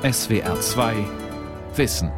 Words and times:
SWR 0.00 0.60
2 0.60 0.94
Wissen. 1.74 2.12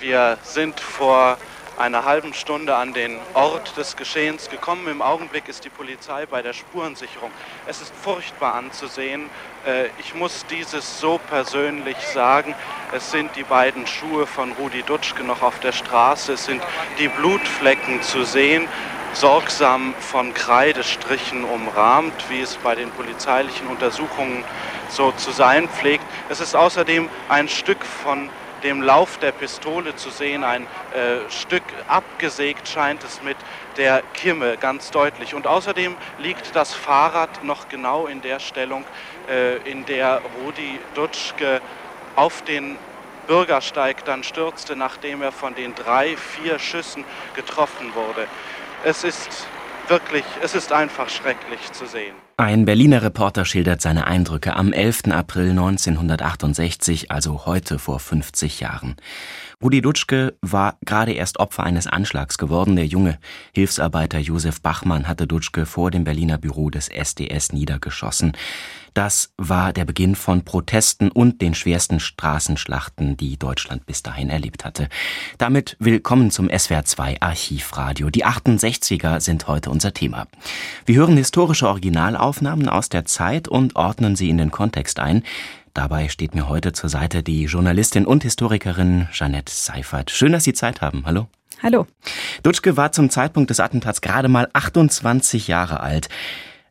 Wir 0.00 0.36
sind 0.42 0.80
vor 0.80 1.38
einer 1.78 2.04
halben 2.04 2.34
Stunde 2.34 2.74
an 2.74 2.92
den 2.92 3.20
Ort 3.34 3.76
des 3.76 3.94
Geschehens 3.94 4.50
gekommen. 4.50 4.88
Im 4.88 5.00
Augenblick 5.00 5.48
ist 5.48 5.64
die 5.64 5.68
Polizei 5.68 6.26
bei 6.26 6.42
der 6.42 6.54
Spurensicherung. 6.54 7.30
Es 7.68 7.80
ist 7.80 7.94
furchtbar 7.94 8.54
anzusehen. 8.54 9.30
Äh, 9.64 9.86
ich 10.00 10.16
muss 10.16 10.44
dieses 10.46 10.98
so 10.98 11.18
persönlich 11.28 11.98
sagen. 11.98 12.56
Es 12.92 13.12
sind 13.12 13.30
die 13.36 13.44
beiden 13.44 13.86
Schuhe 13.86 14.26
von 14.26 14.50
Rudi 14.52 14.82
Dutschke 14.82 15.22
noch 15.22 15.42
auf 15.42 15.60
der 15.60 15.72
Straße. 15.72 16.32
Es 16.32 16.46
sind 16.46 16.64
die 16.98 17.06
Blutflecken 17.06 18.02
zu 18.02 18.24
sehen 18.24 18.68
sorgsam 19.14 19.94
von 20.00 20.34
Kreidestrichen 20.34 21.44
umrahmt, 21.44 22.12
wie 22.28 22.40
es 22.40 22.56
bei 22.56 22.74
den 22.74 22.90
polizeilichen 22.90 23.68
Untersuchungen 23.68 24.44
so 24.88 25.12
zu 25.12 25.30
sein 25.30 25.68
pflegt. 25.68 26.04
Es 26.28 26.40
ist 26.40 26.56
außerdem 26.56 27.08
ein 27.28 27.48
Stück 27.48 27.84
von 27.84 28.28
dem 28.64 28.82
Lauf 28.82 29.18
der 29.18 29.32
Pistole 29.32 29.94
zu 29.94 30.10
sehen. 30.10 30.42
Ein 30.42 30.62
äh, 30.62 31.30
Stück 31.30 31.62
abgesägt 31.86 32.66
scheint 32.66 33.04
es 33.04 33.22
mit 33.22 33.36
der 33.76 34.02
Kimme 34.14 34.56
ganz 34.56 34.90
deutlich. 34.90 35.34
Und 35.34 35.46
außerdem 35.46 35.96
liegt 36.18 36.56
das 36.56 36.74
Fahrrad 36.74 37.44
noch 37.44 37.68
genau 37.68 38.06
in 38.06 38.22
der 38.22 38.40
Stellung, 38.40 38.84
äh, 39.28 39.56
in 39.70 39.84
der 39.86 40.22
Rudi 40.42 40.78
Dutschke 40.94 41.60
auf 42.16 42.42
den 42.42 42.78
Bürgersteig 43.26 44.04
dann 44.04 44.22
stürzte, 44.22 44.76
nachdem 44.76 45.22
er 45.22 45.32
von 45.32 45.54
den 45.54 45.74
drei, 45.74 46.16
vier 46.16 46.58
Schüssen 46.58 47.04
getroffen 47.34 47.94
wurde. 47.94 48.26
Es 48.86 49.02
ist 49.02 49.46
wirklich, 49.88 50.24
es 50.42 50.54
ist 50.54 50.70
einfach 50.70 51.08
schrecklich 51.08 51.72
zu 51.72 51.86
sehen. 51.86 52.14
Ein 52.36 52.66
Berliner 52.66 53.00
Reporter 53.00 53.46
schildert 53.46 53.80
seine 53.80 54.06
Eindrücke 54.06 54.56
am 54.56 54.74
11. 54.74 55.04
April 55.10 55.50
1968, 55.50 57.10
also 57.10 57.46
heute 57.46 57.78
vor 57.78 57.98
50 57.98 58.60
Jahren. 58.60 58.96
Rudi 59.62 59.80
Dutschke 59.80 60.34
war 60.42 60.76
gerade 60.84 61.12
erst 61.12 61.38
Opfer 61.38 61.62
eines 61.62 61.86
Anschlags 61.86 62.36
geworden. 62.36 62.76
Der 62.76 62.84
junge 62.84 63.18
Hilfsarbeiter 63.54 64.18
Josef 64.18 64.60
Bachmann 64.60 65.08
hatte 65.08 65.26
Dutschke 65.26 65.64
vor 65.64 65.90
dem 65.90 66.04
Berliner 66.04 66.36
Büro 66.36 66.68
des 66.68 66.88
SDS 66.88 67.54
niedergeschossen. 67.54 68.36
Das 68.94 69.32
war 69.36 69.72
der 69.72 69.84
Beginn 69.84 70.14
von 70.14 70.44
Protesten 70.44 71.10
und 71.10 71.42
den 71.42 71.56
schwersten 71.56 71.98
Straßenschlachten, 71.98 73.16
die 73.16 73.36
Deutschland 73.36 73.86
bis 73.86 74.04
dahin 74.04 74.30
erlebt 74.30 74.64
hatte. 74.64 74.88
Damit 75.36 75.76
willkommen 75.80 76.30
zum 76.30 76.46
SWR2 76.46 77.16
Archivradio. 77.18 78.10
Die 78.10 78.24
68er 78.24 79.18
sind 79.18 79.48
heute 79.48 79.70
unser 79.70 79.94
Thema. 79.94 80.28
Wir 80.86 80.94
hören 80.94 81.16
historische 81.16 81.66
Originalaufnahmen 81.66 82.68
aus 82.68 82.88
der 82.88 83.04
Zeit 83.04 83.48
und 83.48 83.74
ordnen 83.74 84.14
sie 84.14 84.30
in 84.30 84.38
den 84.38 84.52
Kontext 84.52 85.00
ein. 85.00 85.24
Dabei 85.74 86.08
steht 86.08 86.36
mir 86.36 86.48
heute 86.48 86.72
zur 86.72 86.88
Seite 86.88 87.24
die 87.24 87.46
Journalistin 87.46 88.06
und 88.06 88.22
Historikerin 88.22 89.08
Jeanette 89.10 89.52
Seifert. 89.52 90.12
Schön, 90.12 90.30
dass 90.30 90.44
Sie 90.44 90.52
Zeit 90.52 90.80
haben. 90.82 91.02
Hallo. 91.04 91.26
Hallo. 91.64 91.88
Dutschke 92.44 92.76
war 92.76 92.92
zum 92.92 93.10
Zeitpunkt 93.10 93.50
des 93.50 93.58
Attentats 93.58 94.02
gerade 94.02 94.28
mal 94.28 94.48
28 94.52 95.48
Jahre 95.48 95.80
alt. 95.80 96.08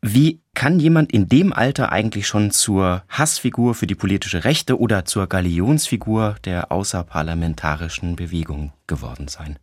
Wie 0.06 0.42
kann 0.54 0.82
jemand 0.82 1.14
in 1.14 1.30
dem 1.30 1.54
Alter 1.54 1.94
eigentlich 1.94 2.28
schon 2.28 2.52
zur 2.52 3.04
Hassfigur 3.08 3.74
für 3.74 3.88
die 3.88 3.96
politische 3.96 4.44
Rechte 4.44 4.78
oder 4.78 5.06
zur 5.06 5.28
Galionsfigur 5.28 6.36
der 6.44 6.74
außerparlamentarischen 6.74 8.18
Bewegung 8.18 8.74
geworden 8.86 9.30
sein? 9.30 9.58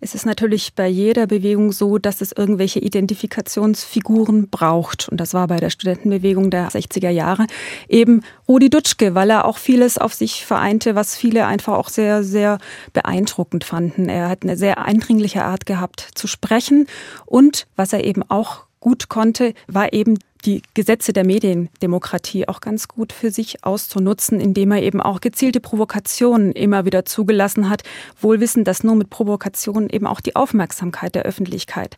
Es 0.00 0.14
ist 0.14 0.26
natürlich 0.26 0.76
bei 0.76 0.86
jeder 0.86 1.26
Bewegung 1.26 1.72
so, 1.72 1.98
dass 1.98 2.20
es 2.20 2.30
irgendwelche 2.30 2.78
Identifikationsfiguren 2.78 4.48
braucht. 4.48 5.08
Und 5.08 5.16
das 5.16 5.34
war 5.34 5.48
bei 5.48 5.56
der 5.56 5.70
Studentenbewegung 5.70 6.52
der 6.52 6.68
60er 6.68 7.10
Jahre 7.10 7.44
eben 7.88 8.22
Rudi 8.46 8.70
Dutschke, 8.70 9.16
weil 9.16 9.30
er 9.30 9.44
auch 9.44 9.58
vieles 9.58 9.98
auf 9.98 10.14
sich 10.14 10.46
vereinte, 10.46 10.94
was 10.94 11.16
viele 11.16 11.46
einfach 11.48 11.74
auch 11.74 11.88
sehr, 11.88 12.22
sehr 12.22 12.58
beeindruckend 12.92 13.64
fanden. 13.64 14.08
Er 14.08 14.28
hat 14.28 14.44
eine 14.44 14.56
sehr 14.56 14.78
eindringliche 14.78 15.44
Art 15.44 15.66
gehabt 15.66 16.10
zu 16.14 16.28
sprechen 16.28 16.86
und 17.26 17.66
was 17.74 17.92
er 17.92 18.04
eben 18.04 18.22
auch 18.22 18.67
gut 18.80 19.08
konnte, 19.08 19.54
war 19.66 19.92
eben 19.92 20.18
die 20.44 20.62
Gesetze 20.74 21.12
der 21.12 21.26
Mediendemokratie 21.26 22.46
auch 22.48 22.60
ganz 22.60 22.88
gut 22.88 23.12
für 23.12 23.30
sich 23.30 23.64
auszunutzen, 23.64 24.40
indem 24.40 24.72
er 24.72 24.82
eben 24.82 25.00
auch 25.00 25.20
gezielte 25.20 25.60
Provokationen 25.60 26.52
immer 26.52 26.84
wieder 26.84 27.04
zugelassen 27.04 27.68
hat, 27.68 27.82
wohl 28.20 28.40
wissend, 28.40 28.68
dass 28.68 28.84
nur 28.84 28.94
mit 28.94 29.10
Provokationen 29.10 29.90
eben 29.90 30.06
auch 30.06 30.20
die 30.20 30.36
Aufmerksamkeit 30.36 31.14
der 31.14 31.24
Öffentlichkeit 31.24 31.96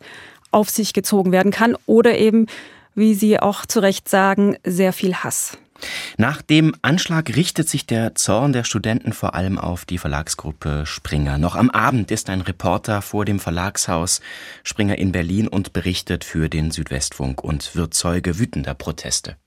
auf 0.51 0.69
sich 0.69 0.93
gezogen 0.93 1.31
werden 1.31 1.51
kann 1.51 1.77
oder 1.85 2.17
eben, 2.17 2.47
wie 2.95 3.13
Sie 3.13 3.39
auch 3.39 3.65
zu 3.65 3.79
Recht 3.79 4.09
sagen, 4.09 4.57
sehr 4.65 4.91
viel 4.91 5.15
Hass. 5.15 5.57
Nach 6.17 6.41
dem 6.41 6.75
Anschlag 6.81 7.35
richtet 7.35 7.69
sich 7.69 7.85
der 7.85 8.15
Zorn 8.15 8.53
der 8.53 8.63
Studenten 8.63 9.13
vor 9.13 9.35
allem 9.35 9.57
auf 9.57 9.85
die 9.85 9.97
Verlagsgruppe 9.97 10.85
Springer. 10.85 11.37
Noch 11.37 11.55
am 11.55 11.69
Abend 11.69 12.11
ist 12.11 12.29
ein 12.29 12.41
Reporter 12.41 13.01
vor 13.01 13.25
dem 13.25 13.39
Verlagshaus 13.39 14.21
Springer 14.63 14.97
in 14.97 15.11
Berlin 15.11 15.47
und 15.47 15.73
berichtet 15.73 16.23
für 16.23 16.49
den 16.49 16.71
Südwestfunk 16.71 17.43
und 17.43 17.75
wird 17.75 17.93
Zeuge 17.93 18.39
wütender 18.39 18.73
Proteste. 18.73 19.37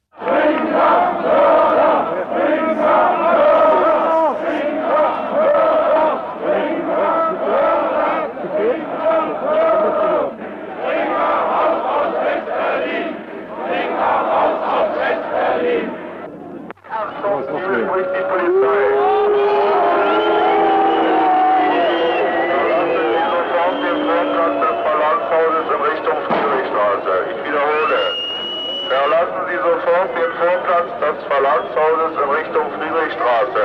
Verlagshauses 31.35 32.15
in 32.23 32.31
Richtung 32.31 32.71
Friedrichstraße. 32.79 33.65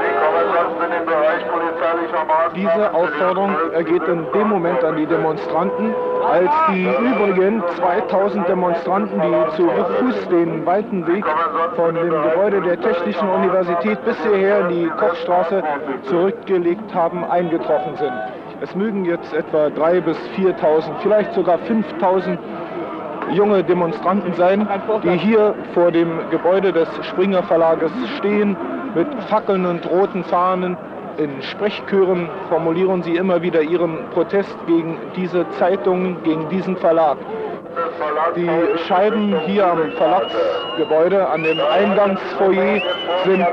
Sie 0.00 0.12
kommen 0.20 0.46
sonst 0.52 0.84
in 0.84 0.90
den 0.90 1.06
Bereich 1.06 1.42
polizeilicher 1.48 2.24
Maßnahmen. 2.24 2.43
Diese 2.54 2.94
Aufforderung 2.94 3.54
ergeht 3.72 4.02
in 4.06 4.26
dem 4.32 4.48
Moment 4.48 4.82
an 4.84 4.96
die 4.96 5.06
Demonstranten, 5.06 5.94
als 6.24 6.50
die 6.70 6.84
übrigen 6.84 7.62
2000 7.76 8.48
Demonstranten, 8.48 9.20
die 9.20 9.56
zu 9.56 9.68
Fuß 9.68 10.28
den 10.28 10.64
weiten 10.64 11.06
Weg 11.06 11.24
von 11.74 11.94
dem 11.94 12.10
Gebäude 12.10 12.60
der 12.62 12.80
Technischen 12.80 13.28
Universität 13.28 14.04
bis 14.04 14.16
hierher 14.22 14.60
in 14.60 14.68
die 14.68 14.86
Kochstraße 14.88 15.62
zurückgelegt 16.04 16.94
haben, 16.94 17.24
eingetroffen 17.24 17.96
sind. 17.96 18.12
Es 18.60 18.74
mögen 18.74 19.04
jetzt 19.04 19.34
etwa 19.34 19.66
3.000 19.66 20.00
bis 20.02 20.18
4.000, 20.36 20.98
vielleicht 21.02 21.34
sogar 21.34 21.58
5.000 21.58 22.38
junge 23.32 23.64
Demonstranten 23.64 24.32
sein, 24.34 24.68
die 25.02 25.18
hier 25.18 25.54
vor 25.72 25.90
dem 25.90 26.20
Gebäude 26.30 26.72
des 26.72 26.88
Springer 27.02 27.42
Verlages 27.42 27.90
stehen, 28.18 28.56
mit 28.94 29.08
Fackeln 29.24 29.66
und 29.66 29.90
roten 29.90 30.22
Fahnen. 30.24 30.76
In 31.16 31.42
Sprechchören 31.42 32.28
formulieren 32.48 33.02
sie 33.02 33.16
immer 33.16 33.40
wieder 33.40 33.62
ihren 33.62 33.98
Protest 34.12 34.56
gegen 34.66 34.96
diese 35.14 35.48
Zeitungen, 35.58 36.16
gegen 36.24 36.48
diesen 36.48 36.76
Verlag. 36.76 37.18
Die 38.36 38.78
Scheiben 38.86 39.38
hier 39.46 39.66
am 39.66 39.92
Verlagsgebäude, 39.92 41.28
an 41.28 41.42
dem 41.42 41.58
Eingangsfoyer, 41.60 42.80
sind 43.24 43.46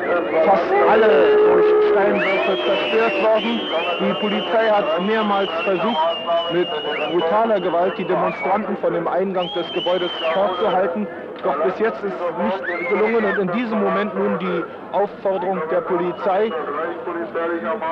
fast 0.45 0.71
alle 0.89 1.37
durch 1.47 1.65
Steinwürfe 1.91 2.57
zerstört 2.65 3.23
worden. 3.23 3.61
Die 3.99 4.13
Polizei 4.19 4.67
hat 4.69 5.01
mehrmals 5.01 5.49
versucht, 5.63 6.17
mit 6.53 6.67
brutaler 7.11 7.59
Gewalt 7.59 7.97
die 7.97 8.05
Demonstranten 8.05 8.77
von 8.77 8.93
dem 8.93 9.07
Eingang 9.07 9.49
des 9.55 9.71
Gebäudes 9.73 10.11
fortzuhalten. 10.33 11.07
Doch 11.43 11.63
bis 11.63 11.79
jetzt 11.79 12.03
ist 12.03 12.13
nicht 12.43 12.89
gelungen 12.89 13.25
und 13.25 13.39
in 13.39 13.51
diesem 13.53 13.81
Moment 13.81 14.15
nun 14.15 14.37
die 14.39 14.63
Aufforderung 14.91 15.61
der 15.71 15.81
Polizei, 15.81 16.51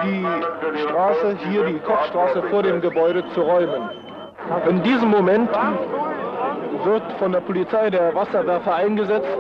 die 0.04 0.28
Straße 0.84 1.38
hier, 1.50 1.66
die 1.66 1.80
Kochstraße 1.80 2.44
vor 2.44 2.62
dem 2.64 2.82
Gebäude 2.82 3.24
zu 3.34 3.42
räumen. 3.42 3.90
In 4.68 4.84
diesem 4.84 5.10
Moment 5.10 5.50
wird 6.84 7.04
von 7.20 7.32
der 7.32 7.42
Polizei 7.42 7.90
der 7.90 8.14
Wasserwerfer 8.16 8.76
eingesetzt. 8.76 9.38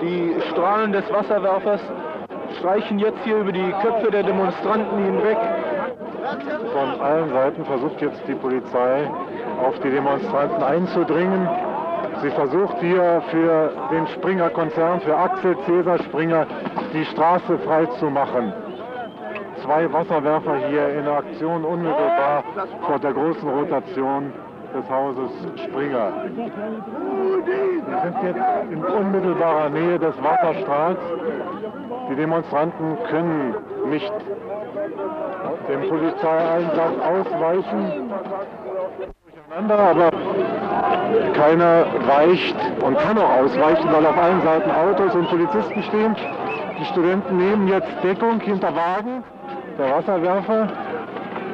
Die 0.00 0.34
Strahlen 0.50 0.92
des 0.92 1.10
Wasserwerfers 1.12 1.80
streichen 2.58 2.98
jetzt 2.98 3.18
hier 3.24 3.38
über 3.38 3.52
die 3.52 3.72
Köpfe 3.82 4.10
der 4.10 4.22
Demonstranten 4.22 5.04
hinweg. 5.04 5.38
Von 6.72 7.00
allen 7.00 7.32
Seiten 7.32 7.64
versucht 7.64 8.00
jetzt 8.00 8.22
die 8.26 8.34
Polizei 8.34 9.10
auf 9.62 9.78
die 9.80 9.90
Demonstranten 9.90 10.62
einzudringen. 10.62 11.48
Sie 12.22 12.30
versucht 12.30 12.78
hier 12.80 13.22
für 13.30 13.70
den 13.90 14.06
Springer-Konzern, 14.08 15.00
für 15.00 15.16
Axel 15.16 15.56
Cäsar 15.66 15.98
Springer, 15.98 16.46
die 16.92 17.04
Straße 17.04 17.58
frei 17.58 17.86
zu 17.98 18.06
machen. 18.06 18.52
Zwei 19.68 19.92
Wasserwerfer 19.92 20.56
hier 20.70 20.88
in 20.98 21.06
Aktion 21.06 21.62
unmittelbar 21.62 22.42
vor 22.86 22.98
der 23.00 23.12
großen 23.12 23.46
Rotation 23.50 24.32
des 24.74 24.88
Hauses 24.88 25.30
Springer. 25.62 26.10
Wir 27.84 28.00
sind 28.02 28.16
jetzt 28.22 28.72
in 28.72 28.82
unmittelbarer 28.82 29.68
Nähe 29.68 29.98
des 29.98 30.14
Wasserstrahls. 30.22 30.98
Die 32.10 32.14
Demonstranten 32.14 32.96
können 33.10 33.56
nicht 33.90 34.10
dem 35.68 35.86
Polizeieinsatz 35.86 36.94
ausweichen. 37.06 38.10
Aber 39.68 40.10
keiner 41.34 41.84
weicht 42.06 42.56
und 42.82 42.98
kann 43.00 43.18
auch 43.18 43.44
ausweichen, 43.44 43.92
weil 43.92 44.06
auf 44.06 44.16
allen 44.16 44.40
Seiten 44.40 44.70
Autos 44.70 45.14
und 45.14 45.28
Polizisten 45.28 45.82
stehen. 45.82 46.16
Die 46.80 46.84
Studenten 46.86 47.36
nehmen 47.36 47.68
jetzt 47.68 47.92
Deckung 48.02 48.40
hinter 48.40 48.74
Wagen. 48.74 49.22
Der 49.78 49.94
Wasserwerfer 49.94 50.66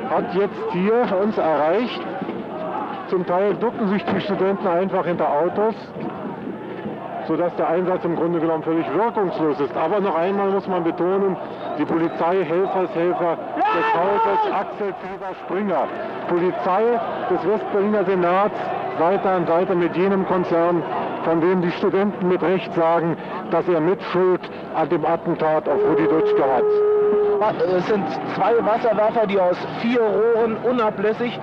hat 0.09 0.35
jetzt 0.35 0.73
hier 0.73 1.07
uns 1.23 1.37
erreicht. 1.37 2.01
Zum 3.11 3.27
Teil 3.27 3.55
ducken 3.57 3.89
sich 3.89 4.03
die 4.07 4.21
Studenten 4.23 4.67
einfach 4.67 5.05
hinter 5.05 5.29
Autos, 5.31 5.75
sodass 7.29 7.55
der 7.57 7.69
Einsatz 7.69 8.03
im 8.05 8.17
Grunde 8.17 8.41
genommen 8.41 8.63
völlig 8.63 8.87
wirkungslos 8.95 9.61
ist. 9.61 9.77
Aber 9.77 10.01
noch 10.01 10.17
einmal 10.17 10.49
muss 10.49 10.67
man 10.67 10.85
betonen, 10.85 11.37
die 11.79 11.85
Polizei, 11.85 12.43
Helfershelfer 12.45 13.37
des 13.57 13.95
Hauses 13.95 14.53
Axel 14.55 14.95
Cäsar 15.03 15.35
Springer, 15.45 15.85
Polizei 16.29 16.99
des 17.31 17.47
Westberliner 17.47 18.05
Senats, 18.05 18.59
Seite 18.99 19.29
an 19.29 19.47
Seite 19.47 19.75
mit 19.75 19.95
jenem 19.97 20.27
Konzern, 20.27 20.83
von 21.25 21.43
dem 21.43 21.61
die 21.61 21.73
Studenten 21.73 22.27
mit 22.29 22.43
Recht 22.43 22.73
sagen, 22.75 23.19
dass 23.51 23.69
er 23.69 23.81
Mitschuld 23.81 24.41
an 24.75 24.89
dem 24.89 25.05
Attentat 25.05 25.69
auf 25.69 25.79
Rudi 25.91 26.05
Dutschke 26.05 26.43
hat. 26.43 26.65
Es 27.77 27.87
sind 27.87 28.05
zwei 28.35 28.55
Wasserwerfer, 28.65 29.27
die 29.27 29.39
aus 29.39 29.57
vier 29.81 30.01
Rohren 30.01 30.57
unablässig 30.59 31.39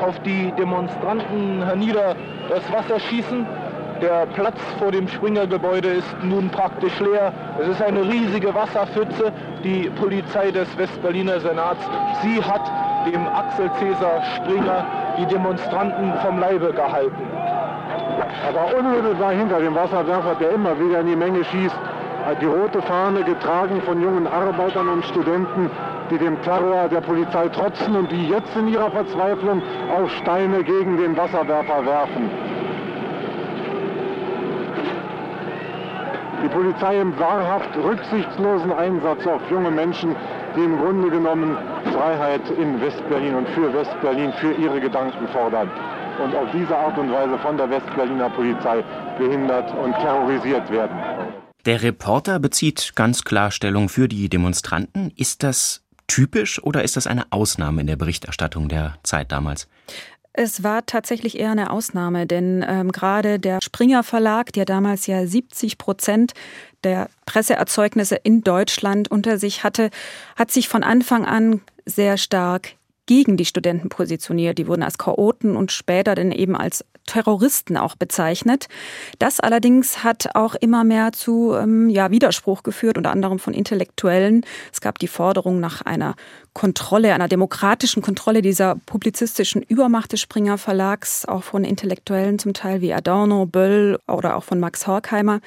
auf 0.00 0.18
die 0.20 0.52
Demonstranten 0.52 1.62
hernieder 1.64 2.16
das 2.48 2.72
Wasser 2.72 2.98
schießen. 2.98 3.46
Der 4.00 4.26
Platz 4.26 4.58
vor 4.78 4.92
dem 4.92 5.08
Springergebäude 5.08 5.88
ist 5.88 6.16
nun 6.22 6.48
praktisch 6.50 6.98
leer. 7.00 7.32
Es 7.60 7.68
ist 7.68 7.82
eine 7.82 8.02
riesige 8.02 8.54
Wasserpfütze. 8.54 9.32
Die 9.64 9.90
Polizei 9.90 10.50
des 10.50 10.76
Westberliner 10.78 11.40
Senats, 11.40 11.84
sie 12.22 12.42
hat 12.42 12.62
dem 13.06 13.26
Axel 13.26 13.70
Cäsar 13.78 14.22
Springer 14.36 14.86
die 15.18 15.26
Demonstranten 15.26 16.12
vom 16.24 16.38
Leibe 16.38 16.72
gehalten. 16.72 17.22
Aber 18.48 18.78
unmittelbar 18.78 19.32
hinter 19.32 19.58
dem 19.58 19.74
Wasserwerfer, 19.74 20.36
der 20.40 20.50
immer 20.50 20.78
wieder 20.78 21.00
in 21.00 21.06
die 21.06 21.16
Menge 21.16 21.44
schießt, 21.44 21.76
die 22.34 22.46
rote 22.46 22.82
Fahne 22.82 23.22
getragen 23.24 23.80
von 23.82 24.02
jungen 24.02 24.26
Arbeitern 24.26 24.88
und 24.88 25.04
Studenten, 25.04 25.70
die 26.10 26.18
dem 26.18 26.40
Terror 26.42 26.88
der 26.88 27.00
Polizei 27.00 27.48
trotzen 27.48 27.96
und 27.96 28.10
die 28.10 28.28
jetzt 28.28 28.56
in 28.56 28.68
ihrer 28.68 28.90
Verzweiflung 28.90 29.62
auch 29.96 30.08
Steine 30.08 30.62
gegen 30.64 30.96
den 30.96 31.16
Wasserwerfer 31.16 31.84
werfen. 31.84 32.30
Die 36.42 36.48
Polizei 36.48 37.00
im 37.00 37.18
wahrhaft 37.18 37.76
rücksichtslosen 37.76 38.72
Einsatz 38.72 39.26
auf 39.26 39.42
junge 39.50 39.70
Menschen, 39.70 40.14
die 40.56 40.64
im 40.64 40.78
Grunde 40.78 41.10
genommen 41.10 41.56
Freiheit 41.92 42.48
in 42.56 42.80
Westberlin 42.80 43.34
und 43.34 43.48
für 43.50 43.72
Westberlin, 43.74 44.32
für 44.34 44.52
ihre 44.52 44.80
Gedanken 44.80 45.26
fordern 45.28 45.68
und 46.22 46.34
auf 46.34 46.48
diese 46.52 46.76
Art 46.76 46.96
und 46.98 47.12
Weise 47.12 47.38
von 47.38 47.56
der 47.56 47.70
Westberliner 47.70 48.30
Polizei 48.30 48.82
behindert 49.18 49.72
und 49.82 49.94
terrorisiert 49.98 50.70
werden. 50.70 50.96
Der 51.66 51.82
Reporter 51.82 52.38
bezieht 52.38 52.92
ganz 52.94 53.24
klar 53.24 53.50
Stellung 53.50 53.88
für 53.88 54.08
die 54.08 54.28
Demonstranten. 54.28 55.12
Ist 55.16 55.42
das 55.42 55.82
typisch 56.06 56.62
oder 56.62 56.82
ist 56.82 56.96
das 56.96 57.06
eine 57.06 57.30
Ausnahme 57.30 57.82
in 57.82 57.86
der 57.86 57.96
Berichterstattung 57.96 58.68
der 58.68 58.96
Zeit 59.02 59.32
damals? 59.32 59.68
Es 60.40 60.62
war 60.62 60.86
tatsächlich 60.86 61.38
eher 61.38 61.50
eine 61.50 61.70
Ausnahme, 61.70 62.26
denn 62.26 62.64
ähm, 62.66 62.92
gerade 62.92 63.40
der 63.40 63.58
Springer 63.60 64.04
Verlag, 64.04 64.52
der 64.52 64.64
damals 64.64 65.06
ja 65.08 65.26
70 65.26 65.78
Prozent 65.78 66.32
der 66.84 67.10
Presseerzeugnisse 67.26 68.14
in 68.14 68.42
Deutschland 68.42 69.10
unter 69.10 69.38
sich 69.38 69.64
hatte, 69.64 69.90
hat 70.36 70.52
sich 70.52 70.68
von 70.68 70.84
Anfang 70.84 71.24
an 71.24 71.60
sehr 71.86 72.18
stark 72.18 72.77
gegen 73.08 73.36
die 73.36 73.46
Studenten 73.46 73.88
positioniert. 73.88 74.58
Die 74.58 74.68
wurden 74.68 74.84
als 74.84 74.98
Chaoten 74.98 75.56
und 75.56 75.72
später 75.72 76.14
dann 76.14 76.30
eben 76.30 76.54
als 76.54 76.84
Terroristen 77.06 77.76
auch 77.76 77.96
bezeichnet. 77.96 78.68
Das 79.18 79.40
allerdings 79.40 80.04
hat 80.04 80.28
auch 80.34 80.54
immer 80.54 80.84
mehr 80.84 81.12
zu 81.12 81.54
ähm, 81.54 81.88
ja, 81.88 82.10
Widerspruch 82.10 82.62
geführt, 82.62 82.98
unter 82.98 83.10
anderem 83.10 83.38
von 83.38 83.54
Intellektuellen. 83.54 84.44
Es 84.72 84.80
gab 84.80 84.98
die 84.98 85.08
Forderung 85.08 85.58
nach 85.58 85.80
einer 85.82 86.14
Kontrolle, 86.52 87.14
einer 87.14 87.28
demokratischen 87.28 88.02
Kontrolle 88.02 88.42
dieser 88.42 88.76
publizistischen 88.86 89.62
Übermacht 89.62 90.12
des 90.12 90.20
Springer 90.20 90.58
Verlags, 90.58 91.24
auch 91.24 91.42
von 91.42 91.64
Intellektuellen 91.64 92.38
zum 92.38 92.52
Teil 92.52 92.82
wie 92.82 92.92
Adorno, 92.92 93.46
Böll 93.46 93.98
oder 94.06 94.36
auch 94.36 94.44
von 94.44 94.60
Max 94.60 94.86
Horkheimer. 94.86 95.40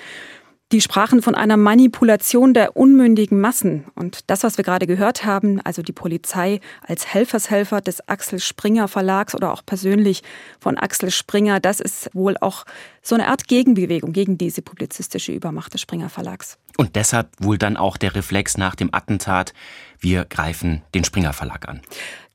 Die 0.71 0.79
sprachen 0.79 1.21
von 1.21 1.35
einer 1.35 1.57
Manipulation 1.57 2.53
der 2.53 2.77
unmündigen 2.77 3.41
Massen. 3.41 3.83
Und 3.93 4.29
das, 4.29 4.43
was 4.43 4.55
wir 4.55 4.63
gerade 4.63 4.87
gehört 4.87 5.25
haben, 5.25 5.59
also 5.59 5.81
die 5.81 5.91
Polizei 5.91 6.61
als 6.87 7.07
Helfershelfer 7.07 7.81
des 7.81 8.07
Axel 8.07 8.39
Springer 8.39 8.87
Verlags 8.87 9.35
oder 9.35 9.51
auch 9.51 9.65
persönlich 9.65 10.23
von 10.61 10.77
Axel 10.77 11.11
Springer, 11.11 11.59
das 11.59 11.81
ist 11.81 12.09
wohl 12.13 12.37
auch 12.37 12.63
so 13.01 13.15
eine 13.15 13.27
Art 13.27 13.49
Gegenbewegung 13.49 14.13
gegen 14.13 14.37
diese 14.37 14.61
publizistische 14.61 15.33
Übermacht 15.33 15.73
des 15.73 15.81
Springer 15.81 16.07
Verlags. 16.07 16.57
Und 16.77 16.95
deshalb 16.95 17.27
wohl 17.39 17.57
dann 17.57 17.75
auch 17.75 17.97
der 17.97 18.15
Reflex 18.15 18.57
nach 18.57 18.75
dem 18.75 18.93
Attentat, 18.93 19.53
wir 19.99 20.23
greifen 20.23 20.83
den 20.95 21.03
Springer 21.03 21.33
Verlag 21.33 21.67
an. 21.67 21.81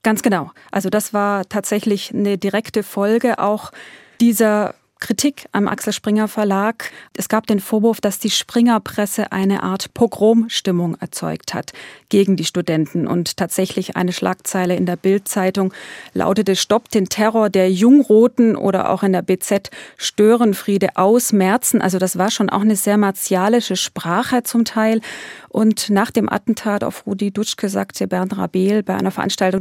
Ganz 0.03 0.21
genau. 0.21 0.53
Also 0.71 0.91
das 0.91 1.15
war 1.15 1.49
tatsächlich 1.49 2.13
eine 2.13 2.37
direkte 2.37 2.83
Folge 2.83 3.39
auch 3.39 3.73
dieser 4.21 4.75
Kritik 4.99 5.47
am 5.53 5.69
Axel 5.69 5.93
Springer 5.93 6.27
Verlag. 6.27 6.91
Es 7.15 7.29
gab 7.29 7.47
den 7.47 7.61
Vorwurf, 7.61 8.01
dass 8.01 8.19
die 8.19 8.31
Springer 8.31 8.81
Presse 8.81 9.31
eine 9.31 9.63
Art 9.63 9.93
Pogromstimmung 9.93 10.97
erzeugt 10.99 11.53
hat 11.53 11.73
gegen 12.09 12.37
die 12.37 12.47
Studenten. 12.47 13.07
Und 13.07 13.37
tatsächlich 13.37 13.95
eine 13.97 14.13
Schlagzeile 14.13 14.75
in 14.75 14.87
der 14.87 14.97
Bild-Zeitung 14.97 15.75
lautete, 16.15 16.57
stoppt 16.57 16.95
den 16.95 17.11
Terror 17.11 17.51
der 17.51 17.71
Jungroten 17.71 18.57
oder 18.57 18.89
auch 18.91 19.03
in 19.03 19.13
der 19.13 19.21
BZ 19.21 19.71
Störenfriede 19.99 20.97
aus 20.97 21.33
Merzen. 21.33 21.83
Also 21.83 21.99
das 21.99 22.17
war 22.17 22.31
schon 22.31 22.49
auch 22.49 22.63
eine 22.63 22.77
sehr 22.77 22.97
martialische 22.97 23.77
Sprache 23.77 24.45
zum 24.45 24.65
Teil. 24.65 25.03
Und 25.51 25.91
nach 25.91 26.11
dem 26.11 26.31
Attentat 26.33 26.83
auf 26.83 27.07
Rudi 27.07 27.31
Dutschke 27.33 27.69
sagte 27.69 28.09
Bernd 28.09 28.39
Rabel 28.39 28.83
bei 28.83 28.95
einer 28.95 29.11
Veranstaltung, 29.11 29.61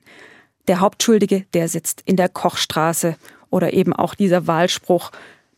der 0.67 0.79
Hauptschuldige, 0.79 1.45
der 1.53 1.67
sitzt 1.67 2.01
in 2.05 2.15
der 2.15 2.29
Kochstraße 2.29 3.17
oder 3.55 3.71
eben 3.71 3.93
auch 3.93 4.15
dieser 4.15 4.47
Wahlspruch, 4.47 5.11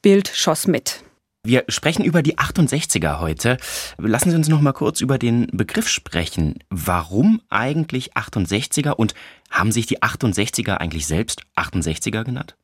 Bild 0.04 0.32
schoss 0.34 0.68
mit. 0.68 1.04
Wir 1.44 1.64
sprechen 1.68 2.06
über 2.06 2.22
die 2.22 2.38
68er 2.38 3.20
heute. 3.20 3.58
Lassen 3.98 4.30
Sie 4.30 4.36
uns 4.36 4.50
noch 4.50 4.62
mal 4.62 4.74
kurz 4.74 5.02
über 5.02 5.18
den 5.18 5.48
Begriff 5.48 5.90
sprechen. 5.90 6.60
Warum 6.70 7.42
eigentlich 7.50 8.14
68er 8.16 8.92
und 8.92 9.16
haben 9.50 9.72
sich 9.72 9.88
die 9.88 10.04
68er 10.04 10.76
eigentlich 10.76 11.08
selbst 11.08 11.42
68er 11.56 12.24
genannt? 12.24 12.56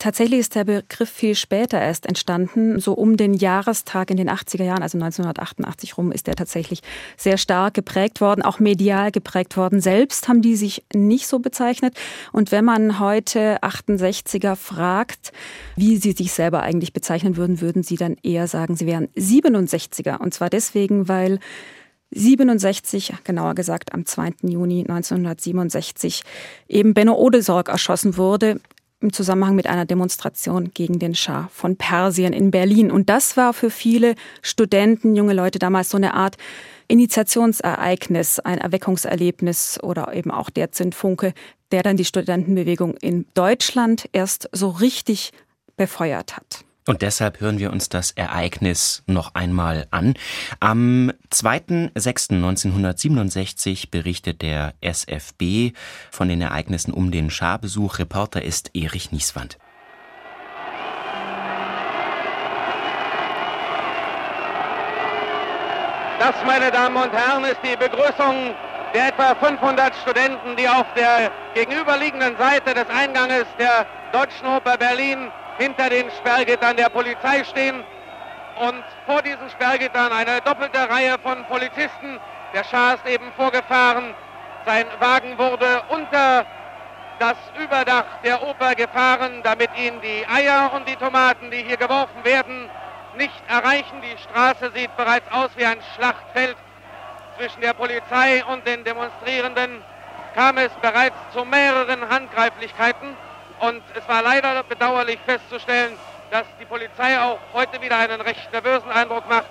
Tatsächlich 0.00 0.40
ist 0.40 0.54
der 0.54 0.64
Begriff 0.64 1.10
viel 1.10 1.34
später 1.34 1.78
erst 1.78 2.06
entstanden. 2.06 2.80
So 2.80 2.94
um 2.94 3.18
den 3.18 3.34
Jahrestag 3.34 4.10
in 4.10 4.16
den 4.16 4.30
80er 4.30 4.64
Jahren, 4.64 4.82
also 4.82 4.96
1988 4.96 5.98
rum, 5.98 6.10
ist 6.10 6.26
er 6.26 6.36
tatsächlich 6.36 6.80
sehr 7.18 7.36
stark 7.36 7.74
geprägt 7.74 8.22
worden, 8.22 8.40
auch 8.40 8.60
medial 8.60 9.12
geprägt 9.12 9.58
worden. 9.58 9.82
Selbst 9.82 10.26
haben 10.26 10.40
die 10.40 10.56
sich 10.56 10.84
nicht 10.94 11.26
so 11.26 11.38
bezeichnet. 11.38 11.98
Und 12.32 12.50
wenn 12.50 12.64
man 12.64 12.98
heute 12.98 13.62
68er 13.62 14.56
fragt, 14.56 15.32
wie 15.76 15.98
sie 15.98 16.12
sich 16.12 16.32
selber 16.32 16.62
eigentlich 16.62 16.94
bezeichnen 16.94 17.36
würden, 17.36 17.60
würden 17.60 17.82
sie 17.82 17.96
dann 17.96 18.16
eher 18.22 18.46
sagen, 18.46 18.76
sie 18.76 18.86
wären 18.86 19.08
67er. 19.08 20.16
Und 20.16 20.32
zwar 20.32 20.48
deswegen, 20.48 21.08
weil 21.08 21.40
67, 22.12 23.12
genauer 23.22 23.54
gesagt 23.54 23.92
am 23.92 24.06
2. 24.06 24.32
Juni 24.44 24.80
1967, 24.80 26.22
eben 26.68 26.94
Benno 26.94 27.16
Odesorg 27.16 27.68
erschossen 27.68 28.16
wurde 28.16 28.60
im 29.00 29.12
Zusammenhang 29.12 29.54
mit 29.54 29.66
einer 29.66 29.86
Demonstration 29.86 30.72
gegen 30.74 30.98
den 30.98 31.14
Schah 31.14 31.48
von 31.52 31.76
Persien 31.76 32.32
in 32.32 32.50
Berlin. 32.50 32.90
Und 32.90 33.08
das 33.08 33.36
war 33.36 33.52
für 33.54 33.70
viele 33.70 34.14
Studenten, 34.42 35.16
junge 35.16 35.32
Leute 35.32 35.58
damals 35.58 35.90
so 35.90 35.96
eine 35.96 36.14
Art 36.14 36.36
Initiationsereignis, 36.88 38.40
ein 38.40 38.58
Erweckungserlebnis 38.58 39.78
oder 39.82 40.12
eben 40.12 40.30
auch 40.30 40.50
der 40.50 40.72
Zündfunke, 40.72 41.32
der 41.72 41.82
dann 41.82 41.96
die 41.96 42.04
Studentenbewegung 42.04 42.96
in 42.96 43.26
Deutschland 43.34 44.08
erst 44.12 44.48
so 44.52 44.68
richtig 44.68 45.32
befeuert 45.76 46.36
hat. 46.36 46.64
Und 46.86 47.02
deshalb 47.02 47.40
hören 47.40 47.58
wir 47.58 47.72
uns 47.72 47.90
das 47.90 48.12
Ereignis 48.12 49.02
noch 49.06 49.34
einmal 49.34 49.86
an. 49.90 50.14
Am 50.60 51.12
2.6.1967 51.30 53.90
berichtet 53.90 54.40
der 54.42 54.74
SFB 54.80 55.72
von 56.10 56.28
den 56.28 56.40
Ereignissen 56.40 56.92
um 56.92 57.10
den 57.10 57.28
Scharbesuch. 57.30 57.98
Reporter 57.98 58.40
ist 58.42 58.70
Erich 58.74 59.12
Nieswand. 59.12 59.58
Das, 66.18 66.34
meine 66.46 66.70
Damen 66.70 66.96
und 66.96 67.12
Herren, 67.12 67.44
ist 67.44 67.60
die 67.62 67.76
Begrüßung 67.76 68.54
der 68.94 69.08
etwa 69.08 69.34
500 69.34 69.94
Studenten, 70.02 70.56
die 70.56 70.66
auf 70.68 70.86
der 70.94 71.30
gegenüberliegenden 71.54 72.36
Seite 72.36 72.74
des 72.74 72.90
Einganges 72.90 73.46
der 73.58 73.86
Deutschen 74.12 74.46
Oper 74.46 74.76
Berlin 74.76 75.30
hinter 75.60 75.90
den 75.90 76.10
Sperrgittern 76.10 76.76
der 76.76 76.88
Polizei 76.88 77.44
stehen 77.44 77.84
und 78.66 78.82
vor 79.04 79.20
diesen 79.20 79.50
Sperrgittern 79.50 80.10
eine 80.10 80.40
doppelte 80.40 80.88
Reihe 80.88 81.16
von 81.22 81.44
Polizisten. 81.44 82.18
Der 82.54 82.64
Schah 82.64 82.94
ist 82.94 83.06
eben 83.06 83.30
vorgefahren. 83.32 84.14
Sein 84.64 84.86
Wagen 84.98 85.38
wurde 85.38 85.82
unter 85.88 86.46
das 87.18 87.36
Überdach 87.62 88.06
der 88.24 88.42
Oper 88.42 88.74
gefahren, 88.74 89.42
damit 89.42 89.76
ihn 89.76 90.00
die 90.00 90.26
Eier 90.26 90.72
und 90.74 90.88
die 90.88 90.96
Tomaten, 90.96 91.50
die 91.50 91.62
hier 91.62 91.76
geworfen 91.76 92.24
werden, 92.24 92.70
nicht 93.18 93.46
erreichen. 93.48 94.00
Die 94.00 94.16
Straße 94.16 94.70
sieht 94.74 94.96
bereits 94.96 95.30
aus 95.30 95.50
wie 95.56 95.66
ein 95.66 95.80
Schlachtfeld. 95.94 96.56
Zwischen 97.36 97.60
der 97.60 97.74
Polizei 97.74 98.42
und 98.46 98.66
den 98.66 98.82
Demonstrierenden 98.84 99.82
kam 100.34 100.56
es 100.56 100.72
bereits 100.80 101.16
zu 101.32 101.44
mehreren 101.44 102.08
Handgreiflichkeiten. 102.08 103.16
Und 103.60 103.82
es 103.94 104.08
war 104.08 104.22
leider 104.22 104.62
bedauerlich 104.62 105.18
festzustellen, 105.26 105.96
dass 106.30 106.44
die 106.58 106.64
Polizei 106.64 107.20
auch 107.20 107.38
heute 107.52 107.80
wieder 107.82 107.98
einen 107.98 108.20
recht 108.20 108.50
nervösen 108.52 108.90
Eindruck 108.90 109.28
macht. 109.28 109.46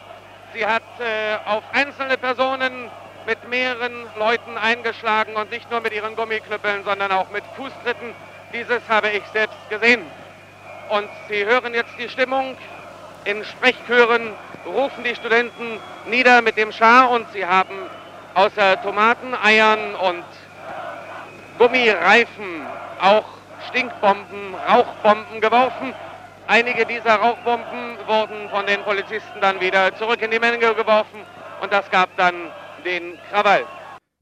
Sie 0.54 0.66
hat 0.66 0.84
äh, 1.00 1.38
auf 1.46 1.64
einzelne 1.74 2.18
Personen 2.18 2.90
mit 3.28 3.48
mehreren 3.50 4.08
Leuten 4.18 4.58
eingeschlagen 4.58 5.36
und 5.36 5.52
nicht 5.52 5.70
nur 5.70 5.82
mit 5.82 5.94
ihren 5.94 6.16
Gummiknüppeln, 6.16 6.84
sondern 6.84 7.12
auch 7.12 7.30
mit 7.30 7.44
Fußtritten. 7.56 8.16
Dieses 8.52 8.82
habe 8.90 9.10
ich 9.10 9.24
selbst 9.32 9.70
gesehen. 9.70 10.02
Und 10.90 11.08
Sie 11.28 11.46
hören 11.46 11.76
jetzt 11.76 11.94
die 12.00 12.10
Stimmung. 12.10 12.58
In 13.26 13.46
Sprechchören 13.46 14.34
rufen 14.66 15.04
die 15.04 15.16
Studenten 15.16 15.80
nieder 16.08 16.42
mit 16.42 16.58
dem 16.58 16.72
Schar 16.72 17.12
und 17.12 17.32
sie 17.32 17.46
haben 17.46 17.76
außer 18.34 18.82
Tomaten, 18.82 19.36
Eiern 19.36 19.94
und 19.96 20.24
Gummireifen 21.58 22.66
auch 23.02 23.39
Stinkbomben, 23.70 24.56
Rauchbomben 24.68 25.42
geworfen. 25.42 25.94
Einige 26.48 26.86
dieser 26.86 27.16
Rauchbomben 27.16 27.98
wurden 28.08 28.50
von 28.50 28.66
den 28.66 28.82
Polizisten 28.82 29.40
dann 29.42 29.62
wieder 29.62 29.96
zurück 29.96 30.22
in 30.22 30.32
die 30.32 30.40
Menge 30.40 30.58
geworfen 30.58 31.20
und 31.62 31.72
das 31.72 31.90
gab 31.92 32.16
dann 32.18 32.34
den 32.84 33.14
Krawall. 33.30 33.66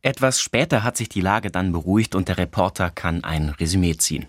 Etwas 0.01 0.41
später 0.41 0.83
hat 0.83 0.97
sich 0.97 1.09
die 1.09 1.21
Lage 1.21 1.49
dann 1.49 1.71
beruhigt 1.71 2.15
und 2.15 2.27
der 2.27 2.37
Reporter 2.37 2.89
kann 2.89 3.23
ein 3.23 3.55
Resümee 3.59 3.95
ziehen. 3.95 4.27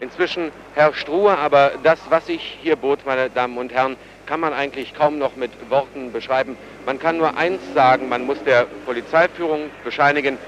Inzwischen 0.00 0.52
herrscht 0.74 1.08
Ruhe, 1.08 1.36
aber 1.36 1.72
das, 1.82 1.98
was 2.08 2.28
ich 2.28 2.58
hier 2.62 2.76
bot, 2.76 3.04
meine 3.04 3.30
Damen 3.30 3.58
und 3.58 3.72
Herren, 3.72 3.96
kann 4.26 4.38
man 4.38 4.52
eigentlich 4.52 4.94
kaum 4.94 5.18
noch 5.18 5.34
mit 5.34 5.50
Worten 5.70 6.12
beschreiben. 6.12 6.56
Man 6.86 7.00
kann 7.00 7.18
nur 7.18 7.36
eins 7.36 7.60
sagen, 7.74 8.08
man 8.08 8.24
muss 8.24 8.42
der 8.44 8.66
Polizeiführung 8.86 9.70
bescheinigen, 9.82 10.38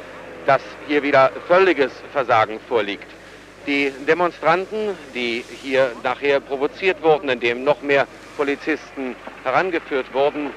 dass 0.47 0.63
hier 0.87 1.03
wieder 1.03 1.33
völliges 1.49 1.91
Versagen 2.13 2.61
vorliegt. 2.69 3.07
Die 3.67 3.91
Demonstranten, 4.07 4.97
die 5.15 5.45
hier 5.63 5.93
nachher 6.03 6.41
provoziert 6.41 7.03
wurden, 7.03 7.29
indem 7.29 7.63
noch 7.63 7.83
mehr 7.83 8.07
Polizisten 8.37 9.15
herangeführt 9.45 10.13
wurden, 10.15 10.51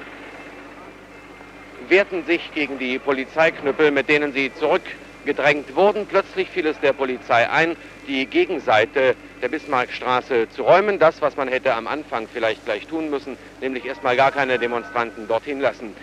wehrten 1.88 2.24
sich 2.24 2.50
gegen 2.54 2.78
die 2.78 2.98
Polizeiknüppel, 2.98 3.90
mit 3.90 4.08
denen 4.08 4.32
sie 4.32 4.50
zurückgedrängt 4.54 5.76
wurden. 5.76 6.06
Plötzlich 6.06 6.48
fiel 6.48 6.66
es 6.66 6.80
der 6.80 6.94
Polizei 6.94 7.48
ein, 7.50 7.76
die 8.06 8.26
Gegenseite 8.26 9.16
der 9.42 9.48
Bismarckstraße 9.48 10.48
zu 10.48 10.62
räumen. 10.62 10.98
Das, 10.98 11.20
was 11.20 11.36
man 11.36 11.48
hätte 11.48 11.74
am 11.74 11.86
Anfang 11.86 12.26
vielleicht 12.32 12.64
gleich 12.64 12.86
tun 12.86 13.10
müssen, 13.10 13.36
nämlich 13.60 13.84
erstmal 13.84 14.16
gar 14.16 14.32
keine 14.32 14.58
Demonstranten 14.58 15.28
dorthin 15.28 15.60
lassen. 15.60 15.94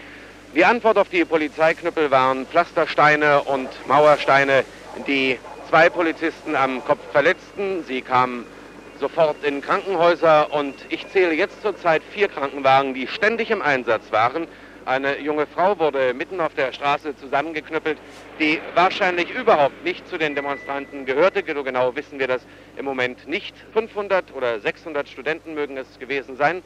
Die 0.54 0.66
Antwort 0.66 0.98
auf 0.98 1.10
die 1.10 1.24
Polizeiknüppel 1.26 2.12
waren 2.12 2.46
Pflastersteine 2.46 3.44
und 3.44 3.70
Mauersteine, 3.88 4.66
die 5.08 5.40
zwei 5.72 5.90
Polizisten 5.90 6.54
am 6.58 6.84
Kopf 6.84 7.00
verletzten. 7.14 7.86
Sie 7.86 8.02
kamen 8.02 8.46
sofort 9.00 9.42
in 9.42 9.62
Krankenhäuser 9.62 10.52
und 10.52 10.76
ich 10.90 11.08
zähle 11.08 11.32
jetzt 11.32 11.62
zurzeit 11.62 12.02
vier 12.12 12.28
Krankenwagen, 12.28 12.94
die 12.94 13.08
ständig 13.08 13.52
im 13.52 13.62
Einsatz 13.62 14.12
waren. 14.12 14.50
Eine 14.84 15.20
junge 15.20 15.48
Frau 15.48 15.80
wurde 15.80 16.14
mitten 16.14 16.42
auf 16.42 16.54
der 16.56 16.74
Straße 16.74 17.16
zusammengeknüppelt, 17.16 17.98
die 18.38 18.60
wahrscheinlich 18.76 19.34
überhaupt 19.34 19.82
nicht 19.86 20.06
zu 20.10 20.18
den 20.18 20.36
Demonstranten 20.36 21.06
gehörte. 21.06 21.42
Genau 21.42 21.96
wissen 21.96 22.20
wir 22.20 22.28
das 22.28 22.42
im 22.76 22.84
Moment 22.84 23.26
nicht. 23.30 23.56
500 23.72 24.36
oder 24.36 24.60
600 24.60 25.08
Studenten 25.08 25.54
mögen 25.54 25.78
es 25.78 25.88
gewesen 26.00 26.36
sein, 26.36 26.64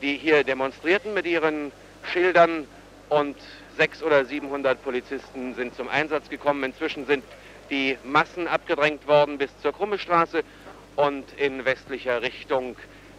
die 0.00 0.16
hier 0.16 0.44
demonstrierten 0.44 1.12
mit 1.12 1.26
ihren 1.26 1.72
Schildern 2.04 2.68
und 3.08 3.36
600 3.78 4.06
oder 4.06 4.24
700 4.24 4.80
Polizisten 4.84 5.54
sind 5.56 5.74
zum 5.74 5.88
Einsatz 5.88 6.28
gekommen. 6.28 6.62
Inzwischen 6.62 7.04
sind 7.06 7.24
die 7.70 7.98
Massen 8.04 8.48
abgedrängt 8.48 9.06
worden 9.06 9.38
bis 9.38 9.50
zur 9.60 9.72
Krummestraße 9.72 10.42
und 10.96 11.24
in 11.38 11.64
westlicher 11.64 12.22
Richtung 12.22 12.76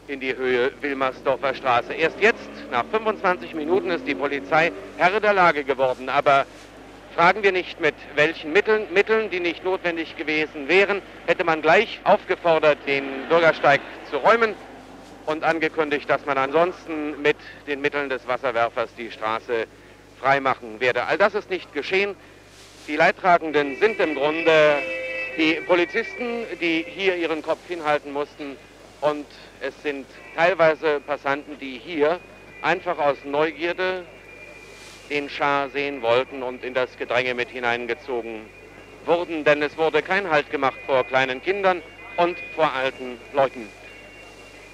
in 0.07 0.19
die 0.19 0.35
Höhe 0.35 0.71
Wilmersdorfer 0.81 1.53
Straße. 1.53 1.93
Erst 1.93 2.19
jetzt, 2.21 2.49
nach 2.71 2.85
25 2.85 3.55
Minuten, 3.55 3.89
ist 3.89 4.05
die 4.07 4.15
Polizei 4.15 4.71
Herr 4.97 5.19
der 5.19 5.33
Lage 5.33 5.63
geworden. 5.63 6.09
Aber 6.09 6.45
fragen 7.15 7.43
wir 7.43 7.51
nicht 7.51 7.79
mit 7.79 7.95
welchen 8.15 8.53
Mitteln, 8.53 8.87
Mitteln, 8.93 9.29
die 9.29 9.39
nicht 9.39 9.63
notwendig 9.63 10.15
gewesen 10.17 10.67
wären, 10.67 11.01
hätte 11.25 11.43
man 11.43 11.61
gleich 11.61 11.99
aufgefordert, 12.03 12.77
den 12.85 13.03
Bürgersteig 13.29 13.81
zu 14.09 14.17
räumen 14.17 14.53
und 15.25 15.43
angekündigt, 15.43 16.09
dass 16.09 16.25
man 16.25 16.37
ansonsten 16.37 17.21
mit 17.21 17.37
den 17.67 17.81
Mitteln 17.81 18.09
des 18.09 18.27
Wasserwerfers 18.27 18.89
die 18.95 19.11
Straße 19.11 19.65
freimachen 20.19 20.79
werde. 20.79 21.05
All 21.05 21.17
das 21.17 21.33
ist 21.33 21.49
nicht 21.49 21.73
geschehen. 21.73 22.15
Die 22.87 22.97
Leidtragenden 22.97 23.79
sind 23.79 23.99
im 23.99 24.13
Grunde 24.13 24.77
die 25.37 25.53
Polizisten, 25.65 26.45
die 26.61 26.85
hier 26.87 27.15
ihren 27.15 27.41
Kopf 27.41 27.59
hinhalten 27.67 28.13
mussten 28.13 28.57
und 29.01 29.25
es 29.59 29.73
sind 29.81 30.05
teilweise 30.35 30.99
Passanten, 30.99 31.57
die 31.57 31.79
hier 31.83 32.19
einfach 32.61 32.99
aus 32.99 33.17
Neugierde 33.23 34.05
den 35.09 35.29
Schah 35.31 35.67
sehen 35.69 36.03
wollten 36.03 36.43
und 36.43 36.63
in 36.63 36.75
das 36.75 36.95
Gedränge 36.97 37.33
mit 37.33 37.49
hineingezogen 37.49 38.41
wurden, 39.05 39.43
denn 39.43 39.63
es 39.63 39.75
wurde 39.77 40.03
kein 40.03 40.29
Halt 40.29 40.51
gemacht 40.51 40.77
vor 40.85 41.03
kleinen 41.05 41.41
Kindern 41.41 41.81
und 42.17 42.37
vor 42.53 42.71
alten 42.71 43.19
Leuten. 43.33 43.67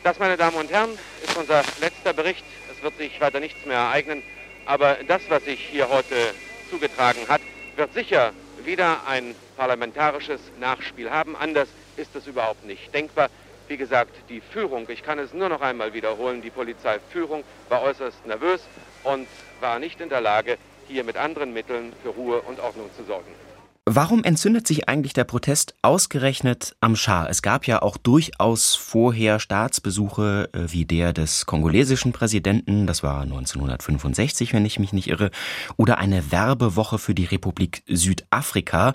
Das, 0.03 0.19
meine 0.19 0.35
Damen 0.35 0.57
und 0.57 0.69
Herren, 0.69 0.97
ist 1.23 1.37
unser 1.37 1.63
letzter 1.79 2.11
Bericht. 2.11 2.43
Es 2.71 2.83
wird 2.83 2.97
sich 2.97 3.21
weiter 3.21 3.39
nichts 3.39 3.65
mehr 3.65 3.77
ereignen, 3.77 4.21
aber 4.65 4.97
das, 5.07 5.21
was 5.29 5.45
sich 5.45 5.61
hier 5.61 5.87
heute 5.87 6.33
zugetragen 6.69 7.21
hat, 7.29 7.41
wird 7.81 7.93
sicher 7.95 8.31
wieder 8.63 9.07
ein 9.07 9.33
parlamentarisches 9.57 10.39
Nachspiel 10.59 11.09
haben. 11.09 11.35
Anders 11.35 11.67
ist 11.97 12.15
es 12.15 12.27
überhaupt 12.27 12.63
nicht 12.63 12.93
denkbar. 12.93 13.27
Wie 13.67 13.75
gesagt, 13.75 14.11
die 14.29 14.39
Führung, 14.39 14.87
ich 14.87 15.01
kann 15.01 15.17
es 15.17 15.33
nur 15.33 15.49
noch 15.49 15.61
einmal 15.61 15.91
wiederholen, 15.91 16.43
die 16.43 16.51
Polizeiführung 16.51 17.43
war 17.69 17.81
äußerst 17.81 18.23
nervös 18.27 18.61
und 19.03 19.27
war 19.61 19.79
nicht 19.79 19.99
in 19.99 20.09
der 20.09 20.21
Lage, 20.21 20.59
hier 20.87 21.03
mit 21.03 21.17
anderen 21.17 21.53
Mitteln 21.53 21.91
für 22.03 22.09
Ruhe 22.09 22.41
und 22.41 22.59
Ordnung 22.59 22.91
zu 22.95 23.03
sorgen. 23.03 23.40
Warum 23.87 24.23
entzündet 24.23 24.67
sich 24.67 24.87
eigentlich 24.87 25.13
der 25.13 25.23
Protest 25.23 25.73
ausgerechnet 25.81 26.75
am 26.81 26.95
Schah? 26.95 27.25
Es 27.27 27.41
gab 27.41 27.65
ja 27.65 27.81
auch 27.81 27.97
durchaus 27.97 28.75
vorher 28.75 29.39
Staatsbesuche 29.39 30.49
äh, 30.53 30.71
wie 30.71 30.85
der 30.85 31.13
des 31.13 31.47
kongolesischen 31.47 32.11
Präsidenten, 32.11 32.85
das 32.85 33.01
war 33.01 33.21
1965, 33.21 34.53
wenn 34.53 34.65
ich 34.65 34.77
mich 34.77 34.93
nicht 34.93 35.07
irre, 35.07 35.31
oder 35.77 35.97
eine 35.97 36.31
Werbewoche 36.31 36.99
für 36.99 37.15
die 37.15 37.25
Republik 37.25 37.81
Südafrika. 37.87 38.93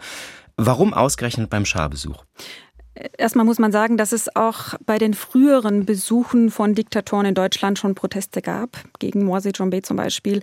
Warum 0.57 0.95
ausgerechnet 0.95 1.51
beim 1.51 1.65
Schah-Besuch? 1.65 2.25
Erstmal 3.19 3.45
muss 3.45 3.59
man 3.59 3.73
sagen, 3.73 3.99
dass 3.99 4.13
es 4.13 4.35
auch 4.35 4.75
bei 4.87 4.97
den 4.97 5.13
früheren 5.13 5.85
Besuchen 5.85 6.51
von 6.51 6.75
Diktatoren 6.75 7.27
in 7.27 7.35
Deutschland 7.35 7.79
schon 7.79 7.95
Proteste 7.95 8.41
gab, 8.41 8.79
gegen 8.99 9.25
Moise 9.25 9.51
Jombe 9.51 9.83
zum 9.83 9.99
Beispiel, 9.99 10.43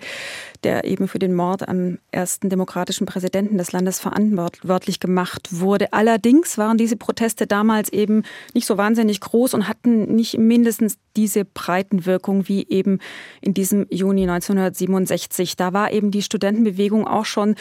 der 0.63 0.83
eben 0.83 1.07
für 1.07 1.17
den 1.17 1.33
Mord 1.33 1.67
am 1.67 1.97
ersten 2.11 2.49
demokratischen 2.49 3.07
Präsidenten 3.07 3.57
des 3.57 3.71
Landes 3.71 3.99
verantwortlich 3.99 4.99
gemacht 4.99 5.49
wurde. 5.51 5.93
Allerdings 5.93 6.59
waren 6.59 6.77
diese 6.77 6.95
Proteste 6.95 7.47
damals 7.47 7.89
eben 7.89 8.23
nicht 8.53 8.67
so 8.67 8.77
wahnsinnig 8.77 9.19
groß 9.19 9.55
und 9.55 9.67
hatten 9.67 10.13
nicht 10.13 10.37
mindestens 10.37 10.97
diese 11.15 11.45
Breitenwirkung 11.45 12.47
wie 12.47 12.67
eben 12.69 12.99
in 13.41 13.55
diesem 13.55 13.87
Juni 13.89 14.23
1967. 14.23 15.55
Da 15.55 15.73
war 15.73 15.91
eben 15.91 16.11
die 16.11 16.21
Studentenbewegung 16.21 17.07
auch 17.07 17.25
schon, 17.25 17.55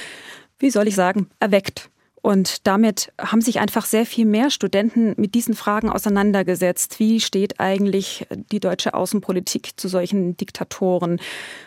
wie 0.58 0.70
soll 0.70 0.86
ich 0.86 0.94
sagen, 0.94 1.28
erweckt. 1.40 1.88
Und 2.22 2.68
damit 2.68 3.12
haben 3.18 3.40
sich 3.40 3.58
einfach 3.58 3.84
sehr 3.84 4.06
viel 4.06 4.24
mehr 4.24 4.50
Studenten 4.50 5.14
mit 5.16 5.34
diesen 5.34 5.54
Fragen 5.54 5.90
auseinandergesetzt. 5.90 7.00
Wie 7.00 7.20
steht 7.20 7.58
eigentlich 7.58 8.26
die 8.52 8.60
deutsche 8.60 8.94
Außenpolitik 8.94 9.72
zu 9.76 9.88
solchen 9.88 10.36
Diktatoren? 10.36 11.20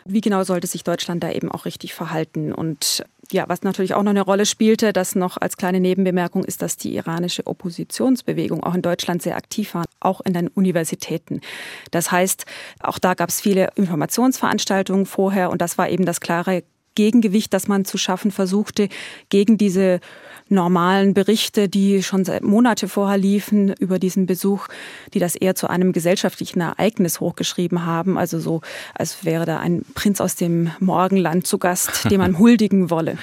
Wie 0.06 0.22
genau 0.22 0.46
sollte 0.46 0.68
sich 0.68 0.86
Deutschland 0.86 1.24
da 1.24 1.32
eben 1.32 1.52
auch 1.52 1.66
richtig 1.66 1.94
verhalten? 1.94 2.54
Und 2.54 3.04
ja, 3.32 3.44
was 3.50 3.64
natürlich 3.64 3.96
auch 3.96 4.04
noch 4.04 4.12
eine 4.12 4.22
Rolle 4.22 4.46
spielte, 4.46 4.94
das 4.94 5.14
noch 5.16 5.36
als 5.36 5.58
kleine 5.58 5.82
Nebenbemerkung 5.82 6.46
ist, 6.46 6.62
dass 6.62 6.78
die 6.78 6.96
iranische 6.96 7.46
Oppositionsbewegung 7.48 8.64
auch 8.64 8.76
in 8.76 8.82
Deutschland 8.82 9.22
sehr 9.22 9.36
aktiv 9.36 9.74
war, 9.74 9.84
auch 10.00 10.22
in 10.22 10.34
den 10.34 10.48
Universitäten. 10.48 11.42
Das 11.92 12.12
heißt, 12.12 12.46
auch 12.80 13.00
da 13.00 13.14
gab 13.14 13.28
es 13.28 13.42
viele 13.42 13.72
Informationsveranstaltungen 13.76 15.06
vorher 15.06 15.50
und 15.50 15.62
das 15.62 15.78
war 15.78 15.90
eben 15.90 16.06
das 16.06 16.22
klare 16.22 16.64
Gegengewicht, 16.96 17.54
das 17.54 17.68
man 17.68 17.84
zu 17.84 17.98
schaffen 17.98 18.32
versuchte 18.32 18.88
gegen 19.30 19.58
diese 19.58 20.00
normalen 20.50 21.14
Berichte, 21.14 21.68
die 21.68 22.04
schon 22.04 22.26
seit 22.26 22.44
Monate 22.44 22.88
vorher 22.88 23.18
liefen 23.18 23.74
über 23.80 24.00
diesen 24.00 24.26
Besuch, 24.26 24.68
die 25.14 25.20
das 25.20 25.36
eher 25.36 25.56
zu 25.56 25.68
einem 25.70 25.92
gesellschaftlichen 25.92 26.62
Ereignis 26.62 27.20
hochgeschrieben 27.20 27.86
haben. 27.86 28.18
Also 28.18 28.40
so, 28.40 28.62
als 28.94 29.26
wäre 29.26 29.46
da 29.46 29.60
ein 29.60 29.84
Prinz 29.96 30.22
aus 30.22 30.36
dem 30.36 30.72
Morgenland 30.80 31.48
zu 31.48 31.58
Gast, 31.58 32.06
dem 32.12 32.20
man 32.20 32.38
huldigen 32.38 32.90
wolle. 32.90 33.18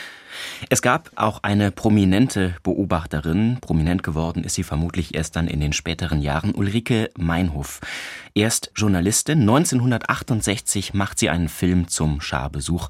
Es 0.71 0.83
gab 0.83 1.11
auch 1.15 1.43
eine 1.43 1.71
prominente 1.71 2.57
Beobachterin. 2.63 3.59
Prominent 3.61 4.03
geworden 4.03 4.45
ist 4.45 4.55
sie 4.55 4.63
vermutlich 4.63 5.15
erst 5.15 5.37
dann 5.37 5.47
in 5.47 5.61
den 5.61 5.73
späteren 5.73 6.23
Jahren, 6.23 6.55
Ulrike 6.55 7.11
Meinhof. 7.17 7.81
Erst 8.35 8.73
Journalistin, 8.75 9.41
1968 9.41 10.95
macht 10.95 11.19
sie 11.19 11.29
einen 11.29 11.49
Film 11.49 11.89
zum 11.89 12.21
Scharbesuch. 12.21 12.89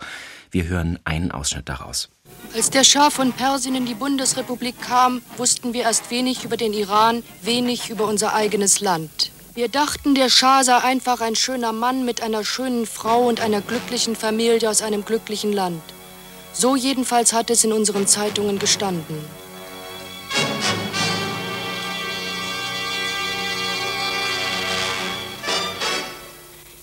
Wir 0.50 0.68
hören 0.68 0.98
einen 1.04 1.32
Ausschnitt 1.32 1.68
daraus. 1.68 2.11
Als 2.54 2.68
der 2.68 2.84
Schah 2.84 3.10
von 3.10 3.32
Persien 3.32 3.74
in 3.74 3.86
die 3.86 3.94
Bundesrepublik 3.94 4.80
kam, 4.80 5.22
wussten 5.36 5.72
wir 5.72 5.84
erst 5.84 6.10
wenig 6.10 6.44
über 6.44 6.56
den 6.56 6.72
Iran, 6.74 7.22
wenig 7.40 7.88
über 7.88 8.06
unser 8.06 8.34
eigenes 8.34 8.80
Land. 8.80 9.30
Wir 9.54 9.68
dachten, 9.68 10.14
der 10.14 10.28
Schah 10.28 10.64
sei 10.64 10.76
einfach 10.78 11.20
ein 11.20 11.36
schöner 11.36 11.72
Mann 11.72 12.04
mit 12.04 12.22
einer 12.22 12.44
schönen 12.44 12.86
Frau 12.86 13.26
und 13.26 13.40
einer 13.40 13.60
glücklichen 13.60 14.16
Familie 14.16 14.68
aus 14.68 14.82
einem 14.82 15.04
glücklichen 15.04 15.52
Land. 15.52 15.82
So 16.52 16.76
jedenfalls 16.76 17.32
hat 17.32 17.50
es 17.50 17.64
in 17.64 17.72
unseren 17.72 18.06
Zeitungen 18.06 18.58
gestanden. 18.58 19.16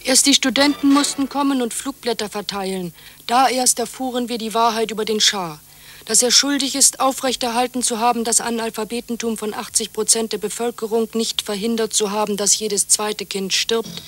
Erst 0.09 0.25
die 0.25 0.33
Studenten 0.33 0.91
mussten 0.91 1.29
kommen 1.29 1.61
und 1.61 1.71
Flugblätter 1.71 2.29
verteilen. 2.29 2.95
Da 3.29 3.47
erst 3.47 3.77
erfuhren 3.77 4.27
wir 4.27 4.39
die 4.39 4.55
Wahrheit 4.55 4.89
über 4.89 5.05
den 5.05 5.19
Schah. 5.19 5.59
Dass 6.05 6.23
er 6.23 6.31
schuldig 6.31 6.73
ist, 6.73 6.99
aufrechterhalten 6.99 7.83
zu 7.83 7.99
haben, 7.99 8.23
das 8.23 8.41
Analphabetentum 8.41 9.37
von 9.37 9.53
80 9.53 9.93
Prozent 9.93 10.33
der 10.33 10.39
Bevölkerung, 10.39 11.07
nicht 11.13 11.43
verhindert 11.43 11.93
zu 11.93 12.09
haben, 12.09 12.37
dass 12.37 12.57
jedes 12.57 12.87
zweite 12.87 13.27
Kind 13.27 13.53
stirbt. 13.53 14.01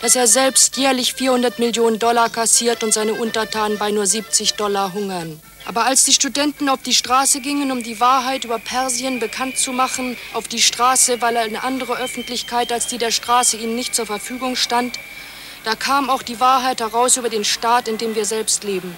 Dass 0.00 0.16
er 0.16 0.26
selbst 0.26 0.76
jährlich 0.78 1.14
400 1.14 1.60
Millionen 1.60 2.00
Dollar 2.00 2.28
kassiert 2.28 2.82
und 2.82 2.92
seine 2.92 3.14
Untertanen 3.14 3.78
bei 3.78 3.92
nur 3.92 4.04
70 4.04 4.54
Dollar 4.54 4.92
hungern. 4.92 5.40
Aber 5.64 5.84
als 5.84 6.02
die 6.02 6.12
Studenten 6.12 6.68
auf 6.68 6.82
die 6.82 6.94
Straße 6.94 7.40
gingen, 7.40 7.70
um 7.70 7.84
die 7.84 8.00
Wahrheit 8.00 8.44
über 8.44 8.58
Persien 8.58 9.20
bekannt 9.20 9.58
zu 9.58 9.72
machen, 9.72 10.16
auf 10.32 10.48
die 10.48 10.60
Straße, 10.60 11.20
weil 11.20 11.36
eine 11.36 11.62
andere 11.62 11.98
Öffentlichkeit 11.98 12.72
als 12.72 12.88
die 12.88 12.98
der 12.98 13.12
Straße 13.12 13.58
ihnen 13.58 13.76
nicht 13.76 13.94
zur 13.94 14.06
Verfügung 14.06 14.56
stand, 14.56 14.98
da 15.66 15.74
kam 15.74 16.10
auch 16.10 16.22
die 16.22 16.38
Wahrheit 16.38 16.78
heraus 16.78 17.16
über 17.16 17.28
den 17.28 17.44
Staat, 17.44 17.88
in 17.88 17.98
dem 17.98 18.14
wir 18.14 18.24
selbst 18.24 18.62
leben. 18.62 18.94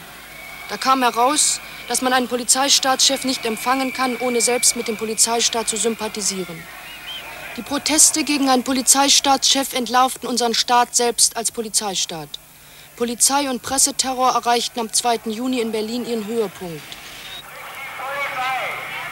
Da 0.69 0.77
kam 0.77 1.03
heraus, 1.03 1.63
dass 1.89 2.03
man 2.03 2.13
einen 2.13 2.29
Polizeistaatschef 2.29 3.25
nicht 3.25 3.47
empfangen 3.47 3.95
kann, 3.95 4.19
ohne 4.19 4.43
selbst 4.43 4.77
mit 4.77 4.87
dem 4.87 4.99
Polizeistaat 4.99 5.67
zu 5.67 5.79
sympathisieren. 5.79 6.63
Die 7.57 7.63
Proteste 7.63 8.23
gegen 8.23 8.51
einen 8.51 8.65
Polizeistaatschef 8.65 9.73
entlarvten 9.73 10.29
unseren 10.29 10.53
Staat 10.53 10.95
selbst 10.95 11.39
als 11.39 11.53
Polizeistaat. 11.53 12.29
Polizei- 12.99 13.49
und 13.49 13.63
Presseterror 13.63 14.33
erreichten 14.33 14.81
am 14.81 14.93
2. 14.93 15.21
Juni 15.31 15.61
in 15.61 15.73
Berlin 15.73 16.07
ihren 16.07 16.27
Höhepunkt. 16.27 16.83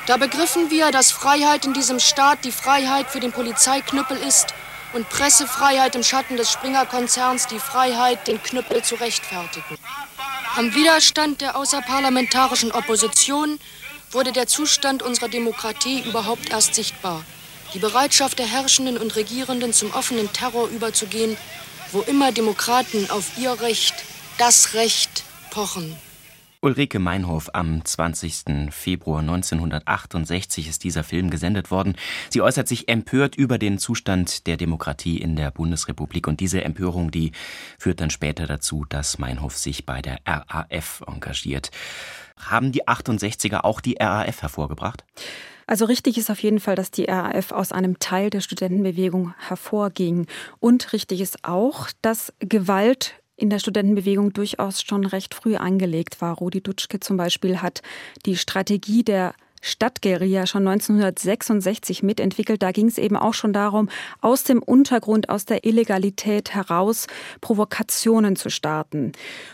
Da 0.06 0.18
begriffen 0.18 0.68
wir, 0.70 0.90
dass 0.90 1.10
Freiheit 1.10 1.64
in 1.64 1.72
diesem 1.72 2.00
Staat 2.00 2.44
die 2.44 2.52
Freiheit 2.52 3.08
für 3.10 3.20
den 3.20 3.32
Polizeiknüppel 3.32 4.18
ist 4.18 4.52
und 4.96 5.10
Pressefreiheit 5.10 5.94
im 5.94 6.02
Schatten 6.02 6.38
des 6.38 6.50
Springer-Konzerns 6.50 7.46
die 7.48 7.58
Freiheit, 7.58 8.26
den 8.26 8.42
Knüppel 8.42 8.82
zu 8.82 8.94
rechtfertigen. 8.94 9.76
Am 10.56 10.74
Widerstand 10.74 11.42
der 11.42 11.56
außerparlamentarischen 11.56 12.72
Opposition 12.72 13.60
wurde 14.10 14.32
der 14.32 14.46
Zustand 14.46 15.02
unserer 15.02 15.28
Demokratie 15.28 16.00
überhaupt 16.00 16.48
erst 16.48 16.74
sichtbar. 16.74 17.22
Die 17.74 17.78
Bereitschaft 17.78 18.38
der 18.38 18.46
Herrschenden 18.46 18.96
und 18.96 19.16
Regierenden 19.16 19.74
zum 19.74 19.92
offenen 19.92 20.32
Terror 20.32 20.68
überzugehen, 20.68 21.36
wo 21.92 22.00
immer 22.00 22.32
Demokraten 22.32 23.10
auf 23.10 23.36
ihr 23.36 23.60
Recht, 23.60 23.94
das 24.38 24.72
Recht, 24.72 25.24
pochen. 25.50 25.94
Ulrike 26.66 26.98
Meinhof 26.98 27.50
am 27.52 27.84
20. 27.84 28.72
Februar 28.72 29.20
1968 29.20 30.66
ist 30.68 30.82
dieser 30.82 31.04
Film 31.04 31.30
gesendet 31.30 31.70
worden. 31.70 31.94
Sie 32.28 32.42
äußert 32.42 32.66
sich 32.66 32.88
empört 32.88 33.36
über 33.36 33.56
den 33.56 33.78
Zustand 33.78 34.48
der 34.48 34.56
Demokratie 34.56 35.18
in 35.18 35.36
der 35.36 35.52
Bundesrepublik 35.52 36.26
und 36.26 36.40
diese 36.40 36.64
Empörung, 36.64 37.12
die 37.12 37.30
führt 37.78 38.00
dann 38.00 38.10
später 38.10 38.48
dazu, 38.48 38.84
dass 38.88 39.20
Meinhof 39.20 39.56
sich 39.56 39.86
bei 39.86 40.02
der 40.02 40.18
RAF 40.26 41.04
engagiert. 41.06 41.70
Haben 42.36 42.72
die 42.72 42.88
68er 42.88 43.60
auch 43.62 43.80
die 43.80 43.98
RAF 44.00 44.42
hervorgebracht? 44.42 45.04
Also 45.68 45.84
richtig 45.84 46.18
ist 46.18 46.30
auf 46.30 46.42
jeden 46.42 46.58
Fall, 46.58 46.74
dass 46.74 46.90
die 46.90 47.04
RAF 47.04 47.52
aus 47.52 47.70
einem 47.70 48.00
Teil 48.00 48.28
der 48.28 48.40
Studentenbewegung 48.40 49.34
hervorging. 49.38 50.26
Und 50.58 50.92
richtig 50.92 51.20
ist 51.20 51.44
auch, 51.44 51.90
dass 52.02 52.32
Gewalt 52.40 53.14
in 53.36 53.50
der 53.50 53.58
Studentenbewegung 53.58 54.32
durchaus 54.32 54.82
schon 54.82 55.04
recht 55.04 55.34
früh 55.34 55.56
angelegt 55.56 56.20
war. 56.20 56.36
Rudi 56.36 56.60
Dutschke 56.62 57.00
zum 57.00 57.16
Beispiel 57.16 57.60
hat 57.60 57.82
die 58.24 58.36
Strategie 58.36 59.04
der 59.04 59.34
Stadtguerilla 59.66 60.46
schon 60.46 60.66
1966 60.66 62.02
mitentwickelt. 62.02 62.62
Da 62.62 62.72
ging 62.72 62.86
es 62.86 62.98
eben 62.98 63.16
auch 63.16 63.34
schon 63.34 63.52
darum, 63.52 63.88
aus 64.20 64.44
dem 64.44 64.62
Untergrund, 64.62 65.28
aus 65.28 65.44
der 65.44 65.64
Illegalität 65.64 66.54
heraus 66.54 67.06
Provokationen 67.40 68.36
zu 68.36 68.48
starten. 68.48 69.12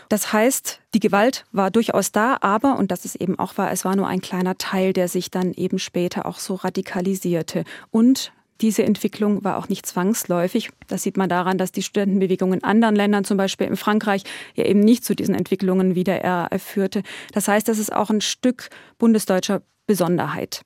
Das 0.09 0.31
heißt, 0.31 0.81
die 0.93 0.99
Gewalt 0.99 1.45
war 1.51 1.71
durchaus 1.71 2.11
da, 2.11 2.37
aber, 2.41 2.77
und 2.77 2.91
das 2.91 3.05
ist 3.05 3.15
eben 3.15 3.39
auch 3.39 3.57
wahr, 3.57 3.71
es 3.71 3.85
war 3.85 3.95
nur 3.95 4.07
ein 4.07 4.21
kleiner 4.21 4.57
Teil, 4.57 4.93
der 4.93 5.07
sich 5.07 5.31
dann 5.31 5.53
eben 5.53 5.79
später 5.79 6.25
auch 6.25 6.37
so 6.37 6.55
radikalisierte. 6.55 7.63
Und 7.89 8.31
diese 8.61 8.83
Entwicklung 8.83 9.43
war 9.43 9.57
auch 9.57 9.69
nicht 9.69 9.85
zwangsläufig. 9.85 10.69
Das 10.87 11.03
sieht 11.03 11.17
man 11.17 11.29
daran, 11.29 11.57
dass 11.57 11.71
die 11.71 11.83
Studentenbewegung 11.83 12.53
in 12.53 12.63
anderen 12.63 12.95
Ländern, 12.95 13.23
zum 13.23 13.37
Beispiel 13.37 13.67
in 13.67 13.75
Frankreich, 13.75 14.23
ja 14.55 14.65
eben 14.65 14.79
nicht 14.79 15.03
zu 15.03 15.15
diesen 15.15 15.35
Entwicklungen 15.35 15.95
wie 15.95 16.03
der 16.03 16.23
RAF 16.23 16.61
führte. 16.61 17.03
Das 17.33 17.47
heißt, 17.47 17.67
das 17.67 17.79
ist 17.79 17.93
auch 17.93 18.09
ein 18.09 18.21
Stück 18.21 18.69
bundesdeutscher 18.97 19.61
Besonderheit. 19.85 20.61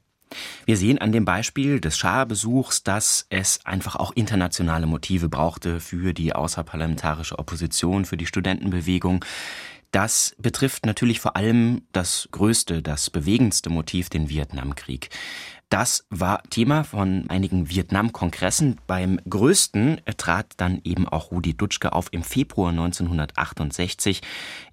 Wir 0.66 0.78
sehen 0.78 0.98
an 0.98 1.12
dem 1.12 1.26
Beispiel 1.26 1.80
des 1.80 1.98
Schah-Besuchs, 1.98 2.84
dass 2.84 3.26
es 3.30 3.66
einfach 3.66 3.96
auch 3.96 4.12
internationale 4.14 4.86
Motive 4.86 5.30
brauchte 5.30 5.80
für 5.80 6.14
die 6.14 6.34
außerparlamentarische 6.34 7.40
Opposition, 7.40 8.06
für 8.06 8.18
die 8.18 8.26
Studentenbewegung. 8.26 9.24
Das 9.92 10.36
betrifft 10.38 10.86
natürlich 10.86 11.22
vor 11.22 11.38
allem 11.38 11.84
das 11.94 12.28
größte, 12.32 12.82
das 12.82 13.10
bewegendste 13.10 13.70
Motiv, 13.70 14.10
den 14.10 14.30
Vietnamkrieg. 14.30 15.10
Das 15.70 16.06
war 16.10 16.44
Thema 16.50 16.86
von 16.86 17.26
einigen 17.28 17.70
Vietnam-Kongressen. 17.70 18.78
Beim 18.88 19.20
größten 19.30 20.00
trat 20.16 20.54
dann 20.56 20.80
eben 20.86 21.10
auch 21.10 21.32
Rudi 21.32 21.58
Dutschke 21.58 21.92
auf 21.92 22.08
im 22.12 22.24
Februar 22.24 22.70
1968. 22.70 24.22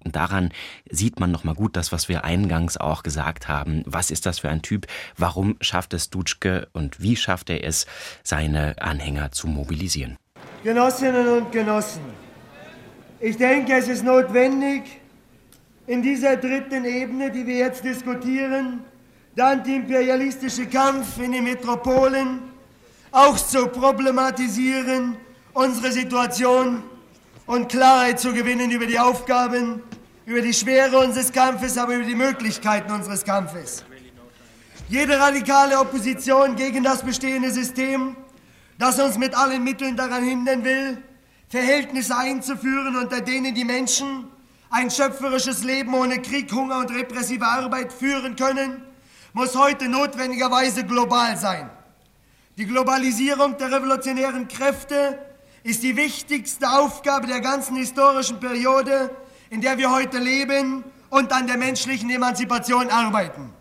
Und 0.05 0.15
daran 0.15 0.53
sieht 0.89 1.19
man 1.19 1.31
nochmal 1.31 1.55
gut 1.55 1.75
das, 1.75 1.91
was 1.91 2.07
wir 2.07 2.23
eingangs 2.23 2.77
auch 2.77 3.03
gesagt 3.03 3.49
haben. 3.49 3.83
Was 3.85 4.09
ist 4.09 4.25
das 4.25 4.39
für 4.39 4.47
ein 4.47 4.61
Typ? 4.61 4.87
Warum 5.17 5.57
schafft 5.59 5.93
es 5.93 6.09
Dutschke 6.09 6.69
und 6.71 7.01
wie 7.01 7.17
schafft 7.17 7.49
er 7.49 7.65
es, 7.65 7.85
seine 8.23 8.81
Anhänger 8.81 9.33
zu 9.33 9.47
mobilisieren? 9.47 10.15
Genossinnen 10.63 11.27
und 11.27 11.51
Genossen, 11.51 12.03
ich 13.19 13.35
denke, 13.35 13.73
es 13.73 13.89
ist 13.89 14.05
notwendig, 14.05 14.83
in 15.87 16.01
dieser 16.01 16.37
dritten 16.37 16.85
Ebene, 16.85 17.31
die 17.31 17.45
wir 17.45 17.57
jetzt 17.57 17.83
diskutieren, 17.83 18.79
der 19.35 19.47
antiimperialistische 19.47 20.65
Kampf 20.67 21.19
in 21.19 21.33
den 21.33 21.43
Metropolen 21.43 22.39
auch 23.11 23.37
zu 23.37 23.67
problematisieren, 23.67 25.17
unsere 25.53 25.91
Situation 25.91 26.83
und 27.45 27.69
Klarheit 27.69 28.19
zu 28.19 28.33
gewinnen 28.33 28.71
über 28.71 28.85
die 28.85 28.99
Aufgaben, 28.99 29.81
über 30.25 30.41
die 30.41 30.53
Schwere 30.53 30.97
unseres 30.99 31.31
Kampfes, 31.31 31.77
aber 31.77 31.95
über 31.95 32.05
die 32.05 32.15
Möglichkeiten 32.15 32.91
unseres 32.91 33.23
Kampfes. 33.23 33.83
Jede 34.87 35.19
radikale 35.19 35.79
Opposition 35.79 36.55
gegen 36.55 36.83
das 36.83 37.03
bestehende 37.03 37.51
System, 37.51 38.15
das 38.77 38.99
uns 38.99 39.17
mit 39.17 39.35
allen 39.35 39.63
Mitteln 39.63 39.97
daran 39.97 40.23
hindern 40.23 40.63
will, 40.63 40.97
Verhältnisse 41.49 42.17
einzuführen, 42.17 42.95
unter 42.95 43.21
denen 43.21 43.53
die 43.53 43.65
Menschen 43.65 44.25
ein 44.69 44.89
schöpferisches 44.89 45.63
Leben 45.63 45.93
ohne 45.93 46.21
Krieg, 46.21 46.51
Hunger 46.51 46.79
und 46.79 46.91
repressive 46.91 47.45
Arbeit 47.45 47.93
führen 47.93 48.35
können, 48.35 48.81
muss 49.35 49.53
heute 49.53 49.89
notwendigerweise 49.89 50.85
global 50.85 51.35
sein. 51.35 51.69
Die 52.57 52.65
Globalisierung 52.65 53.57
der 53.57 53.69
revolutionären 53.69 54.47
Kräfte 54.47 55.19
ist 55.61 55.83
die 55.83 55.97
wichtigste 55.97 56.69
Aufgabe 56.69 57.27
der 57.27 57.41
ganzen 57.41 57.75
historischen 57.75 58.39
Periode, 58.39 59.13
in 59.49 59.59
der 59.59 59.77
wir 59.77 59.91
heute 59.91 60.19
leben 60.19 60.85
und 61.09 61.33
an 61.33 61.47
der 61.47 61.57
menschlichen 61.57 62.09
Emanzipation 62.09 62.89
arbeiten. 62.89 63.53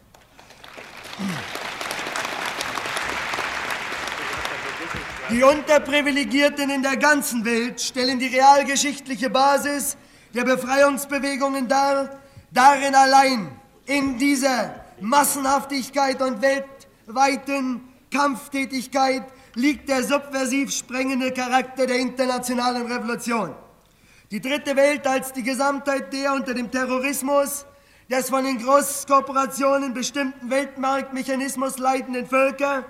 Die 5.28 5.42
Unterprivilegierten 5.42 6.70
in 6.70 6.84
der 6.84 6.98
ganzen 6.98 7.44
Welt 7.44 7.80
stellen 7.80 8.20
die 8.20 8.28
realgeschichtliche 8.28 9.28
Basis 9.28 9.96
der 10.34 10.44
Befreiungsbewegungen 10.44 11.66
dar, 11.66 12.20
Darin 12.52 12.94
allein, 12.94 13.50
in 13.86 14.16
dieser 14.16 14.83
Massenhaftigkeit 15.00 16.20
und 16.22 16.40
weltweiten 16.40 17.82
Kampftätigkeit 18.10 19.24
liegt 19.54 19.88
der 19.88 20.02
subversiv 20.02 20.72
sprengende 20.72 21.32
Charakter 21.32 21.86
der 21.86 21.96
internationalen 21.96 22.86
Revolution. 22.86 23.54
Die 24.30 24.40
dritte 24.40 24.76
Welt 24.76 25.06
als 25.06 25.32
die 25.32 25.42
Gesamtheit 25.42 26.12
der 26.12 26.32
unter 26.32 26.54
dem 26.54 26.70
Terrorismus 26.70 27.66
des 28.10 28.28
von 28.28 28.44
den 28.44 28.58
Großkorporationen 28.58 29.94
bestimmten 29.94 30.50
Weltmarktmechanismus 30.50 31.78
leitenden 31.78 32.26
Völker, 32.26 32.84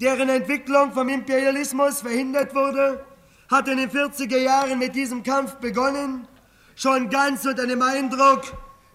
deren 0.00 0.28
Entwicklung 0.28 0.92
vom 0.92 1.08
Imperialismus 1.08 2.00
verhindert 2.00 2.54
wurde, 2.54 3.04
hat 3.50 3.68
in 3.68 3.78
den 3.78 3.90
40er 3.90 4.38
Jahren 4.38 4.78
mit 4.78 4.94
diesem 4.94 5.22
Kampf 5.22 5.56
begonnen, 5.56 6.26
schon 6.76 7.08
ganz 7.10 7.44
unter 7.46 7.66
dem 7.66 7.82
Eindruck 7.82 8.42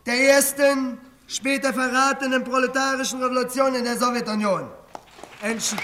der 0.05 0.19
ersten, 0.19 0.99
später 1.27 1.73
verratenen 1.73 2.43
proletarischen 2.43 3.21
Revolution 3.21 3.75
in 3.75 3.83
der 3.83 3.97
Sowjetunion. 3.97 4.69
Entsch 5.41 5.75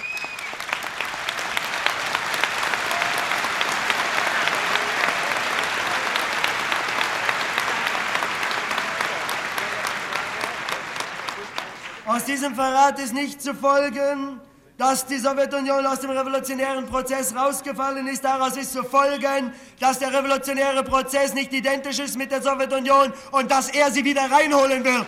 Aus 12.06 12.26
diesem 12.26 12.56
Verrat 12.56 12.98
ist 13.00 13.14
nicht 13.14 13.40
zu 13.40 13.54
folgen, 13.54 14.42
dass 14.80 15.06
die 15.06 15.18
Sowjetunion 15.18 15.86
aus 15.86 16.00
dem 16.00 16.12
revolutionären 16.12 16.86
Prozess 16.86 17.36
rausgefallen 17.36 18.08
ist. 18.08 18.24
Daraus 18.24 18.56
ist 18.56 18.72
zu 18.72 18.82
folgen, 18.82 19.52
dass 19.78 20.00
der 20.00 20.14
revolutionäre 20.14 20.84
Prozess 20.86 21.34
nicht 21.34 21.52
identisch 21.52 22.00
ist 22.00 22.18
mit 22.18 22.32
der 22.32 22.42
Sowjetunion 22.42 23.12
und 23.32 23.52
dass 23.52 23.70
er 23.72 23.92
sie 23.92 24.06
wieder 24.06 24.22
reinholen 24.32 24.86
wird. 24.86 25.06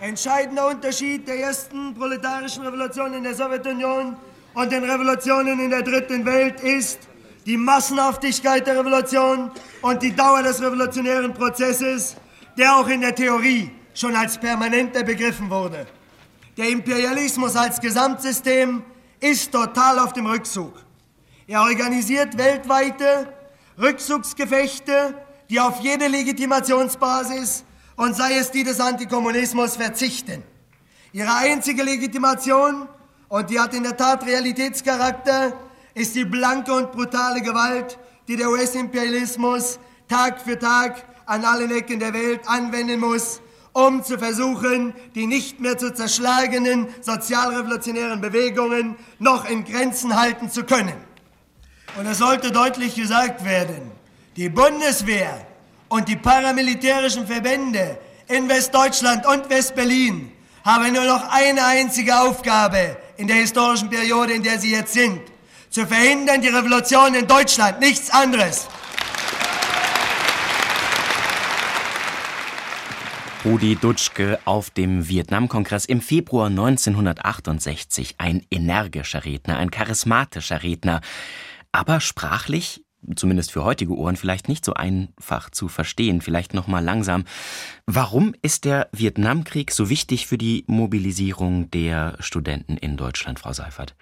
Entscheidender 0.00 0.68
Unterschied 0.68 1.26
der 1.26 1.40
ersten 1.40 1.92
proletarischen 1.92 2.62
Revolution 2.62 3.14
in 3.14 3.24
der 3.24 3.34
Sowjetunion 3.34 4.16
und 4.54 4.72
den 4.72 4.84
Revolutionen 4.84 5.58
in 5.60 5.70
der 5.70 5.82
dritten 5.82 6.24
Welt 6.24 6.60
ist 6.60 7.00
die 7.44 7.56
Massenhaftigkeit 7.56 8.66
der 8.66 8.78
Revolution 8.78 9.50
und 9.82 10.02
die 10.02 10.14
Dauer 10.14 10.42
des 10.42 10.62
revolutionären 10.62 11.34
Prozesses, 11.34 12.16
der 12.56 12.76
auch 12.76 12.88
in 12.88 13.02
der 13.02 13.14
Theorie 13.14 13.70
schon 13.92 14.16
als 14.16 14.38
permanenter 14.38 15.02
begriffen 15.02 15.50
wurde. 15.50 15.86
Der 16.56 16.68
Imperialismus 16.68 17.56
als 17.56 17.80
Gesamtsystem 17.80 18.82
ist 19.20 19.52
total 19.52 19.98
auf 19.98 20.12
dem 20.12 20.26
Rückzug. 20.26 20.72
Er 21.46 21.62
organisiert 21.62 22.38
weltweite 22.38 23.28
Rückzugsgefechte, 23.78 25.14
die 25.50 25.60
auf 25.60 25.80
jede 25.80 26.06
Legitimationsbasis 26.06 27.64
und 27.96 28.16
sei 28.16 28.38
es 28.38 28.50
die 28.50 28.64
des 28.64 28.80
Antikommunismus 28.80 29.76
verzichten. 29.76 30.42
Ihre 31.12 31.34
einzige 31.34 31.82
Legitimation, 31.82 32.88
und 33.34 33.50
die 33.50 33.58
hat 33.58 33.74
in 33.74 33.82
der 33.82 33.96
Tat 33.96 34.24
Realitätscharakter, 34.24 35.54
ist 35.92 36.14
die 36.14 36.24
blanke 36.24 36.72
und 36.72 36.92
brutale 36.92 37.42
Gewalt, 37.42 37.98
die 38.28 38.36
der 38.36 38.48
US-Imperialismus 38.48 39.80
Tag 40.08 40.40
für 40.40 40.56
Tag 40.56 41.04
an 41.26 41.44
allen 41.44 41.72
Ecken 41.72 41.98
der 41.98 42.14
Welt 42.14 42.42
anwenden 42.46 43.00
muss, 43.00 43.40
um 43.72 44.04
zu 44.04 44.20
versuchen, 44.20 44.94
die 45.16 45.26
nicht 45.26 45.58
mehr 45.58 45.76
zu 45.76 45.92
zerschlagenen 45.92 46.86
sozialrevolutionären 47.00 48.20
Bewegungen 48.20 48.94
noch 49.18 49.50
in 49.50 49.64
Grenzen 49.64 50.14
halten 50.14 50.48
zu 50.48 50.62
können. 50.62 50.94
Und 51.98 52.06
es 52.06 52.18
sollte 52.18 52.52
deutlich 52.52 52.94
gesagt 52.94 53.44
werden, 53.44 53.90
die 54.36 54.48
Bundeswehr 54.48 55.44
und 55.88 56.06
die 56.06 56.14
paramilitärischen 56.14 57.26
Verbände 57.26 57.98
in 58.28 58.48
Westdeutschland 58.48 59.26
und 59.26 59.50
Westberlin 59.50 60.30
haben 60.64 60.92
nur 60.92 61.04
noch 61.04 61.28
eine 61.32 61.64
einzige 61.64 62.16
Aufgabe 62.20 62.96
in 63.16 63.26
der 63.26 63.36
historischen 63.36 63.90
Periode, 63.90 64.32
in 64.32 64.42
der 64.42 64.58
sie 64.58 64.72
jetzt 64.72 64.92
sind. 64.92 65.20
Zu 65.70 65.86
verhindern 65.86 66.40
die 66.40 66.48
Revolution 66.48 67.14
in 67.14 67.26
Deutschland, 67.26 67.80
nichts 67.80 68.10
anderes. 68.10 68.68
Rudi 73.44 73.76
Dutschke 73.76 74.38
auf 74.46 74.70
dem 74.70 75.06
Vietnamkongress 75.06 75.84
im 75.84 76.00
Februar 76.00 76.46
1968. 76.46 78.14
Ein 78.16 78.46
energischer 78.50 79.24
Redner, 79.24 79.58
ein 79.58 79.70
charismatischer 79.70 80.62
Redner, 80.62 81.02
aber 81.70 82.00
sprachlich 82.00 82.83
zumindest 83.16 83.52
für 83.52 83.64
heutige 83.64 83.96
Ohren 83.96 84.16
vielleicht 84.16 84.48
nicht 84.48 84.64
so 84.64 84.74
einfach 84.74 85.50
zu 85.50 85.68
verstehen. 85.68 86.20
Vielleicht 86.20 86.54
noch 86.54 86.66
mal 86.66 86.82
langsam. 86.84 87.24
Warum 87.86 88.34
ist 88.42 88.64
der 88.64 88.88
Vietnamkrieg 88.92 89.70
so 89.70 89.90
wichtig 89.90 90.26
für 90.26 90.38
die 90.38 90.64
Mobilisierung 90.66 91.70
der 91.70 92.16
Studenten 92.20 92.76
in 92.76 92.96
Deutschland, 92.96 93.38
Frau 93.38 93.52
Seifert? 93.52 93.94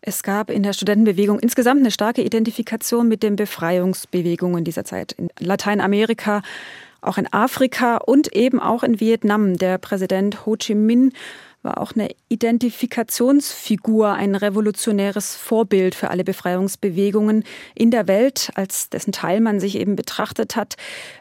Es 0.00 0.22
gab 0.22 0.50
in 0.50 0.62
der 0.62 0.72
Studentenbewegung 0.72 1.40
insgesamt 1.40 1.80
eine 1.80 1.90
starke 1.90 2.22
Identifikation 2.22 3.08
mit 3.08 3.22
den 3.22 3.36
Befreiungsbewegungen 3.36 4.64
dieser 4.64 4.84
Zeit 4.84 5.12
in 5.12 5.28
Lateinamerika, 5.38 6.42
auch 7.00 7.18
in 7.18 7.32
Afrika 7.32 7.96
und 7.96 8.32
eben 8.34 8.60
auch 8.60 8.82
in 8.82 9.00
Vietnam. 9.00 9.56
Der 9.56 9.78
Präsident 9.78 10.46
Ho 10.46 10.56
Chi 10.56 10.74
Minh 10.74 11.12
war 11.66 11.78
auch 11.78 11.92
eine 11.94 12.08
Identifikationsfigur, 12.28 14.12
ein 14.12 14.34
revolutionäres 14.34 15.36
Vorbild 15.36 15.94
für 15.94 16.08
alle 16.10 16.24
Befreiungsbewegungen 16.24 17.44
in 17.74 17.90
der 17.90 18.08
Welt, 18.08 18.50
als 18.54 18.88
dessen 18.88 19.12
Teil 19.12 19.42
man 19.42 19.60
sich 19.60 19.76
eben 19.76 19.96
betrachtet 19.96 20.56
hat. 20.56 20.76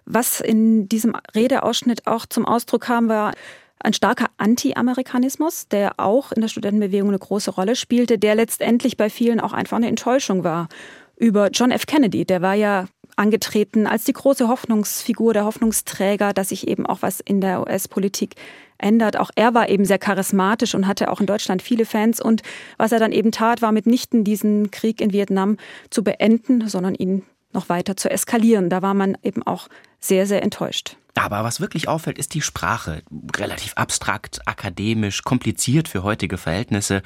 Was 0.06 0.40
in 0.40 0.88
diesem 0.88 1.18
Redeausschnitt 1.36 2.08
auch 2.08 2.26
zum 2.26 2.46
Ausdruck 2.46 2.84
kam, 2.84 3.10
war 3.10 3.34
ein 3.80 3.94
starker 3.94 4.28
Anti-Amerikanismus, 4.38 5.68
der 5.68 6.00
auch 6.00 6.32
in 6.32 6.42
der 6.42 6.48
Studentenbewegung 6.48 7.10
eine 7.10 7.20
große 7.20 7.52
Rolle 7.52 7.76
spielte, 7.76 8.18
der 8.18 8.36
letztendlich 8.36 8.96
bei 8.96 9.10
vielen 9.10 9.42
auch 9.42 9.54
einfach 9.54 9.78
eine 9.78 9.88
Enttäuschung 9.90 10.44
war 10.44 10.70
über 11.18 11.50
John 11.50 11.72
F. 11.72 11.86
Kennedy. 11.86 12.26
Der 12.26 12.42
war 12.42 12.56
ja 12.56 12.86
angetreten 13.16 13.88
als 13.88 14.04
die 14.04 14.14
große 14.14 14.48
Hoffnungsfigur, 14.48 15.34
der 15.34 15.46
Hoffnungsträger, 15.46 16.34
dass 16.34 16.50
sich 16.50 16.68
eben 16.68 16.86
auch 16.86 17.02
was 17.02 17.20
in 17.20 17.42
der 17.42 17.62
US-Politik 17.62 18.36
ändert. 18.78 19.18
Auch 19.18 19.32
er 19.36 19.54
war 19.54 19.70
eben 19.70 19.86
sehr 19.86 20.00
charismatisch 20.00 20.76
und 20.76 20.88
hatte 20.88 21.12
auch 21.12 21.20
in 21.20 21.26
Deutschland 21.26 21.62
viele 21.62 21.86
Fans. 21.86 22.22
Und 22.22 22.42
was 22.78 22.92
er 22.92 23.00
dann 23.00 23.12
eben 23.12 23.32
tat, 23.32 23.62
war 23.62 23.72
mitnichten 23.72 24.24
diesen 24.24 24.72
Krieg 24.72 25.02
in 25.02 25.14
Vietnam 25.14 25.58
zu 25.90 26.04
beenden, 26.04 26.68
sondern 26.68 26.96
ihn 26.96 27.24
noch 27.54 27.70
weiter 27.70 27.96
zu 27.96 28.10
eskalieren. 28.10 28.70
Da 28.70 28.82
war 28.82 28.94
man 28.94 29.18
eben 29.24 29.44
auch 29.44 29.68
sehr, 30.00 30.28
sehr 30.28 30.44
enttäuscht. 30.44 30.98
Aber 31.16 31.44
was 31.46 31.62
wirklich 31.62 31.88
auffällt, 31.88 32.20
ist 32.20 32.34
die 32.34 32.42
Sprache. 32.42 33.02
Relativ 33.38 33.74
abstrakt, 33.76 34.42
akademisch, 34.46 35.24
kompliziert 35.24 35.88
für 35.88 36.04
heutige 36.04 36.38
Verhältnisse. 36.38 37.02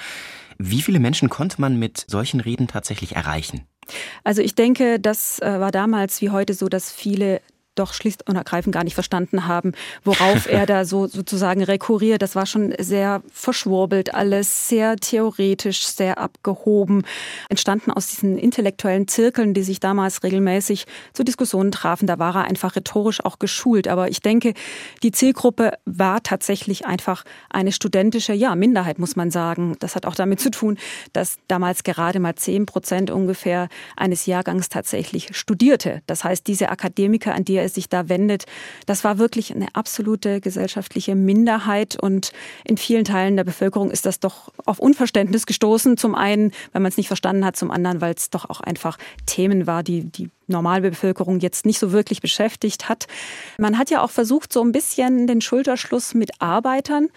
Wie 0.57 0.81
viele 0.81 0.99
Menschen 0.99 1.29
konnte 1.29 1.61
man 1.61 1.77
mit 1.77 2.05
solchen 2.07 2.39
Reden 2.39 2.67
tatsächlich 2.67 3.15
erreichen? 3.15 3.61
Also 4.23 4.41
ich 4.41 4.55
denke, 4.55 4.99
das 4.99 5.39
äh, 5.39 5.59
war 5.59 5.71
damals 5.71 6.21
wie 6.21 6.31
heute 6.31 6.53
so, 6.53 6.69
dass 6.69 6.91
viele 6.91 7.41
doch 7.75 7.93
schlicht 7.93 8.27
und 8.27 8.35
ergreifend 8.35 8.73
gar 8.73 8.83
nicht 8.83 8.93
verstanden 8.93 9.47
haben, 9.47 9.73
worauf 10.03 10.47
er 10.47 10.65
da 10.67 10.85
so 10.85 11.07
sozusagen 11.07 11.63
rekurriert. 11.63 12.21
Das 12.21 12.35
war 12.35 12.45
schon 12.45 12.73
sehr 12.79 13.21
verschwurbelt 13.31 14.13
alles, 14.13 14.67
sehr 14.67 14.97
theoretisch, 14.97 15.85
sehr 15.87 16.17
abgehoben, 16.17 17.03
entstanden 17.49 17.91
aus 17.91 18.07
diesen 18.07 18.37
intellektuellen 18.37 19.07
Zirkeln, 19.07 19.53
die 19.53 19.63
sich 19.63 19.79
damals 19.79 20.23
regelmäßig 20.23 20.85
zu 21.13 21.23
Diskussionen 21.23 21.71
trafen. 21.71 22.07
Da 22.07 22.19
war 22.19 22.35
er 22.35 22.45
einfach 22.45 22.75
rhetorisch 22.75 23.23
auch 23.23 23.39
geschult. 23.39 23.87
Aber 23.87 24.09
ich 24.09 24.21
denke, 24.21 24.53
die 25.03 25.11
Zielgruppe 25.11 25.73
war 25.85 26.21
tatsächlich 26.23 26.85
einfach 26.85 27.23
eine 27.49 27.71
studentische, 27.71 28.33
ja, 28.33 28.55
Minderheit, 28.55 28.99
muss 28.99 29.15
man 29.15 29.31
sagen. 29.31 29.75
Das 29.79 29.95
hat 29.95 30.05
auch 30.05 30.15
damit 30.15 30.39
zu 30.39 30.51
tun, 30.51 30.77
dass 31.13 31.37
damals 31.47 31.83
gerade 31.83 32.19
mal 32.19 32.35
zehn 32.35 32.65
Prozent 32.65 33.11
ungefähr 33.11 33.69
eines 33.95 34.25
Jahrgangs 34.25 34.69
tatsächlich 34.69 35.29
studierte. 35.31 36.01
Das 36.07 36.23
heißt, 36.23 36.47
diese 36.47 36.69
Akademiker, 36.69 37.33
an 37.33 37.45
die 37.45 37.58
er 37.59 37.69
sich 37.69 37.89
da 37.89 38.09
wendet, 38.09 38.45
das 38.85 39.03
war 39.03 39.17
wirklich 39.17 39.53
eine 39.53 39.67
absolute 39.73 40.41
gesellschaftliche 40.41 41.15
Minderheit 41.15 41.97
und 42.01 42.31
in 42.63 42.77
vielen 42.77 43.05
Teilen 43.05 43.35
der 43.35 43.43
Bevölkerung 43.43 43.91
ist 43.91 44.05
das 44.05 44.19
doch 44.19 44.51
auf 44.65 44.79
Unverständnis 44.79 45.45
gestoßen. 45.45 45.97
Zum 45.97 46.15
einen, 46.15 46.51
weil 46.71 46.81
man 46.81 46.89
es 46.89 46.97
nicht 46.97 47.07
verstanden 47.07 47.45
hat, 47.45 47.55
zum 47.55 47.71
anderen, 47.71 48.01
weil 48.01 48.13
es 48.13 48.29
doch 48.29 48.49
auch 48.49 48.61
einfach 48.61 48.97
Themen 49.25 49.67
war, 49.67 49.83
die 49.83 50.03
die 50.03 50.29
normale 50.47 50.89
Bevölkerung 50.89 51.39
jetzt 51.39 51.65
nicht 51.65 51.79
so 51.79 51.91
wirklich 51.91 52.21
beschäftigt 52.21 52.89
hat. 52.89 53.07
Man 53.57 53.77
hat 53.77 53.89
ja 53.89 54.01
auch 54.01 54.09
versucht, 54.09 54.51
so 54.51 54.61
ein 54.63 54.71
bisschen 54.71 55.27
den 55.27 55.41
Schulterschluss 55.41 56.13
mit 56.13 56.41
Arbeitern 56.41 57.09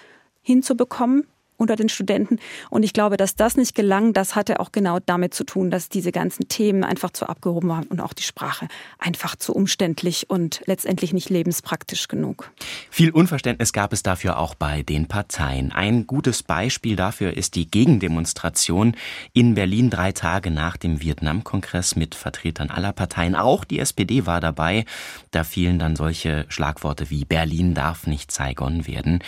hinzubekommen 0.43 1.25
unter 1.63 1.77
den 1.77 1.89
Studenten. 1.89 2.39
Und 2.69 2.83
ich 2.83 2.93
glaube, 2.93 3.17
dass 3.17 3.37
das 3.37 3.57
nicht 3.57 3.75
gelang, 3.75 4.13
das 4.13 4.35
hatte 4.35 4.61
auch 4.61 4.73
genau 4.73 4.99
damit 4.99 5.33
zu 5.33 5.45
tun, 5.45 5.71
dass 5.71 5.89
diese 5.89 6.13
ganzen 6.13 6.49
Themen 6.49 6.85
einfach 6.85 7.11
zu 7.11 7.27
abgehoben 7.27 7.69
waren 7.69 7.85
und 7.85 8.01
auch 8.01 8.13
die 8.13 8.23
Sprache 8.23 8.69
einfach 8.99 9.37
zu 9.37 9.55
umständlich 9.55 10.29
und 10.29 10.61
letztendlich 10.67 11.13
nicht 11.15 11.31
lebenspraktisch 11.31 12.09
genug. 12.09 12.51
Viel 12.91 13.11
Unverständnis 13.11 13.73
gab 13.73 13.93
es 13.93 14.03
dafür 14.03 14.39
auch 14.39 14.55
bei 14.55 14.83
den 14.83 15.07
Parteien. 15.07 15.73
Ein 15.73 16.07
gutes 16.07 16.43
Beispiel 16.43 16.97
dafür 16.97 17.37
ist 17.37 17.55
die 17.55 17.71
Gegendemonstration 17.71 18.95
in 19.33 19.55
Berlin 19.55 19.89
drei 19.89 20.13
Tage 20.13 20.51
nach 20.51 20.77
dem 20.77 21.01
Vietnamkongress 21.01 21.97
mit 21.97 22.15
Vertretern 22.15 22.71
aller 22.71 22.93
Parteien. 22.93 23.37
Auch 23.37 23.65
die 23.65 23.79
SPD 23.79 24.27
war 24.27 24.41
dabei. 24.41 24.85
Da 25.31 25.45
fielen 25.45 25.79
dann 25.79 25.97
solche 25.97 26.45
Schlagworte 26.49 27.09
wie 27.11 27.25
Berlin 27.25 27.75
darf 27.75 28.07
nicht 28.07 28.33
Saigon 28.33 28.87
werden. 28.87 29.21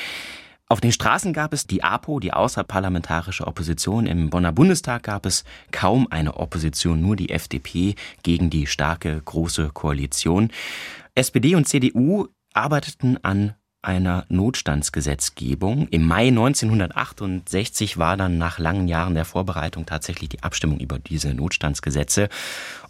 Auf 0.67 0.81
den 0.81 0.93
Straßen 0.93 1.35
gab 1.35 1.53
es 1.53 1.67
die 1.67 1.85
APO, 1.85 2.21
die 2.21 2.33
außerparlamentarische 2.33 3.47
Opposition. 3.47 4.07
Im 4.07 4.31
Bonner 4.31 4.51
Bundestag 4.51 5.03
gab 5.03 5.27
es 5.27 5.45
kaum 5.73 6.07
eine 6.11 6.37
Opposition, 6.37 7.03
nur 7.03 7.17
die 7.17 7.29
FDP 7.29 7.95
gegen 8.23 8.49
die 8.49 8.67
starke 8.67 9.21
große 9.23 9.71
Koalition. 9.75 10.51
SPD 11.15 11.55
und 11.55 11.69
CDU 11.69 12.29
arbeiteten 12.55 13.23
an 13.23 13.55
einer 13.85 14.25
Notstandsgesetzgebung. 14.29 15.89
Im 15.89 16.07
Mai 16.07 16.29
1968 16.29 17.99
war 17.99 18.17
dann 18.17 18.39
nach 18.39 18.59
langen 18.59 18.89
Jahren 18.89 19.15
der 19.15 19.25
Vorbereitung 19.25 19.87
tatsächlich 19.87 20.31
die 20.31 20.43
Abstimmung 20.43 20.81
über 20.81 20.99
diese 20.99 21.35
Notstandsgesetze. 21.35 22.29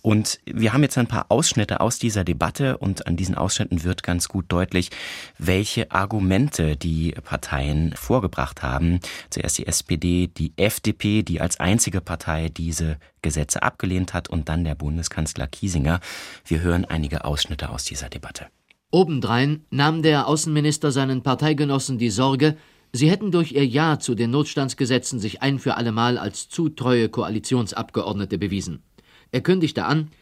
Und 0.03 0.41
wir 0.45 0.73
haben 0.73 0.83
jetzt 0.83 0.99
ein 0.99 1.07
paar 1.07 1.27
Ausschnitte 1.31 1.81
aus 1.81 1.99
dieser 1.99 2.25
Debatte 2.25 2.79
und 2.79 3.07
an 3.07 3.17
diesen 3.17 3.35
Ausschnitten 3.35 3.85
wird 3.85 4.03
ganz 4.03 4.29
gut 4.29 4.47
deutlich, 4.49 4.91
welche 5.39 5.91
Argumente 5.91 6.77
die 6.77 7.13
Parteien 7.25 7.95
vorgebracht 7.97 8.63
haben. 8.63 9.01
Zuerst 9.31 9.59
die 9.59 9.67
SPD, 9.67 10.27
die 10.29 10.53
FDP, 10.57 11.23
die 11.23 11.41
als 11.41 11.59
einzige 11.59 12.01
Partei 12.01 12.51
diese 12.51 12.99
Gesetze 13.23 13.63
abgelehnt 13.63 14.15
hat 14.15 14.29
und 14.29 14.49
dann 14.49 14.65
der 14.65 14.75
Bundeskanzler 14.75 15.47
Kiesinger. 15.47 16.01
Wir 16.45 16.61
hören 16.61 16.85
einige 16.85 17.25
Ausschnitte 17.25 17.71
aus 17.71 17.85
dieser 17.85 18.09
Debatte. 18.11 18.47
Obendrein 18.95 19.65
nahm 19.71 20.03
der 20.03 20.29
Außenminister 20.29 20.93
seinen 20.93 21.25
Parteigenossen 21.25 21.99
die 21.99 22.11
Sorge, 22.11 22.57
sie 22.93 23.11
hätten 23.11 23.33
durch 23.33 23.51
ihr 23.51 23.67
Ja 23.67 23.99
zu 23.99 24.15
den 24.15 24.31
Notstandsgesetzen 24.31 25.19
sich 25.19 25.43
ein 25.43 25.59
für 25.59 25.77
allemal 25.77 26.17
als 26.17 26.49
zu 26.49 26.69
treue 26.69 27.09
Koalitionsabgeordnete 27.09 28.39
bewiesen. 28.39 28.85
Er 29.33 29.41
kündigte 29.41 29.85
an, 29.85 30.13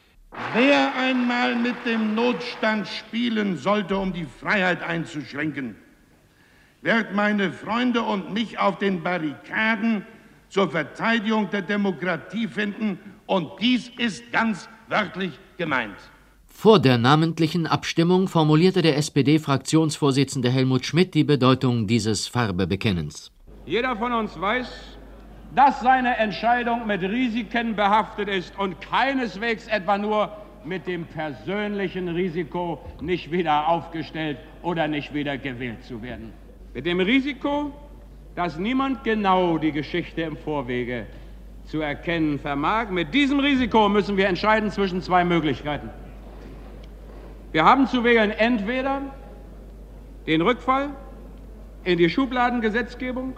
Wer 0.55 0.97
einmal 0.97 1.55
mit 1.55 1.75
dem 1.85 2.15
Notstand 2.15 2.89
spielen 2.89 3.59
sollte, 3.59 3.95
um 3.99 4.15
die 4.15 4.25
Freiheit 4.41 4.83
einzuschränken, 4.83 5.77
wird 6.81 7.15
meine 7.15 7.53
Freunde 7.53 8.01
und 8.01 8.33
mich 8.33 8.59
auf 8.59 8.79
den 8.79 9.03
Barrikaden 9.03 10.07
zur 10.49 10.71
Verteidigung 10.71 11.51
der 11.51 11.61
Demokratie 11.61 12.49
finden, 12.49 12.99
und 13.27 13.51
dies 13.61 13.91
ist 13.99 14.33
ganz 14.33 14.67
wörtlich 14.89 15.39
gemeint. 15.59 15.99
Vor 16.63 16.79
der 16.79 16.97
namentlichen 16.97 17.67
Abstimmung 17.67 18.29
formulierte 18.29 18.83
der 18.83 18.97
SPD-Fraktionsvorsitzende 18.97 20.49
Helmut 20.49 20.87
Schmidt 20.87 21.13
die 21.13 21.25
Bedeutung 21.25 21.89
dieses 21.89 22.29
Farbebekennens. 22.29 23.33
Jeder 23.67 23.97
von 23.97 24.13
uns 24.13 24.41
weiß, 24.41 24.69
dass 25.57 25.81
seine 25.81 26.17
Entscheidung 26.19 26.87
mit 26.87 27.03
Risiken 27.03 27.75
behaftet 27.75 28.29
ist 28.29 28.57
und 28.61 28.81
keineswegs 28.81 29.67
etwa 29.67 29.99
nur 29.99 30.31
mit 30.65 30.87
dem 30.87 31.05
persönlichen 31.05 32.07
Risiko, 32.07 32.79
nicht 33.01 33.33
wieder 33.33 33.67
aufgestellt 33.67 34.39
oder 34.63 34.87
nicht 34.87 35.13
wieder 35.13 35.39
gewählt 35.39 35.83
zu 35.83 36.01
werden. 36.01 36.33
Mit 36.75 36.87
dem 36.87 37.01
Risiko, 37.01 37.73
dass 38.37 38.57
niemand 38.57 39.03
genau 39.03 39.59
die 39.59 39.73
Geschichte 39.73 40.23
im 40.23 40.37
Vorwege 40.37 41.09
zu 41.65 41.81
erkennen 41.81 42.39
vermag. 42.39 42.91
Mit 42.91 43.13
diesem 43.13 43.41
Risiko 43.41 43.89
müssen 43.89 44.17
wir 44.17 44.29
entscheiden 44.29 44.71
zwischen 44.71 45.03
zwei 45.03 45.25
Möglichkeiten. 45.25 45.91
Wir 47.53 47.65
haben 47.65 47.87
zu 47.87 48.03
wählen 48.03 48.31
entweder 48.31 49.03
den 50.27 50.41
Rückfall 50.41 50.89
in 51.85 51.99
die 51.99 52.09
Schubladengesetzgebung, 52.09 53.35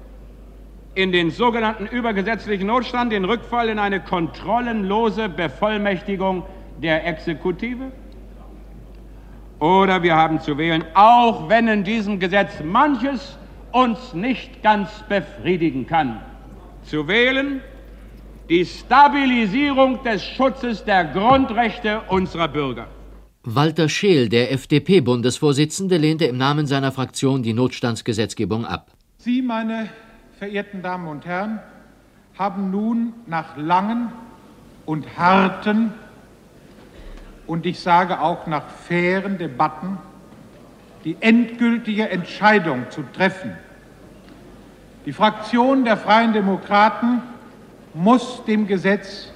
in 0.94 1.10
den 1.10 1.32
sogenannten 1.32 1.86
übergesetzlichen 1.86 2.68
Notstand, 2.68 3.12
den 3.12 3.24
Rückfall 3.24 3.68
in 3.68 3.80
eine 3.80 4.00
kontrollenlose 4.00 5.28
Bevollmächtigung 5.28 6.44
der 6.78 7.04
Exekutive. 7.06 7.90
Oder 9.58 10.02
wir 10.04 10.14
haben 10.14 10.40
zu 10.40 10.56
wählen, 10.58 10.84
auch 10.94 11.48
wenn 11.48 11.66
in 11.66 11.82
diesem 11.82 12.20
Gesetz 12.20 12.62
manches 12.62 13.36
uns 13.72 14.14
nicht 14.14 14.62
ganz 14.62 14.90
befriedigen 15.08 15.86
kann, 15.86 16.20
zu 16.84 17.08
wählen 17.08 17.60
die 18.48 18.64
Stabilisierung 18.64 20.02
des 20.04 20.22
Schutzes 20.22 20.84
der 20.84 21.06
Grundrechte 21.06 22.02
unserer 22.08 22.46
Bürger. 22.46 22.86
Walter 23.46 23.90
Scheel, 23.90 24.30
der 24.30 24.52
FDP-Bundesvorsitzende, 24.52 25.98
lehnte 25.98 26.24
im 26.24 26.38
Namen 26.38 26.66
seiner 26.66 26.92
Fraktion 26.92 27.42
die 27.42 27.52
Notstandsgesetzgebung 27.52 28.64
ab. 28.64 28.90
Sie, 29.18 29.42
meine 29.42 29.90
verehrten 30.38 30.80
Damen 30.80 31.06
und 31.08 31.26
Herren, 31.26 31.60
haben 32.38 32.70
nun 32.70 33.12
nach 33.26 33.58
langen 33.58 34.10
und 34.86 35.18
harten 35.18 35.92
und 37.46 37.66
ich 37.66 37.80
sage 37.80 38.18
auch 38.18 38.46
nach 38.46 38.66
fairen 38.66 39.36
Debatten 39.36 39.98
die 41.04 41.18
endgültige 41.20 42.08
Entscheidung 42.08 42.86
zu 42.88 43.02
treffen. 43.12 43.52
Die 45.04 45.12
Fraktion 45.12 45.84
der 45.84 45.98
Freien 45.98 46.32
Demokraten 46.32 47.20
muss 47.92 48.42
dem 48.46 48.66
Gesetz 48.66 49.30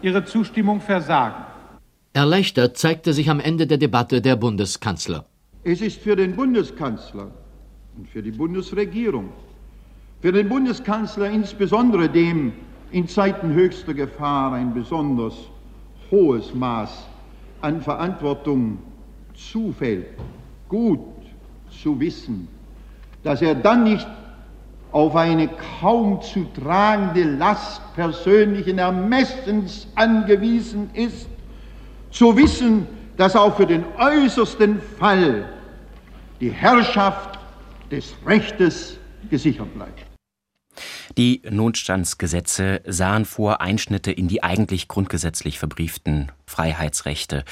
ihre 0.00 0.24
Zustimmung 0.24 0.80
versagen. 0.80 1.49
Erleichtert 2.12 2.76
zeigte 2.76 3.12
sich 3.12 3.30
am 3.30 3.38
Ende 3.38 3.68
der 3.68 3.78
Debatte 3.78 4.20
der 4.20 4.34
Bundeskanzler. 4.34 5.26
Es 5.62 5.80
ist 5.80 6.00
für 6.00 6.16
den 6.16 6.34
Bundeskanzler 6.34 7.30
und 7.96 8.08
für 8.08 8.20
die 8.20 8.32
Bundesregierung, 8.32 9.28
für 10.20 10.32
den 10.32 10.48
Bundeskanzler 10.48 11.30
insbesondere 11.30 12.08
dem 12.08 12.52
in 12.90 13.06
Zeiten 13.06 13.52
höchster 13.52 13.94
Gefahr 13.94 14.54
ein 14.54 14.74
besonders 14.74 15.34
hohes 16.10 16.52
Maß 16.52 16.90
an 17.60 17.80
Verantwortung 17.80 18.78
zufällt, 19.34 20.06
gut 20.68 20.98
zu 21.70 22.00
wissen, 22.00 22.48
dass 23.22 23.40
er 23.40 23.54
dann 23.54 23.84
nicht 23.84 24.08
auf 24.90 25.14
eine 25.14 25.48
kaum 25.80 26.20
zu 26.22 26.44
tragende 26.60 27.22
Last 27.22 27.80
persönlichen 27.94 28.78
Ermessens 28.78 29.86
angewiesen 29.94 30.90
ist, 30.92 31.28
zu 32.10 32.36
wissen, 32.36 32.86
dass 33.16 33.36
auch 33.36 33.56
für 33.56 33.66
den 33.66 33.84
äußersten 33.98 34.80
Fall 34.98 35.48
die 36.40 36.50
Herrschaft 36.50 37.38
des 37.90 38.14
Rechtes 38.24 38.96
gesichert 39.28 39.72
bleibt. 39.74 40.06
Die 41.18 41.42
Notstandsgesetze 41.50 42.80
sahen 42.86 43.24
vor 43.24 43.60
Einschnitte 43.60 44.12
in 44.12 44.28
die 44.28 44.42
eigentlich 44.42 44.88
grundgesetzlich 44.88 45.58
verbrieften 45.58 46.30
Freiheitsrechte. 46.46 47.44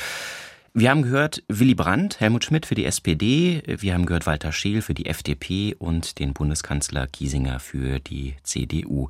Wir 0.74 0.90
haben 0.90 1.02
gehört 1.02 1.42
Willy 1.48 1.74
Brandt, 1.74 2.20
Helmut 2.20 2.44
Schmidt 2.44 2.64
für 2.64 2.76
die 2.76 2.84
SPD, 2.84 3.62
wir 3.66 3.94
haben 3.94 4.06
gehört 4.06 4.26
Walter 4.26 4.52
Scheel 4.52 4.80
für 4.80 4.94
die 4.94 5.06
FDP 5.06 5.74
und 5.76 6.18
den 6.20 6.34
Bundeskanzler 6.34 7.06
Kiesinger 7.08 7.58
für 7.58 7.98
die 7.98 8.36
CDU. 8.44 9.08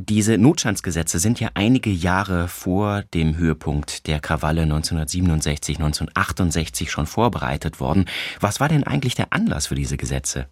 Diese 0.00 0.38
Notstandsgesetze 0.38 1.18
sind 1.18 1.40
ja 1.40 1.50
einige 1.54 1.90
Jahre 1.90 2.46
vor 2.46 3.02
dem 3.14 3.36
Höhepunkt 3.36 4.06
der 4.06 4.20
Krawalle 4.20 4.62
1967, 4.62 5.78
1968 5.78 6.88
schon 6.88 7.08
vorbereitet 7.08 7.80
worden. 7.80 8.04
Was 8.38 8.60
war 8.60 8.68
denn 8.68 8.84
eigentlich 8.84 9.16
der 9.16 9.32
Anlass 9.32 9.66
für 9.66 9.74
diese 9.74 9.96
Gesetze? 9.96 10.46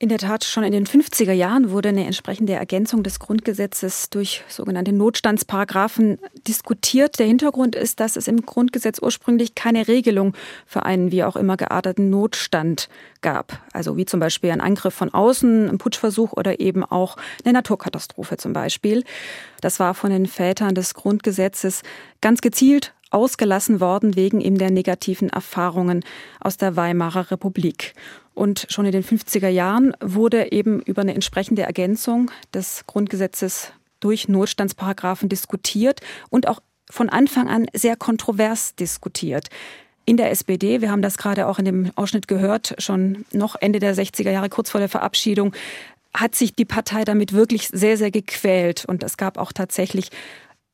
In 0.00 0.10
der 0.10 0.18
Tat, 0.18 0.44
schon 0.44 0.62
in 0.62 0.70
den 0.70 0.86
50er 0.86 1.32
Jahren 1.32 1.72
wurde 1.72 1.88
eine 1.88 2.04
entsprechende 2.04 2.52
Ergänzung 2.52 3.02
des 3.02 3.18
Grundgesetzes 3.18 4.10
durch 4.10 4.44
sogenannte 4.46 4.92
Notstandsparagraphen 4.92 6.20
diskutiert. 6.46 7.18
Der 7.18 7.26
Hintergrund 7.26 7.74
ist, 7.74 7.98
dass 7.98 8.14
es 8.14 8.28
im 8.28 8.42
Grundgesetz 8.42 9.00
ursprünglich 9.02 9.56
keine 9.56 9.88
Regelung 9.88 10.36
für 10.66 10.84
einen 10.84 11.10
wie 11.10 11.24
auch 11.24 11.34
immer 11.34 11.56
gearteten 11.56 12.10
Notstand 12.10 12.88
gab. 13.22 13.60
Also 13.72 13.96
wie 13.96 14.06
zum 14.06 14.20
Beispiel 14.20 14.52
ein 14.52 14.60
Angriff 14.60 14.94
von 14.94 15.12
außen, 15.12 15.68
ein 15.68 15.78
Putschversuch 15.78 16.32
oder 16.32 16.60
eben 16.60 16.84
auch 16.84 17.16
eine 17.44 17.54
Naturkatastrophe 17.54 18.36
zum 18.36 18.52
Beispiel. 18.52 19.02
Das 19.60 19.80
war 19.80 19.94
von 19.94 20.10
den 20.10 20.26
Vätern 20.26 20.76
des 20.76 20.94
Grundgesetzes 20.94 21.82
ganz 22.20 22.40
gezielt 22.40 22.94
ausgelassen 23.10 23.80
worden 23.80 24.16
wegen 24.16 24.40
eben 24.40 24.58
der 24.58 24.70
negativen 24.70 25.30
Erfahrungen 25.30 26.04
aus 26.40 26.56
der 26.56 26.76
Weimarer 26.76 27.30
Republik. 27.30 27.94
Und 28.34 28.66
schon 28.68 28.86
in 28.86 28.92
den 28.92 29.04
50er 29.04 29.48
Jahren 29.48 29.94
wurde 30.00 30.52
eben 30.52 30.80
über 30.82 31.02
eine 31.02 31.14
entsprechende 31.14 31.62
Ergänzung 31.62 32.30
des 32.54 32.84
Grundgesetzes 32.86 33.72
durch 34.00 34.28
Notstandsparagraphen 34.28 35.28
diskutiert 35.28 36.00
und 36.30 36.46
auch 36.46 36.60
von 36.90 37.08
Anfang 37.08 37.48
an 37.48 37.66
sehr 37.72 37.96
kontrovers 37.96 38.74
diskutiert. 38.76 39.48
In 40.04 40.16
der 40.16 40.30
SPD, 40.30 40.80
wir 40.80 40.90
haben 40.90 41.02
das 41.02 41.18
gerade 41.18 41.46
auch 41.46 41.58
in 41.58 41.64
dem 41.64 41.90
Ausschnitt 41.96 42.28
gehört, 42.28 42.74
schon 42.78 43.26
noch 43.32 43.56
Ende 43.56 43.78
der 43.78 43.94
60er 43.94 44.30
Jahre, 44.30 44.48
kurz 44.48 44.70
vor 44.70 44.80
der 44.80 44.88
Verabschiedung, 44.88 45.52
hat 46.14 46.34
sich 46.34 46.54
die 46.54 46.64
Partei 46.64 47.04
damit 47.04 47.32
wirklich 47.32 47.68
sehr, 47.68 47.96
sehr 47.96 48.10
gequält. 48.10 48.84
Und 48.86 49.02
es 49.02 49.16
gab 49.16 49.36
auch 49.36 49.52
tatsächlich 49.52 50.10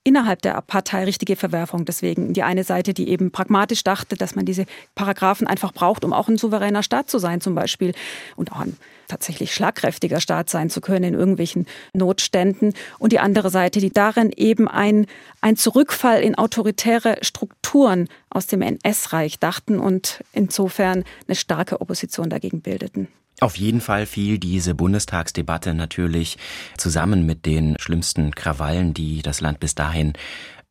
innerhalb 0.04 0.42
der 0.42 0.60
Partei 0.60 1.04
richtige 1.04 1.34
Verwerfung. 1.34 1.86
Deswegen 1.86 2.34
die 2.34 2.42
eine 2.42 2.62
Seite, 2.62 2.94
die 2.94 3.08
eben 3.08 3.32
pragmatisch 3.32 3.82
dachte, 3.82 4.16
dass 4.16 4.36
man 4.36 4.44
diese 4.44 4.66
Paragraphen 4.94 5.46
einfach 5.46 5.72
braucht, 5.72 6.04
um 6.04 6.12
auch 6.12 6.28
ein 6.28 6.36
souveräner 6.36 6.82
Staat 6.82 7.10
zu 7.10 7.18
sein 7.18 7.40
zum 7.40 7.54
Beispiel 7.54 7.94
und 8.36 8.52
auch 8.52 8.60
ein 8.60 8.76
tatsächlich 9.08 9.54
schlagkräftiger 9.54 10.20
Staat 10.20 10.50
sein 10.50 10.70
zu 10.70 10.80
können 10.80 11.04
in 11.04 11.14
irgendwelchen 11.14 11.66
Notständen. 11.94 12.74
Und 12.98 13.12
die 13.12 13.18
andere 13.18 13.50
Seite, 13.50 13.80
die 13.80 13.92
darin 13.92 14.30
eben 14.36 14.68
ein, 14.68 15.06
ein 15.40 15.56
Zurückfall 15.56 16.22
in 16.22 16.34
autoritäre 16.34 17.18
Strukturen 17.22 18.08
aus 18.30 18.46
dem 18.46 18.62
NS-Reich 18.62 19.38
dachten 19.38 19.78
und 19.78 20.22
insofern 20.32 21.04
eine 21.26 21.34
starke 21.34 21.80
Opposition 21.80 22.30
dagegen 22.30 22.60
bildeten. 22.60 23.08
Auf 23.44 23.56
jeden 23.56 23.82
Fall 23.82 24.06
fiel 24.06 24.38
diese 24.38 24.74
Bundestagsdebatte 24.74 25.74
natürlich 25.74 26.38
zusammen 26.78 27.26
mit 27.26 27.44
den 27.44 27.76
schlimmsten 27.78 28.34
Krawallen, 28.34 28.94
die 28.94 29.20
das 29.20 29.42
Land 29.42 29.60
bis 29.60 29.74
dahin 29.74 30.14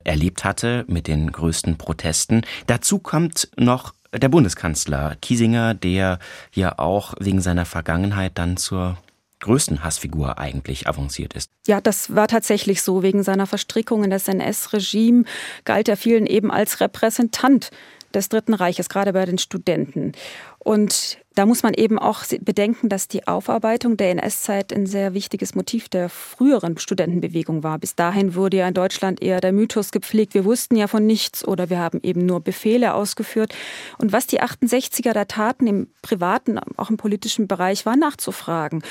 erlebt 0.04 0.44
hatte, 0.44 0.84
mit 0.88 1.08
den 1.08 1.32
größten 1.32 1.78
Protesten. 1.78 2.42
Dazu 2.66 2.98
kommt 2.98 3.48
noch 3.56 3.94
der 4.12 4.28
Bundeskanzler 4.28 5.18
Kiesinger, 5.22 5.76
der 5.76 6.18
ja 6.52 6.80
auch 6.80 7.14
wegen 7.20 7.42
seiner 7.42 7.66
Vergangenheit 7.66 8.40
dann 8.40 8.58
zur 8.58 8.98
größten 9.42 9.84
Hassfigur 9.84 10.40
eigentlich 10.40 10.88
avanciert 10.88 11.36
ist. 11.36 11.52
Ja, 11.68 11.80
das 11.80 12.16
war 12.16 12.28
tatsächlich 12.28 12.82
so. 12.82 13.04
Wegen 13.04 13.22
seiner 13.22 13.46
Verstrickung 13.46 14.04
in 14.04 14.10
das 14.10 14.28
NS-Regime 14.28 15.26
galt 15.64 15.90
er 15.90 15.98
vielen 15.98 16.26
eben 16.26 16.50
als 16.50 16.80
Repräsentant 16.80 17.70
des 18.14 18.30
Dritten 18.30 18.54
Reiches, 18.54 18.90
gerade 18.90 19.14
bei 19.14 19.26
den 19.26 19.38
Studenten. 19.38 20.14
Und 20.64 21.18
da 21.36 21.46
muss 21.46 21.64
man 21.64 21.74
eben 21.74 22.00
auch 22.00 22.24
bedenken, 22.42 22.90
dass 22.90 23.08
die 23.08 23.28
Aufarbeitung 23.28 23.98
der 23.98 24.12
NS-Zeit 24.12 24.72
ein 24.72 24.86
sehr 24.86 25.14
wichtiges 25.14 25.56
Motiv 25.56 25.90
der 25.90 26.08
früheren 26.10 26.78
Studentenbewegung 26.78 27.64
war. 27.64 27.80
Bis 27.80 27.96
dahin 27.96 28.36
wurde 28.36 28.58
ja 28.58 28.68
in 28.68 28.74
Deutschland 28.74 29.22
eher 29.22 29.42
der 29.42 29.52
Mythos 29.52 29.92
gepflegt, 29.92 30.36
wir 30.36 30.46
wussten 30.46 30.76
ja 30.76 30.88
von 30.88 31.06
nichts 31.06 31.46
oder 31.46 31.70
wir 31.70 31.80
haben 31.80 32.00
eben 32.04 32.26
nur 32.26 32.40
Befehle 32.40 32.94
ausgeführt. 32.94 33.54
Und 33.98 34.14
was 34.14 34.28
die 34.28 34.42
68er 34.42 35.14
da 35.14 35.26
taten 35.26 35.68
im 35.68 35.88
privaten, 36.02 36.60
auch 36.78 36.90
im 36.90 36.98
politischen 36.98 37.48
Bereich, 37.48 37.86
war 37.86 37.96
nachzufragen. 37.96 38.84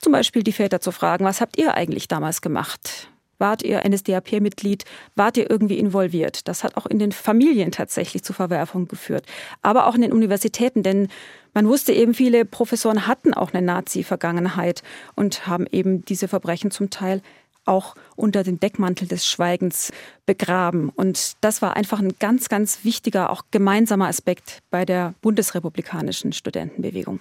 Zum 0.00 0.12
Beispiel 0.12 0.42
die 0.42 0.52
Väter 0.52 0.80
zu 0.80 0.90
fragen, 0.90 1.24
was 1.24 1.40
habt 1.40 1.58
ihr 1.58 1.74
eigentlich 1.74 2.08
damals 2.08 2.40
gemacht? 2.40 3.11
Wart 3.42 3.64
ihr 3.64 3.82
NSDAP-Mitglied? 3.84 4.84
Wart 5.16 5.36
ihr 5.36 5.50
irgendwie 5.50 5.76
involviert? 5.76 6.46
Das 6.46 6.62
hat 6.62 6.76
auch 6.76 6.86
in 6.86 7.00
den 7.00 7.10
Familien 7.10 7.72
tatsächlich 7.72 8.22
zu 8.22 8.32
Verwerfungen 8.32 8.86
geführt. 8.86 9.26
Aber 9.62 9.88
auch 9.88 9.96
in 9.96 10.02
den 10.02 10.12
Universitäten, 10.12 10.84
denn 10.84 11.08
man 11.52 11.66
wusste 11.66 11.92
eben, 11.92 12.14
viele 12.14 12.44
Professoren 12.44 13.08
hatten 13.08 13.34
auch 13.34 13.52
eine 13.52 13.66
Nazi-Vergangenheit 13.66 14.84
und 15.16 15.48
haben 15.48 15.66
eben 15.72 16.04
diese 16.04 16.28
Verbrechen 16.28 16.70
zum 16.70 16.88
Teil 16.88 17.20
auch 17.64 17.94
unter 18.16 18.42
dem 18.42 18.58
Deckmantel 18.60 19.08
des 19.08 19.26
Schweigens 19.26 19.92
begraben. 20.26 20.88
Und 20.88 21.36
das 21.40 21.62
war 21.62 21.76
einfach 21.76 22.00
ein 22.00 22.14
ganz, 22.18 22.48
ganz 22.48 22.84
wichtiger, 22.84 23.30
auch 23.30 23.42
gemeinsamer 23.50 24.08
Aspekt 24.08 24.58
bei 24.70 24.84
der 24.84 25.14
bundesrepublikanischen 25.22 26.32
Studentenbewegung. 26.32 27.20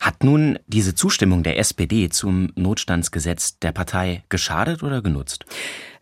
Hat 0.00 0.24
nun 0.24 0.58
diese 0.66 0.94
Zustimmung 0.94 1.42
der 1.42 1.58
SPD 1.58 2.08
zum 2.08 2.50
Notstandsgesetz 2.54 3.58
der 3.58 3.72
Partei 3.72 4.24
geschadet 4.28 4.82
oder 4.82 5.02
genutzt? 5.02 5.44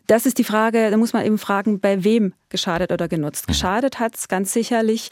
Das 0.07 0.27
ist 0.27 0.39
die 0.39 0.45
Frage, 0.45 0.91
da 0.91 0.97
muss 0.97 1.13
man 1.13 1.25
eben 1.25 1.39
fragen, 1.39 1.79
bei 1.79 2.03
wem 2.03 2.33
geschadet 2.49 2.91
oder 2.91 3.07
genutzt. 3.07 3.47
Mhm. 3.47 3.53
Geschadet 3.53 3.99
hat 4.01 4.17
es 4.17 4.29
ganz 4.29 4.53
sicherlich 4.53 5.11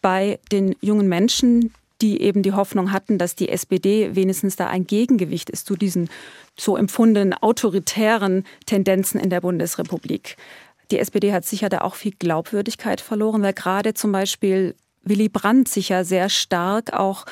bei 0.00 0.38
den 0.52 0.76
jungen 0.80 1.08
Menschen, 1.08 1.72
die 2.00 2.20
eben 2.22 2.42
die 2.42 2.52
Hoffnung 2.52 2.92
hatten, 2.92 3.18
dass 3.18 3.34
die 3.34 3.48
SPD 3.48 4.14
wenigstens 4.14 4.56
da 4.56 4.68
ein 4.68 4.86
Gegengewicht 4.86 5.50
ist 5.50 5.66
zu 5.66 5.76
diesen 5.76 6.08
so 6.56 6.76
empfundenen 6.76 7.34
autoritären 7.34 8.44
Tendenzen 8.66 9.20
in 9.20 9.30
der 9.30 9.40
Bundesrepublik. 9.40 10.36
Die 10.90 10.98
SPD 10.98 11.32
hat 11.32 11.44
sicher 11.44 11.68
da 11.68 11.82
auch 11.82 11.94
viel 11.94 12.14
Glaubwürdigkeit 12.18 13.00
verloren, 13.00 13.42
weil 13.42 13.52
gerade 13.52 13.94
zum 13.94 14.12
Beispiel 14.12 14.74
Willy 15.08 15.28
Brandt 15.28 15.68
sich 15.68 15.90
ja 15.90 16.04
sehr 16.04 16.28
stark 16.28 16.92
auch 16.92 17.24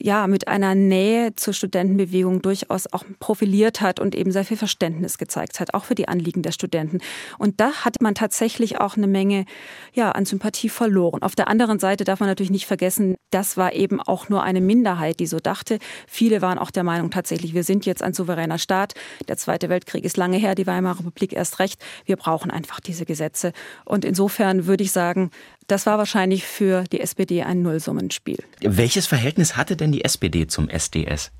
ja, 0.00 0.26
mit 0.26 0.48
einer 0.48 0.74
Nähe 0.74 1.34
zur 1.34 1.54
Studentenbewegung 1.54 2.42
durchaus 2.42 2.92
auch 2.92 3.04
profiliert 3.18 3.80
hat 3.80 4.00
und 4.00 4.14
eben 4.14 4.30
sehr 4.30 4.44
viel 4.44 4.56
Verständnis 4.56 5.18
gezeigt 5.18 5.60
hat, 5.60 5.74
auch 5.74 5.84
für 5.84 5.94
die 5.94 6.08
Anliegen 6.08 6.42
der 6.42 6.52
Studenten. 6.52 7.00
Und 7.38 7.60
da 7.60 7.84
hat 7.84 8.00
man 8.00 8.14
tatsächlich 8.14 8.80
auch 8.80 8.96
eine 8.96 9.06
Menge, 9.06 9.44
ja, 9.92 10.12
an 10.12 10.24
Sympathie 10.24 10.68
verloren. 10.68 11.22
Auf 11.22 11.34
der 11.34 11.48
anderen 11.48 11.78
Seite 11.78 12.04
darf 12.04 12.20
man 12.20 12.28
natürlich 12.28 12.50
nicht 12.50 12.66
vergessen, 12.66 13.16
das 13.30 13.56
war 13.56 13.72
eben 13.72 14.00
auch 14.00 14.28
nur 14.28 14.42
eine 14.42 14.60
Minderheit, 14.60 15.20
die 15.20 15.26
so 15.26 15.38
dachte. 15.38 15.78
Viele 16.06 16.42
waren 16.42 16.58
auch 16.58 16.70
der 16.70 16.84
Meinung 16.84 17.10
tatsächlich, 17.10 17.54
wir 17.54 17.64
sind 17.64 17.86
jetzt 17.86 18.02
ein 18.02 18.14
souveräner 18.14 18.58
Staat. 18.58 18.94
Der 19.26 19.36
Zweite 19.36 19.68
Weltkrieg 19.68 20.04
ist 20.04 20.16
lange 20.16 20.36
her, 20.36 20.54
die 20.54 20.66
Weimarer 20.66 21.00
Republik 21.00 21.32
erst 21.32 21.58
recht. 21.58 21.82
Wir 22.04 22.16
brauchen 22.16 22.50
einfach 22.50 22.80
diese 22.80 23.04
Gesetze. 23.04 23.52
Und 23.84 24.04
insofern 24.04 24.66
würde 24.66 24.84
ich 24.84 24.92
sagen, 24.92 25.30
das 25.68 25.86
war 25.86 25.98
wahrscheinlich 25.98 26.44
für 26.44 26.84
die 26.84 27.00
SPD 27.00 27.42
ein 27.44 27.62
Nullsummenspiel. 27.62 28.38
Welches 28.60 29.06
Verhältnis 29.06 29.56
hatte 29.56 29.76
denn 29.76 29.92
die 29.92 30.04
SPD 30.04 30.46
zum 30.48 30.68
SDS? 30.68 31.30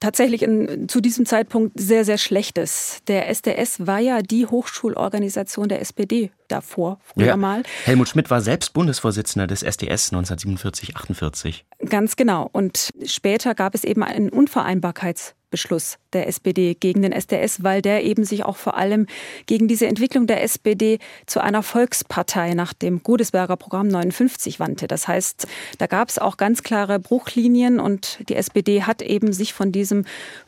tatsächlich 0.00 0.42
in, 0.42 0.88
zu 0.88 1.00
diesem 1.00 1.26
Zeitpunkt 1.26 1.78
sehr, 1.78 2.04
sehr 2.04 2.18
schlechtes. 2.18 2.98
Der 3.06 3.28
SDS 3.28 3.86
war 3.86 4.00
ja 4.00 4.22
die 4.22 4.46
Hochschulorganisation 4.46 5.68
der 5.68 5.80
SPD 5.80 6.32
davor, 6.48 6.98
früher 7.04 7.26
ja. 7.26 7.36
mal. 7.36 7.62
Helmut 7.84 8.08
Schmidt 8.08 8.30
war 8.30 8.40
selbst 8.40 8.72
Bundesvorsitzender 8.72 9.46
des 9.46 9.62
SDS 9.62 10.12
1947, 10.12 10.96
48. 10.96 11.66
Ganz 11.88 12.16
genau. 12.16 12.48
Und 12.50 12.90
später 13.04 13.54
gab 13.54 13.74
es 13.74 13.84
eben 13.84 14.02
einen 14.02 14.30
Unvereinbarkeits 14.30 15.34
Beschluss 15.50 15.98
der 16.12 16.28
SPD 16.28 16.74
gegen 16.74 17.02
den 17.02 17.12
SDS, 17.12 17.62
weil 17.62 17.82
der 17.82 18.04
eben 18.04 18.24
sich 18.24 18.44
auch 18.44 18.56
vor 18.56 18.76
allem 18.76 19.06
gegen 19.46 19.68
diese 19.68 19.86
Entwicklung 19.86 20.26
der 20.26 20.42
SPD 20.42 20.98
zu 21.26 21.40
einer 21.40 21.62
Volkspartei 21.62 22.54
nach 22.54 22.72
dem 22.72 23.02
Godesberger 23.02 23.56
Programm 23.56 23.88
59 23.88 24.60
wandte. 24.60 24.86
Das 24.86 25.08
heißt, 25.08 25.46
da 25.78 25.86
gab 25.86 26.08
es 26.08 26.18
auch 26.18 26.36
ganz 26.36 26.62
klare 26.62 26.98
Bruchlinien 26.98 27.80
und 27.80 28.18
die 28.28 28.36
SPD 28.36 28.82
hat 28.84 29.02
eben 29.02 29.32
sich 29.32 29.52
von 29.52 29.72
diesem 29.72 30.04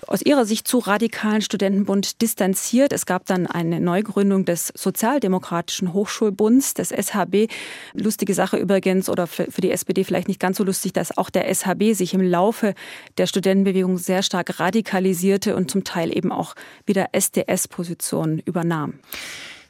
aus 0.07 0.23
ihrer 0.23 0.45
Sicht 0.45 0.67
zu 0.69 0.79
radikalen 0.79 1.43
Studentenbund 1.43 2.23
distanziert. 2.23 2.93
Es 2.93 3.07
gab 3.07 3.27
dann 3.27 3.47
eine 3.47 3.81
Neugründung 3.81 4.45
des 4.45 4.73
Sozialdemokratischen 4.75 5.93
Hochschulbunds, 5.93 6.75
des 6.75 6.91
SHB. 6.91 7.51
Lustige 7.95 8.35
Sache 8.35 8.57
übrigens 8.57 9.09
oder 9.09 9.27
für 9.27 9.61
die 9.61 9.71
SPD 9.71 10.05
vielleicht 10.05 10.29
nicht 10.29 10.41
ganz 10.41 10.59
so 10.59 10.65
lustig, 10.65 10.93
dass 10.93 11.17
auch 11.17 11.31
der 11.31 11.53
SHB 11.53 11.95
sich 11.95 12.15
im 12.15 12.23
Laufe 12.23 12.75
der 13.19 13.27
Studentenbewegung 13.27 13.99
sehr 13.99 14.23
stark 14.23 14.61
radikal 14.61 14.92
radikalisierte 14.93 15.57
und 15.57 15.71
zum 15.71 15.85
Teil 15.85 16.15
eben 16.17 16.33
auch 16.33 16.55
wieder 16.87 17.09
SDS-Positionen 17.13 18.39
übernahm. 18.39 18.95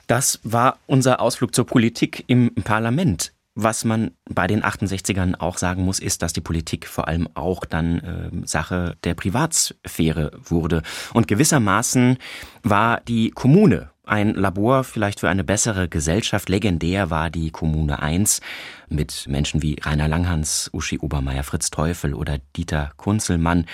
Das 0.07 0.41
war 0.43 0.79
unser 0.87 1.21
Ausflug 1.21 1.55
zur 1.55 1.67
Politik 1.67 2.25
im 2.27 2.55
Parlament. 2.55 3.33
Was 3.55 3.85
man 3.85 4.13
bei 4.31 4.47
den 4.47 4.63
68ern 4.63 5.35
auch 5.39 5.59
sagen 5.59 5.85
muss, 5.85 5.99
ist, 5.99 6.23
dass 6.23 6.33
die 6.33 6.41
Politik 6.41 6.87
vor 6.87 7.07
allem 7.07 7.29
auch 7.35 7.67
dann 7.67 7.99
äh, 7.99 8.47
Sache 8.47 8.97
der 9.05 9.15
Privatsphäre 9.15 10.33
wurde. 10.43 10.83
Und 11.13 11.29
gewissermaßen 11.29 12.17
war 12.63 13.01
die 13.01 13.31
Kommune 13.31 13.91
ein 14.05 14.35
Labor 14.35 14.85
vielleicht 14.85 15.21
für 15.21 15.29
eine 15.29 15.45
bessere 15.45 15.89
Gesellschaft. 15.89 16.49
Legendär 16.49 17.11
war 17.11 17.31
die 17.31 17.51
Kommune 17.51 18.01
1 18.03 18.41
mit 18.89 19.27
Menschen 19.29 19.63
wie 19.63 19.77
Rainer 19.81 20.09
Langhans, 20.09 20.71
Uschi 20.73 20.99
Obermeier, 20.99 21.45
Fritz 21.45 21.71
Teufel 21.71 22.15
oder 22.15 22.39
Dieter 22.57 22.93
Kunzelmann. 22.97 23.67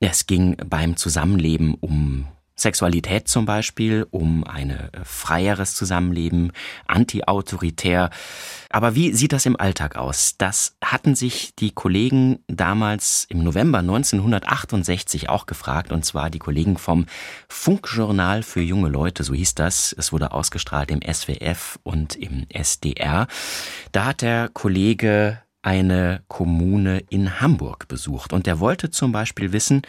Es 0.00 0.26
ging 0.26 0.56
beim 0.66 0.96
Zusammenleben 0.96 1.74
um 1.74 2.26
Sexualität 2.60 3.28
zum 3.28 3.46
Beispiel, 3.46 4.06
um 4.10 4.44
ein 4.44 4.70
äh, 4.70 4.90
freieres 5.02 5.74
Zusammenleben, 5.74 6.52
antiautoritär. 6.86 8.10
Aber 8.68 8.94
wie 8.94 9.12
sieht 9.12 9.32
das 9.32 9.46
im 9.46 9.58
Alltag 9.58 9.96
aus? 9.96 10.36
Das 10.38 10.76
hatten 10.84 11.14
sich 11.14 11.54
die 11.56 11.70
Kollegen 11.70 12.38
damals 12.46 13.26
im 13.28 13.42
November 13.42 13.78
1968 13.78 15.28
auch 15.28 15.46
gefragt, 15.46 15.90
und 15.92 16.04
zwar 16.04 16.30
die 16.30 16.38
Kollegen 16.38 16.76
vom 16.76 17.06
Funkjournal 17.48 18.42
für 18.42 18.60
junge 18.60 18.88
Leute, 18.88 19.24
so 19.24 19.34
hieß 19.34 19.54
das. 19.54 19.94
Es 19.96 20.12
wurde 20.12 20.32
ausgestrahlt 20.32 20.90
im 20.90 21.00
SWF 21.02 21.78
und 21.82 22.14
im 22.16 22.46
SDR. 22.48 23.26
Da 23.92 24.04
hat 24.04 24.22
der 24.22 24.48
Kollege 24.48 25.42
eine 25.62 26.22
Kommune 26.28 27.02
in 27.10 27.40
Hamburg 27.40 27.88
besucht 27.88 28.32
und 28.32 28.46
er 28.46 28.60
wollte 28.60 28.90
zum 28.90 29.12
Beispiel 29.12 29.52
wissen, 29.52 29.82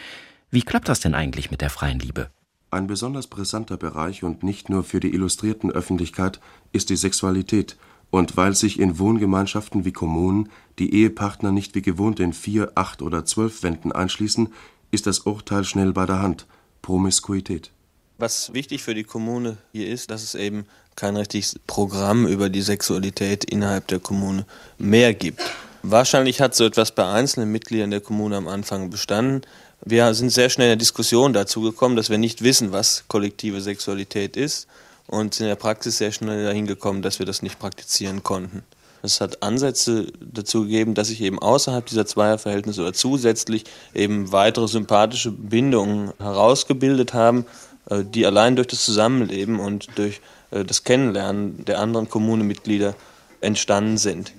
wie 0.50 0.62
klappt 0.62 0.88
das 0.88 1.00
denn 1.00 1.14
eigentlich 1.14 1.50
mit 1.50 1.60
der 1.60 1.70
freien 1.70 1.98
Liebe? 1.98 2.30
Ein 2.70 2.86
besonders 2.86 3.26
brisanter 3.26 3.76
Bereich 3.76 4.22
und 4.22 4.42
nicht 4.42 4.68
nur 4.68 4.84
für 4.84 5.00
die 5.00 5.12
illustrierten 5.12 5.70
Öffentlichkeit 5.70 6.40
ist 6.72 6.90
die 6.90 6.96
Sexualität. 6.96 7.76
Und 8.10 8.36
weil 8.36 8.54
sich 8.54 8.78
in 8.78 8.98
Wohngemeinschaften 8.98 9.86
wie 9.86 9.92
Kommunen 9.92 10.50
die 10.78 10.94
Ehepartner 10.94 11.52
nicht 11.52 11.74
wie 11.74 11.80
gewohnt 11.80 12.20
in 12.20 12.34
vier, 12.34 12.72
acht 12.74 13.00
oder 13.00 13.24
zwölf 13.24 13.62
Wänden 13.62 13.92
einschließen, 13.92 14.52
ist 14.90 15.06
das 15.06 15.20
Urteil 15.20 15.64
schnell 15.64 15.94
bei 15.94 16.04
der 16.04 16.20
Hand: 16.20 16.46
Promiskuität. 16.82 17.72
Was 18.18 18.52
wichtig 18.52 18.82
für 18.82 18.94
die 18.94 19.04
Kommune 19.04 19.56
hier 19.72 19.88
ist, 19.88 20.10
dass 20.10 20.22
es 20.22 20.34
eben 20.34 20.66
kein 20.96 21.16
richtiges 21.16 21.58
Programm 21.66 22.26
über 22.26 22.48
die 22.48 22.62
Sexualität 22.62 23.44
innerhalb 23.44 23.88
der 23.88 23.98
Kommune 23.98 24.46
mehr 24.78 25.14
gibt. 25.14 25.40
Wahrscheinlich 25.82 26.40
hat 26.40 26.54
so 26.54 26.64
etwas 26.64 26.92
bei 26.92 27.04
einzelnen 27.04 27.50
Mitgliedern 27.50 27.90
der 27.90 28.00
Kommune 28.00 28.36
am 28.36 28.46
Anfang 28.46 28.90
bestanden. 28.90 29.42
Wir 29.84 30.14
sind 30.14 30.30
sehr 30.30 30.48
schnell 30.48 30.68
in 30.68 30.70
der 30.70 30.76
Diskussion 30.76 31.32
dazu 31.32 31.60
gekommen, 31.62 31.96
dass 31.96 32.08
wir 32.08 32.18
nicht 32.18 32.42
wissen, 32.42 32.70
was 32.70 33.04
kollektive 33.08 33.60
Sexualität 33.60 34.36
ist 34.36 34.68
und 35.08 35.34
sind 35.34 35.46
in 35.46 35.48
der 35.48 35.56
Praxis 35.56 35.98
sehr 35.98 36.12
schnell 36.12 36.44
dahin 36.44 36.66
gekommen, 36.66 37.02
dass 37.02 37.18
wir 37.18 37.26
das 37.26 37.42
nicht 37.42 37.58
praktizieren 37.58 38.22
konnten. 38.22 38.62
Es 39.02 39.20
hat 39.20 39.42
Ansätze 39.42 40.06
dazu 40.20 40.62
gegeben, 40.62 40.94
dass 40.94 41.08
sich 41.08 41.20
eben 41.20 41.40
außerhalb 41.40 41.84
dieser 41.84 42.06
Zweierverhältnisse 42.06 42.82
oder 42.82 42.92
zusätzlich 42.92 43.64
eben 43.92 44.30
weitere 44.30 44.68
sympathische 44.68 45.32
Bindungen 45.32 46.12
herausgebildet 46.18 47.12
haben, 47.12 47.44
äh, 47.90 48.04
die 48.04 48.24
allein 48.24 48.54
durch 48.54 48.68
das 48.68 48.84
Zusammenleben 48.84 49.58
und 49.58 49.88
durch 49.96 50.20
das 50.52 50.84
Kennenlernen 50.84 51.64
der 51.64 51.80
anderen 51.80 52.08
Kommunemitglieder 52.08 52.94
entstanden 53.40 53.98
sind. 53.98 54.32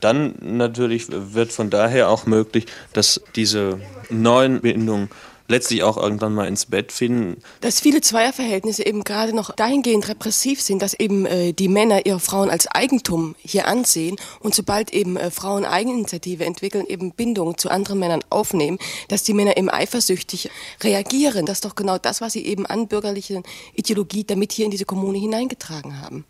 Dann 0.00 0.34
natürlich 0.40 1.06
wird 1.10 1.50
von 1.52 1.70
daher 1.70 2.08
auch 2.08 2.26
möglich, 2.26 2.66
dass 2.92 3.20
diese 3.34 3.80
neuen 4.10 4.60
Bindungen 4.60 5.08
letztlich 5.52 5.82
auch 5.84 5.96
irgendwann 5.96 6.34
mal 6.34 6.48
ins 6.48 6.66
Bett 6.66 6.90
finden. 6.90 7.40
Dass 7.60 7.78
viele 7.78 8.00
Zweierverhältnisse 8.00 8.84
eben 8.84 9.04
gerade 9.04 9.34
noch 9.34 9.54
dahingehend 9.54 10.08
repressiv 10.08 10.60
sind, 10.60 10.82
dass 10.82 10.94
eben 10.94 11.26
äh, 11.26 11.52
die 11.52 11.68
Männer 11.68 12.04
ihre 12.06 12.18
Frauen 12.18 12.50
als 12.50 12.66
Eigentum 12.66 13.36
hier 13.38 13.68
ansehen 13.68 14.16
und 14.40 14.54
sobald 14.54 14.92
eben 14.92 15.16
äh, 15.16 15.30
Frauen 15.30 15.64
Eigeninitiative 15.64 16.44
entwickeln, 16.44 16.86
eben 16.86 17.12
Bindungen 17.12 17.56
zu 17.58 17.70
anderen 17.70 17.98
Männern 17.98 18.24
aufnehmen, 18.30 18.78
dass 19.08 19.22
die 19.22 19.34
Männer 19.34 19.56
eben 19.56 19.70
eifersüchtig 19.70 20.50
reagieren. 20.82 21.46
Das 21.46 21.58
ist 21.58 21.64
doch 21.64 21.76
genau 21.76 21.98
das, 21.98 22.20
was 22.20 22.32
sie 22.32 22.44
eben 22.44 22.66
an 22.66 22.88
bürgerlichen 22.88 23.42
Ideologie 23.74 24.24
damit 24.24 24.52
hier 24.52 24.64
in 24.64 24.70
diese 24.70 24.86
Kommune 24.86 25.18
hineingetragen 25.18 26.00
haben 26.00 26.24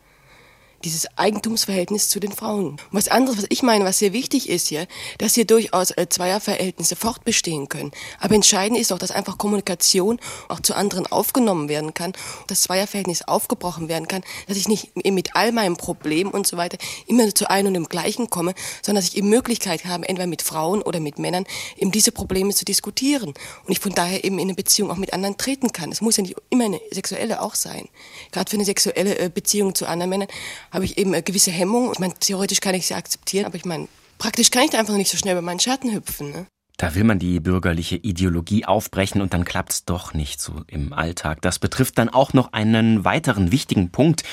dieses 0.84 1.06
Eigentumsverhältnis 1.16 2.08
zu 2.08 2.20
den 2.20 2.32
Frauen. 2.32 2.76
Was 2.90 3.08
anderes, 3.08 3.38
was 3.38 3.46
ich 3.48 3.62
meine, 3.62 3.84
was 3.84 3.98
sehr 3.98 4.12
wichtig 4.12 4.48
ist 4.48 4.68
hier, 4.68 4.86
dass 5.18 5.34
hier 5.34 5.46
durchaus 5.46 5.90
äh, 5.90 6.08
Zweierverhältnisse 6.08 6.96
fortbestehen 6.96 7.68
können. 7.68 7.90
Aber 8.20 8.34
entscheidend 8.34 8.78
ist 8.78 8.92
auch, 8.92 8.98
dass 8.98 9.10
einfach 9.10 9.38
Kommunikation 9.38 10.20
auch 10.48 10.60
zu 10.60 10.74
anderen 10.74 11.06
aufgenommen 11.06 11.68
werden 11.68 11.94
kann, 11.94 12.12
dass 12.46 12.62
Zweierverhältnis 12.62 13.22
aufgebrochen 13.22 13.88
werden 13.88 14.08
kann, 14.08 14.22
dass 14.46 14.56
ich 14.56 14.68
nicht 14.68 14.92
mit 15.04 15.34
all 15.34 15.52
meinen 15.52 15.76
Problemen 15.76 16.30
und 16.30 16.46
so 16.46 16.56
weiter 16.56 16.78
immer 17.06 17.34
zu 17.34 17.50
einem 17.50 17.68
und 17.68 17.74
dem 17.74 17.88
gleichen 17.88 18.28
komme, 18.30 18.54
sondern 18.82 19.02
dass 19.02 19.10
ich 19.10 19.16
eben 19.16 19.28
Möglichkeit 19.28 19.84
habe, 19.84 20.08
entweder 20.08 20.26
mit 20.26 20.42
Frauen 20.42 20.82
oder 20.82 21.00
mit 21.00 21.18
Männern 21.18 21.44
eben 21.76 21.90
diese 21.90 22.12
Probleme 22.12 22.54
zu 22.54 22.64
diskutieren 22.64 23.30
und 23.30 23.72
ich 23.72 23.80
von 23.80 23.94
daher 23.94 24.24
eben 24.24 24.38
in 24.38 24.48
eine 24.48 24.54
Beziehung 24.54 24.90
auch 24.90 24.96
mit 24.96 25.12
anderen 25.12 25.36
treten 25.38 25.72
kann. 25.72 25.90
Es 25.90 26.00
muss 26.00 26.16
ja 26.16 26.22
nicht 26.22 26.36
immer 26.50 26.66
eine 26.66 26.80
sexuelle 26.90 27.40
auch 27.40 27.54
sein. 27.54 27.88
Gerade 28.30 28.50
für 28.50 28.56
eine 28.56 28.64
sexuelle 28.64 29.18
äh, 29.18 29.30
Beziehung 29.30 29.74
zu 29.74 29.86
anderen 29.86 30.10
Männern 30.10 30.28
habe 30.72 30.84
ich 30.84 30.98
eben 30.98 31.12
eine 31.12 31.22
gewisse 31.22 31.52
Hemmung. 31.52 31.92
Ich 31.92 32.00
meine, 32.00 32.14
theoretisch 32.14 32.60
kann 32.60 32.74
ich 32.74 32.86
sie 32.86 32.94
akzeptieren, 32.94 33.44
aber 33.44 33.56
ich 33.56 33.64
meine, 33.64 33.86
praktisch 34.18 34.50
kann 34.50 34.64
ich 34.64 34.70
da 34.70 34.78
einfach 34.78 34.96
nicht 34.96 35.10
so 35.10 35.18
schnell 35.18 35.34
über 35.34 35.42
meinen 35.42 35.60
Schatten 35.60 35.92
hüpfen. 35.92 36.32
Ne? 36.32 36.46
Da 36.78 36.96
will 36.96 37.04
man 37.04 37.18
die 37.18 37.38
bürgerliche 37.38 37.96
Ideologie 37.96 38.64
aufbrechen 38.64 39.20
und 39.20 39.34
dann 39.34 39.44
klappt's 39.44 39.84
doch 39.84 40.14
nicht 40.14 40.40
so 40.40 40.62
im 40.66 40.92
Alltag. 40.92 41.40
Das 41.42 41.58
betrifft 41.58 41.98
dann 41.98 42.08
auch 42.08 42.32
noch 42.32 42.52
einen 42.52 43.04
weiteren 43.04 43.52
wichtigen 43.52 43.90
Punkt, 43.90 44.24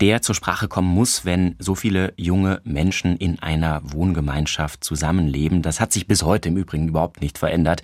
der 0.00 0.22
zur 0.22 0.34
Sprache 0.34 0.68
kommen 0.68 0.88
muss, 0.88 1.24
wenn 1.24 1.56
so 1.58 1.74
viele 1.74 2.12
junge 2.16 2.60
Menschen 2.62 3.16
in 3.16 3.40
einer 3.40 3.80
Wohngemeinschaft 3.82 4.84
zusammenleben. 4.84 5.62
Das 5.62 5.80
hat 5.80 5.92
sich 5.92 6.06
bis 6.06 6.22
heute 6.22 6.50
im 6.50 6.56
Übrigen 6.58 6.88
überhaupt 6.88 7.22
nicht 7.22 7.38
verändert. 7.38 7.82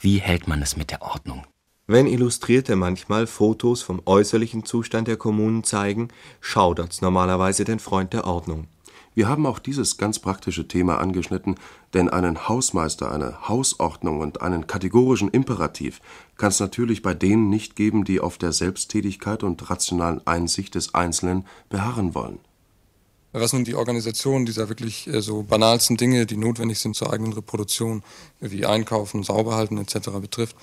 Wie 0.00 0.18
hält 0.18 0.48
man 0.48 0.62
es 0.62 0.76
mit 0.76 0.90
der 0.90 1.02
Ordnung? 1.02 1.44
Wenn 1.92 2.06
Illustrierte 2.06 2.76
manchmal 2.76 3.26
Fotos 3.26 3.82
vom 3.82 4.00
äußerlichen 4.06 4.64
Zustand 4.64 5.08
der 5.08 5.16
Kommunen 5.16 5.64
zeigen, 5.64 6.06
schaudert's 6.40 7.00
normalerweise 7.00 7.64
den 7.64 7.80
Freund 7.80 8.12
der 8.12 8.28
Ordnung. 8.28 8.68
Wir 9.12 9.26
haben 9.26 9.44
auch 9.44 9.58
dieses 9.58 9.96
ganz 9.96 10.20
praktische 10.20 10.68
Thema 10.68 11.00
angeschnitten, 11.00 11.56
denn 11.92 12.08
einen 12.08 12.48
Hausmeister, 12.48 13.10
eine 13.10 13.48
Hausordnung 13.48 14.20
und 14.20 14.40
einen 14.40 14.68
kategorischen 14.68 15.30
Imperativ 15.30 16.00
kann 16.36 16.50
es 16.50 16.60
natürlich 16.60 17.02
bei 17.02 17.12
denen 17.12 17.50
nicht 17.50 17.74
geben, 17.74 18.04
die 18.04 18.20
auf 18.20 18.38
der 18.38 18.52
Selbsttätigkeit 18.52 19.42
und 19.42 19.68
rationalen 19.68 20.24
Einsicht 20.28 20.76
des 20.76 20.94
Einzelnen 20.94 21.44
beharren 21.70 22.14
wollen. 22.14 22.38
Was 23.32 23.52
nun 23.52 23.64
die 23.64 23.74
Organisation 23.74 24.46
dieser 24.46 24.68
wirklich 24.68 25.08
äh, 25.08 25.20
so 25.22 25.42
banalsten 25.42 25.96
Dinge, 25.96 26.26
die 26.26 26.36
notwendig 26.36 26.78
sind 26.78 26.94
zur 26.94 27.12
eigenen 27.12 27.32
Reproduktion, 27.32 28.04
wie 28.38 28.64
Einkaufen, 28.64 29.24
Sauberhalten 29.24 29.78
etc. 29.78 30.10
betrifft, 30.20 30.54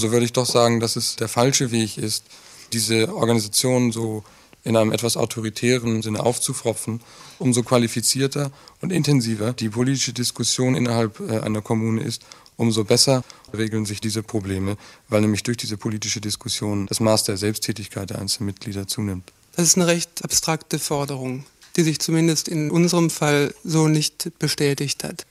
so 0.00 0.10
würde 0.12 0.24
ich 0.24 0.32
doch 0.32 0.46
sagen, 0.46 0.80
dass 0.80 0.96
es 0.96 1.16
der 1.16 1.28
falsche 1.28 1.70
Weg 1.70 1.98
ist, 1.98 2.24
diese 2.72 3.14
Organisation 3.14 3.92
so 3.92 4.24
in 4.62 4.76
einem 4.76 4.92
etwas 4.92 5.16
autoritären 5.16 6.02
Sinne 6.02 6.22
aufzufropfen, 6.22 7.00
umso 7.38 7.62
qualifizierter 7.62 8.50
und 8.80 8.92
intensiver 8.92 9.52
die 9.52 9.70
politische 9.70 10.12
Diskussion 10.12 10.74
innerhalb 10.74 11.20
äh, 11.20 11.40
einer 11.40 11.62
Kommune 11.62 12.02
ist, 12.02 12.22
umso 12.56 12.84
besser 12.84 13.24
regeln 13.56 13.86
sich 13.86 14.00
diese 14.00 14.22
Probleme, 14.22 14.76
weil 15.08 15.22
nämlich 15.22 15.42
durch 15.42 15.56
diese 15.56 15.78
politische 15.78 16.20
Diskussion 16.20 16.86
das 16.86 17.00
Maß 17.00 17.24
der 17.24 17.38
Selbsttätigkeit 17.38 18.10
der 18.10 18.18
einzelnen 18.18 18.46
Mitglieder 18.46 18.86
zunimmt. 18.86 19.32
Das 19.56 19.66
ist 19.66 19.76
eine 19.76 19.86
recht 19.86 20.22
abstrakte 20.22 20.78
Forderung, 20.78 21.44
die 21.76 21.82
sich 21.82 21.98
zumindest 22.00 22.48
in 22.48 22.70
unserem 22.70 23.08
Fall 23.08 23.54
so 23.64 23.88
nicht 23.88 24.38
bestätigt 24.38 25.04
hat. 25.04 25.24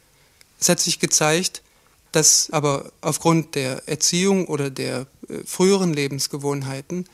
Es 0.60 0.70
hat 0.70 0.80
sich 0.80 1.00
gezeigt, 1.00 1.62
dass 2.12 2.50
aber 2.52 2.92
aufgrund 3.02 3.56
der 3.56 3.88
Erziehung 3.88 4.48
oder 4.48 4.70
der 4.70 5.08
äh, 5.28 5.40
früheren 5.46 5.94
Lebensgewohnheiten 5.94 7.06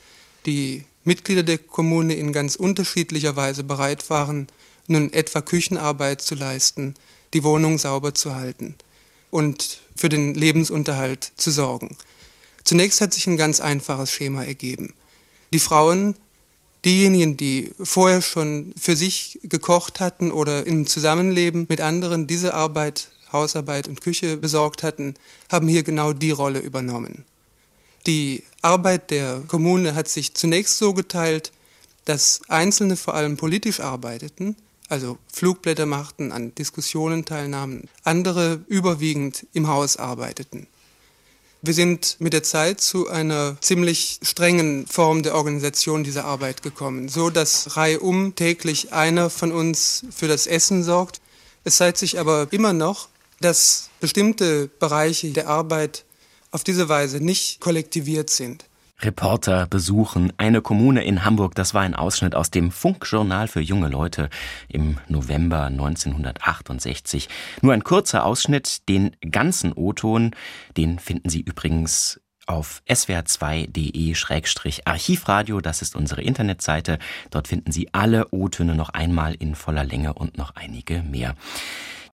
die 0.46 0.84
Mitglieder 1.04 1.42
der 1.42 1.58
Kommune 1.58 2.14
in 2.14 2.32
ganz 2.32 2.56
unterschiedlicher 2.56 3.36
Weise 3.36 3.62
bereit 3.62 4.08
waren, 4.10 4.48
nun 4.88 5.12
etwa 5.12 5.40
Küchenarbeit 5.40 6.20
zu 6.22 6.34
leisten, 6.34 6.94
die 7.34 7.44
Wohnung 7.44 7.78
sauber 7.78 8.14
zu 8.14 8.34
halten 8.34 8.74
und 9.30 9.80
für 9.94 10.08
den 10.08 10.34
Lebensunterhalt 10.34 11.32
zu 11.36 11.50
sorgen. 11.50 11.96
Zunächst 12.64 13.00
hat 13.00 13.14
sich 13.14 13.26
ein 13.26 13.36
ganz 13.36 13.60
einfaches 13.60 14.10
Schema 14.10 14.44
ergeben. 14.44 14.94
Die 15.52 15.58
Frauen, 15.58 16.16
diejenigen, 16.84 17.36
die 17.36 17.72
vorher 17.80 18.22
schon 18.22 18.72
für 18.78 18.96
sich 18.96 19.38
gekocht 19.44 20.00
hatten 20.00 20.32
oder 20.32 20.66
im 20.66 20.86
Zusammenleben 20.86 21.66
mit 21.68 21.80
anderen 21.80 22.26
diese 22.26 22.54
Arbeit 22.54 23.10
Hausarbeit 23.36 23.88
und 23.88 24.00
Küche 24.00 24.36
besorgt 24.36 24.82
hatten, 24.82 25.14
haben 25.50 25.68
hier 25.68 25.82
genau 25.82 26.12
die 26.12 26.32
Rolle 26.32 26.58
übernommen. 26.58 27.24
Die 28.06 28.44
Arbeit 28.62 29.10
der 29.10 29.42
Kommune 29.48 29.94
hat 29.94 30.08
sich 30.08 30.34
zunächst 30.34 30.78
so 30.78 30.94
geteilt, 30.94 31.52
dass 32.04 32.40
Einzelne 32.48 32.96
vor 32.96 33.14
allem 33.14 33.36
politisch 33.36 33.80
arbeiteten, 33.80 34.56
also 34.88 35.18
Flugblätter 35.32 35.86
machten, 35.86 36.30
an 36.30 36.54
Diskussionen 36.54 37.24
teilnahmen, 37.24 37.88
andere 38.04 38.60
überwiegend 38.68 39.46
im 39.52 39.66
Haus 39.66 39.96
arbeiteten. 39.96 40.68
Wir 41.62 41.74
sind 41.74 42.16
mit 42.20 42.32
der 42.32 42.44
Zeit 42.44 42.80
zu 42.80 43.08
einer 43.08 43.56
ziemlich 43.60 44.20
strengen 44.22 44.86
Form 44.86 45.24
der 45.24 45.34
Organisation 45.34 46.04
dieser 46.04 46.24
Arbeit 46.24 46.62
gekommen, 46.62 47.08
so 47.08 47.28
dass 47.28 47.76
reihum 47.76 48.36
täglich 48.36 48.92
einer 48.92 49.30
von 49.30 49.50
uns 49.50 50.04
für 50.14 50.28
das 50.28 50.46
Essen 50.46 50.84
sorgt. 50.84 51.20
Es 51.64 51.78
zeigt 51.78 51.98
sich 51.98 52.20
aber 52.20 52.46
immer 52.52 52.72
noch, 52.72 53.08
dass 53.40 53.90
bestimmte 54.00 54.68
Bereiche 54.68 55.32
der 55.32 55.48
Arbeit 55.48 56.04
auf 56.50 56.64
diese 56.64 56.88
Weise 56.88 57.20
nicht 57.20 57.60
kollektiviert 57.60 58.30
sind. 58.30 58.64
Reporter 59.00 59.66
besuchen 59.66 60.32
eine 60.38 60.62
Kommune 60.62 61.04
in 61.04 61.22
Hamburg. 61.24 61.54
Das 61.54 61.74
war 61.74 61.82
ein 61.82 61.94
Ausschnitt 61.94 62.34
aus 62.34 62.50
dem 62.50 62.70
Funkjournal 62.70 63.46
für 63.46 63.60
junge 63.60 63.88
Leute 63.88 64.30
im 64.68 64.96
November 65.06 65.64
1968. 65.64 67.28
Nur 67.60 67.74
ein 67.74 67.84
kurzer 67.84 68.24
Ausschnitt, 68.24 68.88
den 68.88 69.14
ganzen 69.30 69.74
O-Ton, 69.74 70.34
den 70.78 70.98
finden 70.98 71.28
Sie 71.28 71.42
übrigens 71.42 72.22
auf 72.46 72.82
swr2.de-archivradio. 72.88 75.60
Das 75.60 75.82
ist 75.82 75.94
unsere 75.94 76.22
Internetseite. 76.22 76.98
Dort 77.30 77.48
finden 77.48 77.72
Sie 77.72 77.92
alle 77.92 78.28
O-Töne 78.30 78.74
noch 78.74 78.88
einmal 78.90 79.34
in 79.34 79.54
voller 79.54 79.84
Länge 79.84 80.14
und 80.14 80.38
noch 80.38 80.56
einige 80.56 81.02
mehr. 81.02 81.34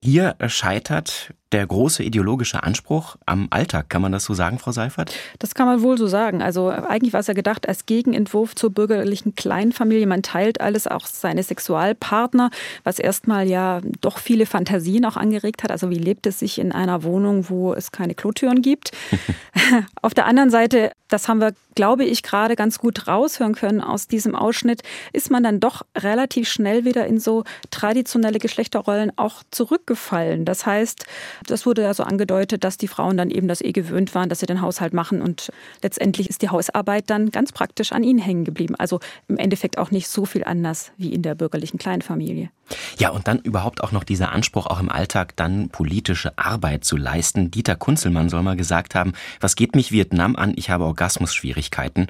Hier 0.05 0.35
scheitert 0.47 1.33
der 1.53 1.65
große 1.65 2.03
ideologische 2.03 2.63
Anspruch 2.63 3.15
am 3.25 3.47
Alltag. 3.51 3.89
Kann 3.89 4.01
man 4.01 4.11
das 4.11 4.25
so 4.25 4.33
sagen, 4.33 4.59
Frau 4.59 4.71
Seifert? 4.71 5.13
Das 5.39 5.53
kann 5.55 5.67
man 5.67 5.81
wohl 5.81 5.97
so 5.97 6.07
sagen. 6.07 6.41
Also 6.41 6.69
eigentlich 6.69 7.13
war 7.13 7.19
es 7.19 7.27
ja 7.27 7.33
gedacht 7.33 7.67
als 7.67 7.85
Gegenentwurf 7.85 8.55
zur 8.55 8.71
bürgerlichen 8.71 9.35
Kleinfamilie. 9.35 10.07
Man 10.07 10.23
teilt 10.23 10.59
alles, 10.59 10.87
auch 10.87 11.05
seine 11.05 11.43
Sexualpartner, 11.43 12.49
was 12.83 12.99
erstmal 12.99 13.47
ja 13.47 13.81
doch 14.01 14.17
viele 14.17 14.45
Fantasien 14.45 15.05
auch 15.05 15.15
angeregt 15.15 15.63
hat. 15.63 15.71
Also 15.71 15.89
wie 15.89 15.99
lebt 15.99 16.25
es 16.27 16.39
sich 16.39 16.59
in 16.59 16.71
einer 16.71 17.03
Wohnung, 17.03 17.49
wo 17.49 17.73
es 17.73 17.91
keine 17.91 18.15
Klotüren 18.15 18.61
gibt? 18.61 18.91
Auf 20.01 20.13
der 20.13 20.25
anderen 20.25 20.49
Seite, 20.49 20.91
das 21.07 21.27
haben 21.27 21.39
wir, 21.39 21.53
glaube 21.75 22.05
ich, 22.05 22.23
gerade 22.23 22.55
ganz 22.55 22.79
gut 22.79 23.07
raushören 23.07 23.55
können 23.55 23.81
aus 23.81 24.07
diesem 24.07 24.35
Ausschnitt, 24.35 24.81
ist 25.11 25.31
man 25.31 25.43
dann 25.43 25.59
doch 25.59 25.83
relativ 25.97 26.49
schnell 26.49 26.85
wieder 26.85 27.05
in 27.05 27.19
so 27.19 27.43
traditionelle 27.71 28.39
Geschlechterrollen 28.39 29.11
auch 29.17 29.43
zurückgefallen. 29.51 30.45
Das 30.45 30.65
heißt, 30.65 31.05
Das 31.47 31.65
wurde 31.65 31.83
ja 31.83 31.93
so 31.93 32.03
angedeutet, 32.03 32.63
dass 32.63 32.77
die 32.77 32.87
Frauen 32.87 33.17
dann 33.17 33.29
eben 33.29 33.47
das 33.47 33.61
eh 33.61 33.71
gewöhnt 33.71 34.13
waren, 34.15 34.29
dass 34.29 34.39
sie 34.39 34.45
den 34.45 34.61
Haushalt 34.61 34.93
machen 34.93 35.21
und 35.21 35.51
letztendlich 35.81 36.29
ist 36.29 36.41
die 36.41 36.49
Hausarbeit 36.49 37.09
dann 37.09 37.31
ganz 37.31 37.51
praktisch 37.51 37.91
an 37.91 38.03
ihnen 38.03 38.19
hängen 38.19 38.45
geblieben. 38.45 38.75
Also 38.75 38.99
im 39.27 39.37
Endeffekt 39.37 39.77
auch 39.77 39.91
nicht 39.91 40.07
so 40.07 40.25
viel 40.25 40.43
anders 40.43 40.91
wie 40.97 41.13
in 41.13 41.21
der 41.21 41.35
bürgerlichen 41.35 41.79
Kleinfamilie. 41.79 42.49
Ja, 42.97 43.09
und 43.09 43.27
dann 43.27 43.39
überhaupt 43.39 43.83
auch 43.83 43.91
noch 43.91 44.03
dieser 44.03 44.31
Anspruch, 44.31 44.67
auch 44.67 44.79
im 44.79 44.89
Alltag 44.89 45.35
dann 45.35 45.69
politische 45.69 46.37
Arbeit 46.37 46.85
zu 46.85 46.97
leisten. 46.97 47.51
Dieter 47.51 47.75
Kunzelmann 47.75 48.29
soll 48.29 48.41
mal 48.41 48.55
gesagt 48.55 48.95
haben, 48.95 49.13
was 49.39 49.55
geht 49.55 49.75
mich 49.75 49.91
Vietnam 49.91 50.35
an? 50.35 50.53
Ich 50.55 50.69
habe 50.69 50.85
Orgasmusschwierigkeiten. 50.85 52.07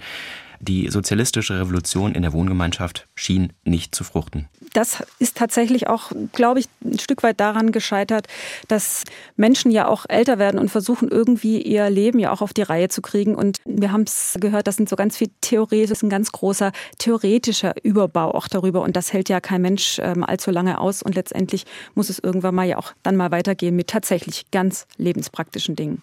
Die 0.66 0.90
sozialistische 0.90 1.60
Revolution 1.60 2.16
in 2.16 2.22
der 2.22 2.32
Wohngemeinschaft 2.32 3.10
schien 3.16 3.52
nicht 3.66 3.94
zu 3.94 4.06
fruchten. 4.06 4.48
Das 4.72 5.04
ist 5.20 5.36
tatsächlich 5.36 5.88
auch, 5.88 6.14
glaube 6.32 6.62
ich, 6.62 6.68
ein 6.86 7.00
Stück 7.00 7.22
weit 7.22 7.42
daran 7.42 7.74
gescheitert, 7.74 8.28
dass 8.70 9.04
Menschen 9.36 9.72
ja 9.72 9.90
auch 9.90 10.06
älter 10.08 10.40
werden 10.40 10.60
und 10.60 10.70
versuchen 10.70 11.10
irgendwie 11.10 11.62
ihr 11.62 11.90
Leben 11.90 12.18
ja 12.18 12.32
auch 12.32 12.42
auf 12.42 12.54
die 12.54 12.62
Reihe 12.62 12.88
zu 12.88 13.02
kriegen. 13.02 13.36
Und 13.36 13.58
wir 13.66 13.92
haben 13.92 14.04
es 14.04 14.38
gehört, 14.40 14.68
das 14.68 14.78
sind 14.78 14.88
so 14.88 14.96
ganz 14.96 15.18
viel 15.18 15.30
Theorie, 15.42 15.82
das 15.82 15.92
ist 15.92 16.04
ein 16.04 16.10
ganz 16.10 16.32
großer 16.32 16.72
theoretischer 16.98 17.74
Überbau 17.84 18.34
auch 18.34 18.48
darüber. 18.48 18.84
Und 18.84 18.96
das 18.96 19.12
hält 19.12 19.28
ja 19.28 19.42
kein 19.42 19.62
Mensch 19.62 20.00
ähm, 20.02 20.24
allzu 20.24 20.50
lange 20.50 20.80
aus. 20.80 21.04
Und 21.04 21.16
letztendlich 21.16 21.66
muss 21.94 22.10
es 22.10 22.20
irgendwann 22.20 22.56
mal 22.56 22.66
ja 22.66 22.78
auch 22.78 22.94
dann 23.04 23.18
mal 23.18 23.32
weitergehen 23.32 23.76
mit 23.76 23.88
tatsächlich 23.88 24.50
ganz 24.52 24.88
lebenspraktischen 24.96 25.76
Dingen. 25.76 26.02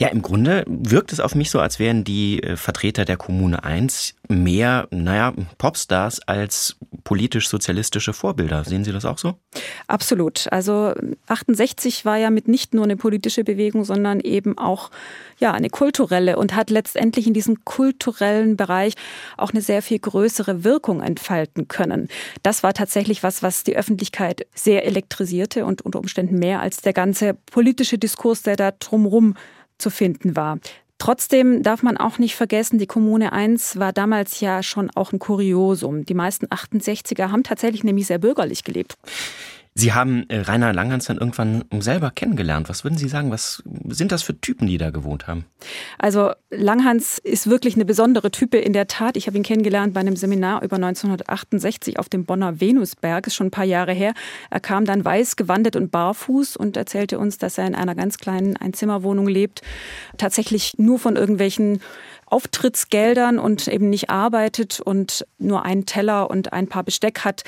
Ja, 0.00 0.08
im 0.08 0.20
Grunde 0.20 0.64
wirkt 0.66 1.12
es 1.12 1.20
auf 1.20 1.36
mich 1.36 1.50
so, 1.50 1.60
als 1.60 1.78
wären 1.78 2.02
die 2.02 2.42
äh, 2.42 2.56
Vertreter 2.56 3.04
der 3.04 3.16
Kommune 3.16 3.62
1 3.62 3.99
mehr, 4.28 4.88
naja, 4.90 5.32
Popstars 5.58 6.20
als 6.26 6.76
politisch-sozialistische 7.04 8.12
Vorbilder. 8.12 8.64
Sehen 8.64 8.84
Sie 8.84 8.92
das 8.92 9.04
auch 9.04 9.18
so? 9.18 9.34
Absolut. 9.86 10.46
Also 10.52 10.94
68 11.26 12.04
war 12.04 12.16
ja 12.16 12.30
mit 12.30 12.48
nicht 12.48 12.74
nur 12.74 12.84
eine 12.84 12.96
politische 12.96 13.44
Bewegung, 13.44 13.84
sondern 13.84 14.20
eben 14.20 14.58
auch 14.58 14.90
ja, 15.38 15.52
eine 15.52 15.70
kulturelle 15.70 16.36
und 16.36 16.54
hat 16.54 16.70
letztendlich 16.70 17.26
in 17.26 17.34
diesem 17.34 17.64
kulturellen 17.64 18.56
Bereich 18.56 18.94
auch 19.36 19.50
eine 19.50 19.62
sehr 19.62 19.82
viel 19.82 19.98
größere 19.98 20.64
Wirkung 20.64 21.02
entfalten 21.02 21.68
können. 21.68 22.08
Das 22.42 22.62
war 22.62 22.74
tatsächlich 22.74 23.22
was, 23.22 23.42
was 23.42 23.64
die 23.64 23.76
Öffentlichkeit 23.76 24.46
sehr 24.54 24.84
elektrisierte 24.84 25.64
und 25.64 25.82
unter 25.82 25.98
Umständen 25.98 26.38
mehr 26.38 26.60
als 26.60 26.78
der 26.78 26.92
ganze 26.92 27.34
politische 27.34 27.98
Diskurs, 27.98 28.42
der 28.42 28.56
da 28.56 28.70
drumherum 28.72 29.34
zu 29.78 29.90
finden 29.90 30.36
war. 30.36 30.58
Trotzdem 31.00 31.62
darf 31.62 31.82
man 31.82 31.96
auch 31.96 32.18
nicht 32.18 32.36
vergessen, 32.36 32.78
die 32.78 32.86
Kommune 32.86 33.32
1 33.32 33.78
war 33.78 33.90
damals 33.90 34.40
ja 34.40 34.62
schon 34.62 34.90
auch 34.94 35.12
ein 35.12 35.18
Kuriosum. 35.18 36.04
Die 36.04 36.12
meisten 36.12 36.44
68er 36.46 37.30
haben 37.30 37.42
tatsächlich 37.42 37.82
nämlich 37.84 38.06
sehr 38.06 38.18
bürgerlich 38.18 38.64
gelebt. 38.64 38.98
Sie 39.74 39.92
haben 39.92 40.28
äh, 40.28 40.40
Rainer 40.40 40.72
Langhans 40.72 41.04
dann 41.04 41.18
irgendwann 41.18 41.64
selber 41.78 42.10
kennengelernt. 42.10 42.68
Was 42.68 42.82
würden 42.82 42.98
Sie 42.98 43.08
sagen, 43.08 43.30
was 43.30 43.62
sind 43.88 44.10
das 44.10 44.22
für 44.24 44.38
Typen, 44.40 44.66
die 44.66 44.78
da 44.78 44.90
gewohnt 44.90 45.28
haben? 45.28 45.44
Also 45.96 46.32
Langhans 46.50 47.18
ist 47.18 47.48
wirklich 47.48 47.76
eine 47.76 47.84
besondere 47.84 48.32
Type 48.32 48.58
in 48.58 48.72
der 48.72 48.88
Tat. 48.88 49.16
Ich 49.16 49.28
habe 49.28 49.36
ihn 49.36 49.44
kennengelernt 49.44 49.94
bei 49.94 50.00
einem 50.00 50.16
Seminar 50.16 50.62
über 50.62 50.76
1968 50.76 52.00
auf 52.00 52.08
dem 52.08 52.24
Bonner 52.24 52.60
Venusberg, 52.60 53.28
ist 53.28 53.36
schon 53.36 53.46
ein 53.46 53.52
paar 53.52 53.64
Jahre 53.64 53.92
her. 53.92 54.12
Er 54.50 54.60
kam 54.60 54.84
dann 54.86 55.04
weiß 55.04 55.36
gewandet 55.36 55.76
und 55.76 55.92
barfuß 55.92 56.56
und 56.56 56.76
erzählte 56.76 57.20
uns, 57.20 57.38
dass 57.38 57.56
er 57.56 57.66
in 57.68 57.76
einer 57.76 57.94
ganz 57.94 58.18
kleinen 58.18 58.56
Einzimmerwohnung 58.56 59.28
lebt, 59.28 59.62
tatsächlich 60.18 60.78
nur 60.78 60.98
von 60.98 61.14
irgendwelchen 61.14 61.80
Auftrittsgeldern 62.26 63.38
und 63.38 63.68
eben 63.68 63.88
nicht 63.90 64.10
arbeitet 64.10 64.80
und 64.80 65.26
nur 65.38 65.64
einen 65.64 65.86
Teller 65.86 66.30
und 66.30 66.52
ein 66.52 66.68
paar 66.68 66.84
Besteck 66.84 67.20
hat 67.20 67.44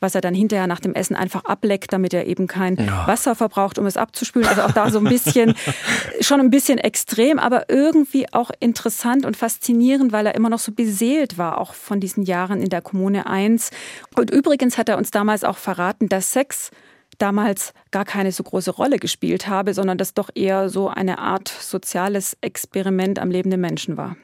was 0.00 0.14
er 0.14 0.20
dann 0.20 0.34
hinterher 0.34 0.66
nach 0.66 0.80
dem 0.80 0.94
Essen 0.94 1.14
einfach 1.14 1.44
ableckt, 1.44 1.92
damit 1.92 2.14
er 2.14 2.26
eben 2.26 2.46
kein 2.46 2.76
ja. 2.76 3.06
Wasser 3.06 3.34
verbraucht, 3.34 3.78
um 3.78 3.86
es 3.86 3.96
abzuspülen. 3.96 4.48
Also 4.48 4.62
auch 4.62 4.72
da 4.72 4.90
so 4.90 4.98
ein 4.98 5.04
bisschen, 5.04 5.54
schon 6.20 6.40
ein 6.40 6.50
bisschen 6.50 6.78
extrem, 6.78 7.38
aber 7.38 7.68
irgendwie 7.68 8.32
auch 8.32 8.50
interessant 8.60 9.26
und 9.26 9.36
faszinierend, 9.36 10.12
weil 10.12 10.26
er 10.26 10.34
immer 10.34 10.50
noch 10.50 10.58
so 10.58 10.72
beseelt 10.72 11.38
war, 11.38 11.58
auch 11.58 11.74
von 11.74 12.00
diesen 12.00 12.24
Jahren 12.24 12.60
in 12.60 12.70
der 12.70 12.82
Kommune 12.82 13.26
1. 13.26 13.70
Und 14.16 14.30
übrigens 14.30 14.78
hat 14.78 14.88
er 14.88 14.96
uns 14.96 15.10
damals 15.10 15.44
auch 15.44 15.58
verraten, 15.58 16.08
dass 16.08 16.32
Sex 16.32 16.70
damals 17.18 17.74
gar 17.90 18.04
keine 18.04 18.32
so 18.32 18.42
große 18.42 18.70
Rolle 18.70 18.98
gespielt 18.98 19.46
habe, 19.46 19.74
sondern 19.74 19.98
dass 19.98 20.14
doch 20.14 20.30
eher 20.34 20.68
so 20.68 20.88
eine 20.88 21.18
Art 21.18 21.48
soziales 21.48 22.36
Experiment 22.40 23.18
am 23.18 23.30
lebenden 23.30 23.60
Menschen 23.60 23.96
war. 23.96 24.16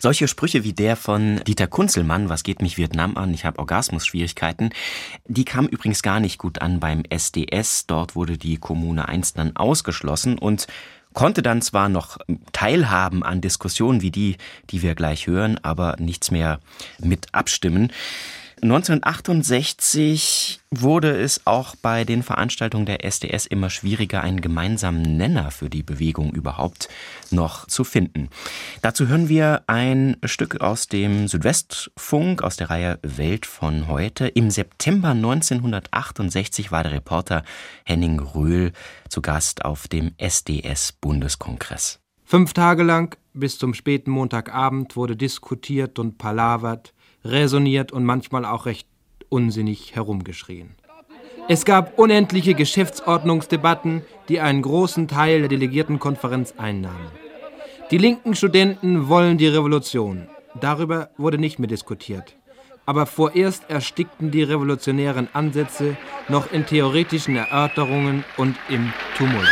Solche 0.00 0.28
Sprüche 0.28 0.64
wie 0.64 0.72
der 0.72 0.96
von 0.96 1.40
Dieter 1.46 1.66
Kunzelmann, 1.66 2.28
was 2.28 2.42
geht 2.42 2.62
mich 2.62 2.76
Vietnam 2.78 3.16
an, 3.16 3.34
ich 3.34 3.44
habe 3.44 3.58
Orgasmusschwierigkeiten, 3.58 4.70
die 5.26 5.44
kamen 5.44 5.68
übrigens 5.68 6.02
gar 6.02 6.20
nicht 6.20 6.38
gut 6.38 6.60
an 6.60 6.80
beim 6.80 7.02
SDS. 7.08 7.86
Dort 7.86 8.16
wurde 8.16 8.38
die 8.38 8.56
Kommune 8.56 9.08
1 9.08 9.34
dann 9.34 9.56
ausgeschlossen 9.56 10.38
und 10.38 10.66
konnte 11.12 11.42
dann 11.42 11.62
zwar 11.62 11.88
noch 11.88 12.18
teilhaben 12.52 13.22
an 13.22 13.40
Diskussionen 13.40 14.00
wie 14.00 14.10
die, 14.10 14.36
die 14.70 14.82
wir 14.82 14.94
gleich 14.94 15.26
hören, 15.26 15.58
aber 15.62 15.96
nichts 15.98 16.30
mehr 16.30 16.60
mit 16.98 17.28
abstimmen. 17.32 17.92
1968 18.62 20.60
wurde 20.70 21.18
es 21.18 21.46
auch 21.46 21.74
bei 21.76 22.04
den 22.04 22.22
Veranstaltungen 22.22 22.86
der 22.86 23.04
SDS 23.04 23.46
immer 23.46 23.70
schwieriger, 23.70 24.22
einen 24.22 24.40
gemeinsamen 24.40 25.16
Nenner 25.16 25.50
für 25.50 25.70
die 25.70 25.82
Bewegung 25.82 26.32
überhaupt 26.32 26.88
noch 27.30 27.66
zu 27.66 27.84
finden. 27.84 28.28
Dazu 28.82 29.08
hören 29.08 29.28
wir 29.28 29.62
ein 29.66 30.16
Stück 30.24 30.60
aus 30.60 30.88
dem 30.88 31.26
Südwestfunk 31.28 32.42
aus 32.42 32.56
der 32.56 32.70
Reihe 32.70 32.98
Welt 33.02 33.46
von 33.46 33.88
heute. 33.88 34.28
Im 34.28 34.50
September 34.50 35.10
1968 35.10 36.70
war 36.70 36.82
der 36.82 36.92
Reporter 36.92 37.42
Henning 37.84 38.20
Röhl 38.20 38.72
zu 39.08 39.22
Gast 39.22 39.64
auf 39.64 39.88
dem 39.88 40.12
SDS-Bundeskongress. 40.18 41.98
Fünf 42.24 42.52
Tage 42.52 42.82
lang 42.82 43.16
bis 43.32 43.58
zum 43.58 43.74
späten 43.74 44.10
Montagabend 44.10 44.94
wurde 44.96 45.16
diskutiert 45.16 45.98
und 45.98 46.18
palavert 46.18 46.92
resoniert 47.24 47.92
und 47.92 48.04
manchmal 48.04 48.44
auch 48.44 48.66
recht 48.66 48.86
unsinnig 49.28 49.94
herumgeschrien. 49.94 50.74
Es 51.48 51.64
gab 51.64 51.98
unendliche 51.98 52.54
Geschäftsordnungsdebatten, 52.54 54.02
die 54.28 54.40
einen 54.40 54.62
großen 54.62 55.08
Teil 55.08 55.40
der 55.40 55.48
Delegiertenkonferenz 55.48 56.54
einnahmen. 56.56 57.08
Die 57.90 57.98
linken 57.98 58.36
Studenten 58.36 59.08
wollen 59.08 59.36
die 59.36 59.48
Revolution. 59.48 60.28
Darüber 60.60 61.10
wurde 61.16 61.38
nicht 61.38 61.58
mehr 61.58 61.68
diskutiert. 61.68 62.36
Aber 62.86 63.06
vorerst 63.06 63.68
erstickten 63.68 64.30
die 64.30 64.42
revolutionären 64.42 65.28
Ansätze 65.32 65.96
noch 66.28 66.52
in 66.52 66.66
theoretischen 66.66 67.36
Erörterungen 67.36 68.24
und 68.36 68.56
im 68.68 68.92
Tumult. 69.16 69.48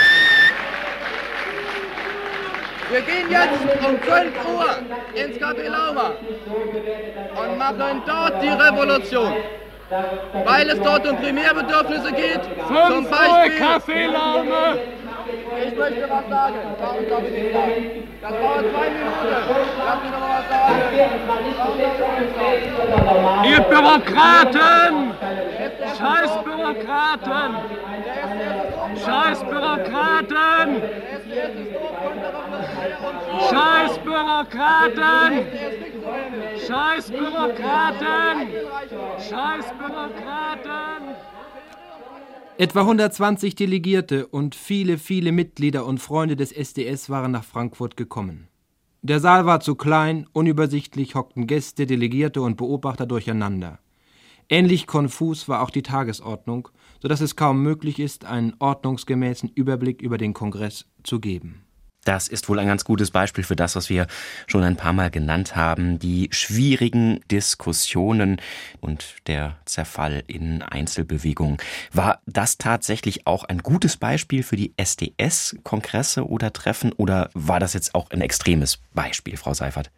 Wir 2.90 3.02
gehen 3.02 3.30
jetzt 3.30 3.86
um 3.86 4.02
12 4.02 4.32
Uhr 4.46 4.66
ins 5.14 5.36
Café 5.38 5.68
Lauma 5.68 6.12
und 7.42 7.58
machen 7.58 8.02
dort 8.06 8.42
die 8.42 8.48
Revolution. 8.48 9.34
Weil 10.44 10.70
es 10.70 10.80
dort 10.80 11.06
um 11.06 11.16
Primärbedürfnisse 11.16 12.12
geht. 12.12 12.40
5 12.66 12.88
zum 12.88 13.10
Beispiel, 13.10 13.60
Uhr 13.60 13.68
Café 13.68 14.06
Laume. 14.06 14.78
Ich 15.66 15.76
möchte 15.76 16.08
was 16.08 16.28
sagen. 16.28 16.56
Warum 16.80 17.08
darf 17.08 17.22
ich 17.24 17.42
nicht 17.42 17.52
sagen? 17.52 17.97
Das 18.20 18.30
dauert 18.32 18.64
zwei 18.72 18.90
Minuten. 18.90 19.08
Ihr 23.44 23.60
Bürokraten! 23.60 25.14
Scheiß 25.96 26.32
Bürokraten! 26.44 27.56
Scheiß 29.04 29.44
Bürokraten! 29.44 30.82
Scheiß 33.50 33.98
Bürokraten! 33.98 35.46
Scheiß 36.66 37.10
Bürokraten! 37.10 38.48
Scheiß 39.18 39.66
Bürokraten! 39.78 41.37
Etwa 42.60 42.80
120 42.80 43.54
Delegierte 43.54 44.26
und 44.26 44.56
viele, 44.56 44.98
viele 44.98 45.30
Mitglieder 45.30 45.86
und 45.86 46.00
Freunde 46.00 46.34
des 46.34 46.50
SDS 46.50 47.08
waren 47.08 47.30
nach 47.30 47.44
Frankfurt 47.44 47.96
gekommen. 47.96 48.48
Der 49.00 49.20
Saal 49.20 49.46
war 49.46 49.60
zu 49.60 49.76
klein, 49.76 50.26
unübersichtlich 50.32 51.14
hockten 51.14 51.46
Gäste, 51.46 51.86
Delegierte 51.86 52.42
und 52.42 52.56
Beobachter 52.56 53.06
durcheinander. 53.06 53.78
Ähnlich 54.48 54.88
konfus 54.88 55.48
war 55.48 55.62
auch 55.62 55.70
die 55.70 55.84
Tagesordnung, 55.84 56.68
so 57.00 57.06
dass 57.06 57.20
es 57.20 57.36
kaum 57.36 57.62
möglich 57.62 58.00
ist, 58.00 58.24
einen 58.24 58.54
ordnungsgemäßen 58.58 59.52
Überblick 59.54 60.02
über 60.02 60.18
den 60.18 60.34
Kongress 60.34 60.86
zu 61.04 61.20
geben. 61.20 61.62
Das 62.04 62.28
ist 62.28 62.48
wohl 62.48 62.58
ein 62.58 62.66
ganz 62.66 62.84
gutes 62.84 63.10
Beispiel 63.10 63.44
für 63.44 63.56
das, 63.56 63.76
was 63.76 63.90
wir 63.90 64.06
schon 64.46 64.62
ein 64.62 64.76
paar 64.76 64.92
Mal 64.92 65.10
genannt 65.10 65.56
haben, 65.56 65.98
die 65.98 66.28
schwierigen 66.32 67.20
Diskussionen 67.30 68.40
und 68.80 69.16
der 69.26 69.56
Zerfall 69.66 70.22
in 70.26 70.62
Einzelbewegungen. 70.62 71.58
War 71.92 72.20
das 72.26 72.56
tatsächlich 72.56 73.26
auch 73.26 73.44
ein 73.44 73.58
gutes 73.58 73.96
Beispiel 73.96 74.42
für 74.42 74.56
die 74.56 74.72
SDS-Kongresse 74.76 76.26
oder 76.26 76.52
Treffen 76.52 76.92
oder 76.92 77.30
war 77.34 77.60
das 77.60 77.74
jetzt 77.74 77.94
auch 77.94 78.10
ein 78.10 78.20
extremes 78.20 78.78
Beispiel, 78.94 79.36
Frau 79.36 79.52
Seifert? 79.52 79.90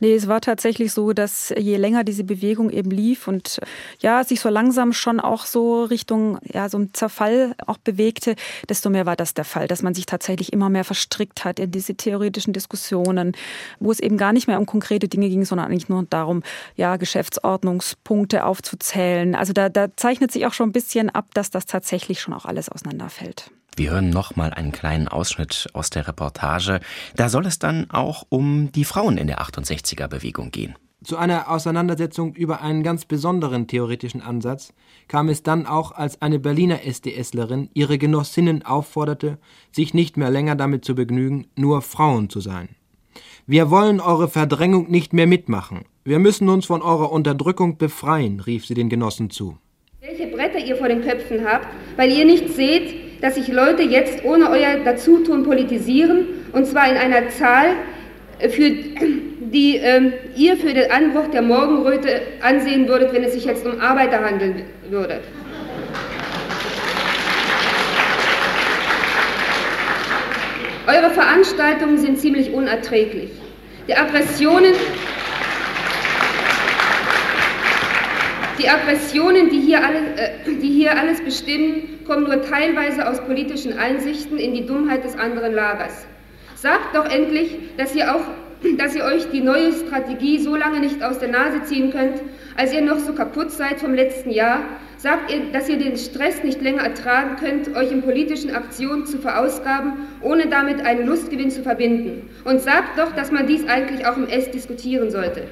Nee, 0.00 0.14
es 0.14 0.28
war 0.28 0.40
tatsächlich 0.40 0.92
so, 0.92 1.12
dass 1.12 1.54
je 1.56 1.76
länger 1.76 2.04
diese 2.04 2.24
Bewegung 2.24 2.70
eben 2.70 2.90
lief 2.90 3.26
und 3.28 3.60
ja, 4.00 4.22
sich 4.24 4.40
so 4.40 4.48
langsam 4.48 4.92
schon 4.92 5.20
auch 5.20 5.46
so 5.46 5.84
Richtung 5.84 6.38
ja, 6.52 6.68
so 6.68 6.76
einem 6.76 6.92
Zerfall 6.92 7.54
auch 7.66 7.78
bewegte, 7.78 8.36
desto 8.68 8.90
mehr 8.90 9.06
war 9.06 9.16
das 9.16 9.34
der 9.34 9.44
Fall, 9.44 9.66
dass 9.66 9.82
man 9.82 9.94
sich 9.94 10.06
tatsächlich 10.06 10.52
immer 10.52 10.68
mehr 10.68 10.84
verstrickt 10.84 11.43
hat 11.44 11.58
in 11.58 11.70
diese 11.70 11.94
theoretischen 11.94 12.52
Diskussionen, 12.52 13.32
wo 13.80 13.90
es 13.90 14.00
eben 14.00 14.16
gar 14.16 14.32
nicht 14.32 14.46
mehr 14.46 14.58
um 14.58 14.66
konkrete 14.66 15.08
Dinge 15.08 15.28
ging, 15.28 15.44
sondern 15.44 15.68
eigentlich 15.68 15.88
nur 15.88 16.04
darum, 16.04 16.42
ja, 16.76 16.96
Geschäftsordnungspunkte 16.96 18.44
aufzuzählen. 18.44 19.34
Also 19.34 19.52
da, 19.52 19.68
da 19.68 19.94
zeichnet 19.96 20.32
sich 20.32 20.46
auch 20.46 20.52
schon 20.52 20.70
ein 20.70 20.72
bisschen 20.72 21.10
ab, 21.10 21.26
dass 21.34 21.50
das 21.50 21.66
tatsächlich 21.66 22.20
schon 22.20 22.34
auch 22.34 22.44
alles 22.44 22.68
auseinanderfällt. 22.68 23.50
Wir 23.76 23.90
hören 23.90 24.10
noch 24.10 24.36
mal 24.36 24.52
einen 24.54 24.70
kleinen 24.70 25.08
Ausschnitt 25.08 25.68
aus 25.72 25.90
der 25.90 26.06
Reportage. 26.06 26.80
Da 27.16 27.28
soll 27.28 27.46
es 27.46 27.58
dann 27.58 27.90
auch 27.90 28.24
um 28.28 28.70
die 28.70 28.84
Frauen 28.84 29.18
in 29.18 29.26
der 29.26 29.40
68er 29.40 30.06
Bewegung 30.06 30.52
gehen. 30.52 30.76
Zu 31.04 31.18
einer 31.18 31.50
Auseinandersetzung 31.50 32.34
über 32.34 32.62
einen 32.62 32.82
ganz 32.82 33.04
besonderen 33.04 33.66
theoretischen 33.66 34.22
Ansatz 34.22 34.72
kam 35.06 35.28
es 35.28 35.42
dann 35.42 35.66
auch, 35.66 35.92
als 35.92 36.22
eine 36.22 36.38
Berliner 36.38 36.86
SDSlerin 36.86 37.68
ihre 37.74 37.98
Genossinnen 37.98 38.64
aufforderte, 38.64 39.36
sich 39.70 39.92
nicht 39.92 40.16
mehr 40.16 40.30
länger 40.30 40.56
damit 40.56 40.86
zu 40.86 40.94
begnügen, 40.94 41.46
nur 41.56 41.82
Frauen 41.82 42.30
zu 42.30 42.40
sein. 42.40 42.70
Wir 43.46 43.70
wollen 43.70 44.00
eure 44.00 44.28
Verdrängung 44.28 44.90
nicht 44.90 45.12
mehr 45.12 45.26
mitmachen. 45.26 45.84
Wir 46.04 46.18
müssen 46.18 46.48
uns 46.48 46.64
von 46.64 46.80
eurer 46.80 47.12
Unterdrückung 47.12 47.76
befreien, 47.76 48.40
rief 48.40 48.64
sie 48.64 48.74
den 48.74 48.88
Genossen 48.88 49.28
zu. 49.28 49.58
Welche 50.00 50.28
Bretter 50.28 50.58
ihr 50.58 50.76
vor 50.76 50.88
den 50.88 51.02
Köpfen 51.02 51.44
habt, 51.44 51.66
weil 51.96 52.10
ihr 52.12 52.24
nicht 52.24 52.48
seht, 52.48 53.22
dass 53.22 53.34
sich 53.34 53.48
Leute 53.48 53.82
jetzt 53.82 54.24
ohne 54.24 54.48
euer 54.48 54.78
Dazutun 54.82 55.42
politisieren, 55.44 56.26
und 56.52 56.66
zwar 56.66 56.90
in 56.90 56.96
einer 56.96 57.28
Zahl, 57.28 57.76
für 58.40 58.70
die 58.70 59.76
ähm, 59.76 60.12
ihr 60.36 60.56
für 60.56 60.74
den 60.74 60.90
Anbruch 60.90 61.28
der 61.28 61.42
Morgenröte 61.42 62.22
ansehen 62.42 62.88
würdet, 62.88 63.12
wenn 63.12 63.22
es 63.22 63.32
sich 63.32 63.44
jetzt 63.44 63.64
um 63.66 63.80
Arbeiter 63.80 64.24
handeln 64.24 64.62
würde. 64.88 65.20
Eure 70.86 71.10
Veranstaltungen 71.10 71.96
sind 71.96 72.18
ziemlich 72.18 72.52
unerträglich. 72.52 73.30
Die 73.88 73.96
Aggressionen, 73.96 74.74
die, 78.58 78.68
Aggressionen 78.68 79.48
die, 79.48 79.60
hier 79.60 79.82
alle, 79.82 79.98
äh, 80.16 80.30
die 80.60 80.68
hier 80.68 80.98
alles 80.98 81.22
bestimmen, 81.22 82.00
kommen 82.06 82.24
nur 82.24 82.42
teilweise 82.42 83.08
aus 83.08 83.20
politischen 83.22 83.78
Einsichten 83.78 84.36
in 84.36 84.52
die 84.52 84.66
Dummheit 84.66 85.04
des 85.04 85.18
anderen 85.18 85.54
Lagers. 85.54 86.06
Sagt 86.64 86.94
doch 86.94 87.04
endlich, 87.04 87.58
dass 87.76 87.94
ihr 87.94 88.14
auch 88.14 88.22
dass 88.78 88.96
ihr 88.96 89.04
euch 89.04 89.30
die 89.30 89.42
neue 89.42 89.70
Strategie 89.74 90.38
so 90.38 90.56
lange 90.56 90.80
nicht 90.80 91.02
aus 91.02 91.18
der 91.18 91.28
Nase 91.28 91.62
ziehen 91.64 91.92
könnt, 91.92 92.22
als 92.56 92.72
ihr 92.72 92.80
noch 92.80 92.98
so 92.98 93.12
kaputt 93.12 93.50
seid 93.50 93.78
vom 93.78 93.92
letzten 93.92 94.30
Jahr. 94.30 94.60
Sagt 94.96 95.30
ihr, 95.30 95.52
dass 95.52 95.68
ihr 95.68 95.76
den 95.76 95.98
Stress 95.98 96.42
nicht 96.42 96.62
länger 96.62 96.80
ertragen 96.80 97.36
könnt, 97.36 97.76
euch 97.76 97.92
in 97.92 98.00
politischen 98.00 98.54
Aktionen 98.54 99.04
zu 99.04 99.18
verausgaben, 99.18 100.08
ohne 100.22 100.46
damit 100.46 100.80
einen 100.86 101.06
Lustgewinn 101.06 101.50
zu 101.50 101.62
verbinden. 101.62 102.30
Und 102.44 102.62
sagt 102.62 102.98
doch, 102.98 103.12
dass 103.12 103.30
man 103.30 103.46
dies 103.46 103.68
eigentlich 103.68 104.06
auch 104.06 104.16
im 104.16 104.26
S 104.26 104.50
diskutieren 104.50 105.10
sollte. 105.10 105.42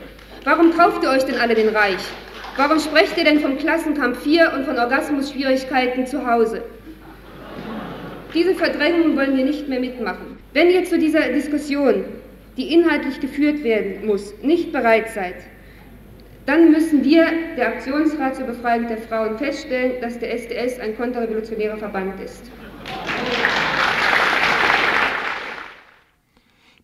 Warum 0.45 0.75
kauft 0.75 1.03
ihr 1.03 1.11
euch 1.11 1.25
denn 1.25 1.39
alle 1.39 1.55
den 1.55 1.77
Reich? 1.77 2.01
Warum 2.57 2.79
sprecht 2.79 3.19
ihr 3.19 3.25
denn 3.25 3.41
vom 3.41 3.59
Klassenkampf 3.59 4.23
4 4.23 4.55
und 4.57 4.65
von 4.65 4.79
Orgasmusschwierigkeiten 4.79 6.07
zu 6.07 6.27
Hause? 6.27 6.63
Diese 8.33 8.55
Verdrängungen 8.55 9.15
wollen 9.15 9.37
wir 9.37 9.45
nicht 9.45 9.69
mehr 9.69 9.81
mitmachen. 9.81 10.32
Wenn 10.53 10.69
ihr 10.71 10.85
zu 10.85 10.99
dieser 10.99 11.33
Diskussion 11.33 12.05
die 12.59 12.75
inhaltlich 12.75 13.19
geführt 13.19 13.65
werden 13.65 14.07
muss, 14.07 14.35
nicht 14.43 14.73
bereit 14.73 15.09
seid, 15.15 15.37
dann 16.45 16.71
müssen 16.71 17.03
wir, 17.03 17.27
der 17.57 17.69
Aktionsrat 17.69 18.37
zur 18.37 18.45
Befreiung 18.45 18.89
der 18.89 18.99
Frauen, 18.99 19.39
feststellen, 19.39 20.03
dass 20.03 20.19
der 20.19 20.35
SDS 20.35 20.79
ein 20.79 20.95
konterrevolutionärer 20.95 21.79
Verband 21.79 22.21
ist. 22.21 22.43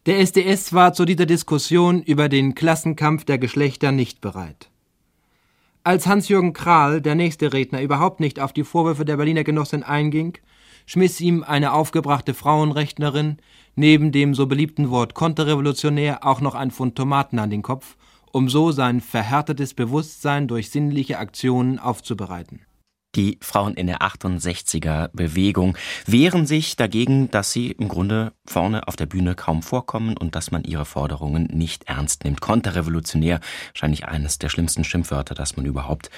Der 0.07 0.21
SDS 0.21 0.73
war 0.73 0.95
zu 0.95 1.05
dieser 1.05 1.27
Diskussion 1.27 2.03
über 2.03 2.31
den 2.31 2.55
Klassenkampf 2.55 3.27
der 3.27 3.37
Geschlechter 3.37 3.93
nicht 3.93 4.23
bereit. 4.23 4.71
Als 5.85 6.07
Hans-Jürgen 6.07 6.55
Krahl, 6.55 7.03
der 7.03 7.15
nächste 7.15 7.53
Redner, 7.53 7.83
überhaupt 7.83 8.21
nicht 8.21 8.41
auf 8.41 8.55
die 8.55 8.65
Vorwürfe 8.65 9.05
der 9.05 9.19
Berliner 9.19 9.45
Genossin 9.45 9.83
einging, 9.83 10.39
schmiss 10.89 11.21
ihm 11.21 11.45
eine 11.45 11.75
aufgebrachte 11.75 12.33
Frauenrechtlerin 12.33 13.37
neben 13.77 14.11
dem 14.11 14.35
so 14.35 14.47
beliebten 14.47 14.91
Wort 14.91 15.13
konterrevolutionär 15.15 16.27
auch 16.27 16.41
noch 16.41 16.55
ein 16.55 16.71
Pfund 16.71 16.97
Tomaten 16.97 17.39
an 17.39 17.51
den 17.51 17.63
Kopf, 17.63 17.97
um 18.33 18.49
so 18.49 18.73
sein 18.73 19.03
verhärtetes 19.03 19.75
Bewusstsein 19.75 20.49
durch 20.49 20.71
sinnliche 20.71 21.19
Aktionen 21.19 21.79
aufzubereiten. 21.79 22.63
Die 23.15 23.39
Frauen 23.41 23.75
in 23.75 23.87
der 23.87 23.99
68er 23.99 25.11
Bewegung 25.13 25.77
wehren 26.07 26.47
sich 26.47 26.77
dagegen, 26.77 27.31
dass 27.31 27.53
sie 27.53 27.71
im 27.71 27.89
Grunde 27.89 28.33
vorne 28.47 28.87
auf 28.87 28.97
der 28.97 29.07
Bühne 29.07 29.35
kaum 29.35 29.63
vorkommen 29.63 30.17
und 30.17 30.35
dass 30.35 30.51
man 30.51 30.65
ihre 30.65 30.85
Forderungen 30.85 31.45
nicht 31.45 31.85
ernst 31.85 32.25
nimmt. 32.25 32.41
Konterrevolutionär, 32.41 33.41
wahrscheinlich 33.73 34.07
eines 34.07 34.39
der 34.39 34.49
schlimmsten 34.49 34.85
Schimpfwörter, 34.85 35.35
das 35.35 35.57
man 35.57 35.67
überhaupt 35.67 36.11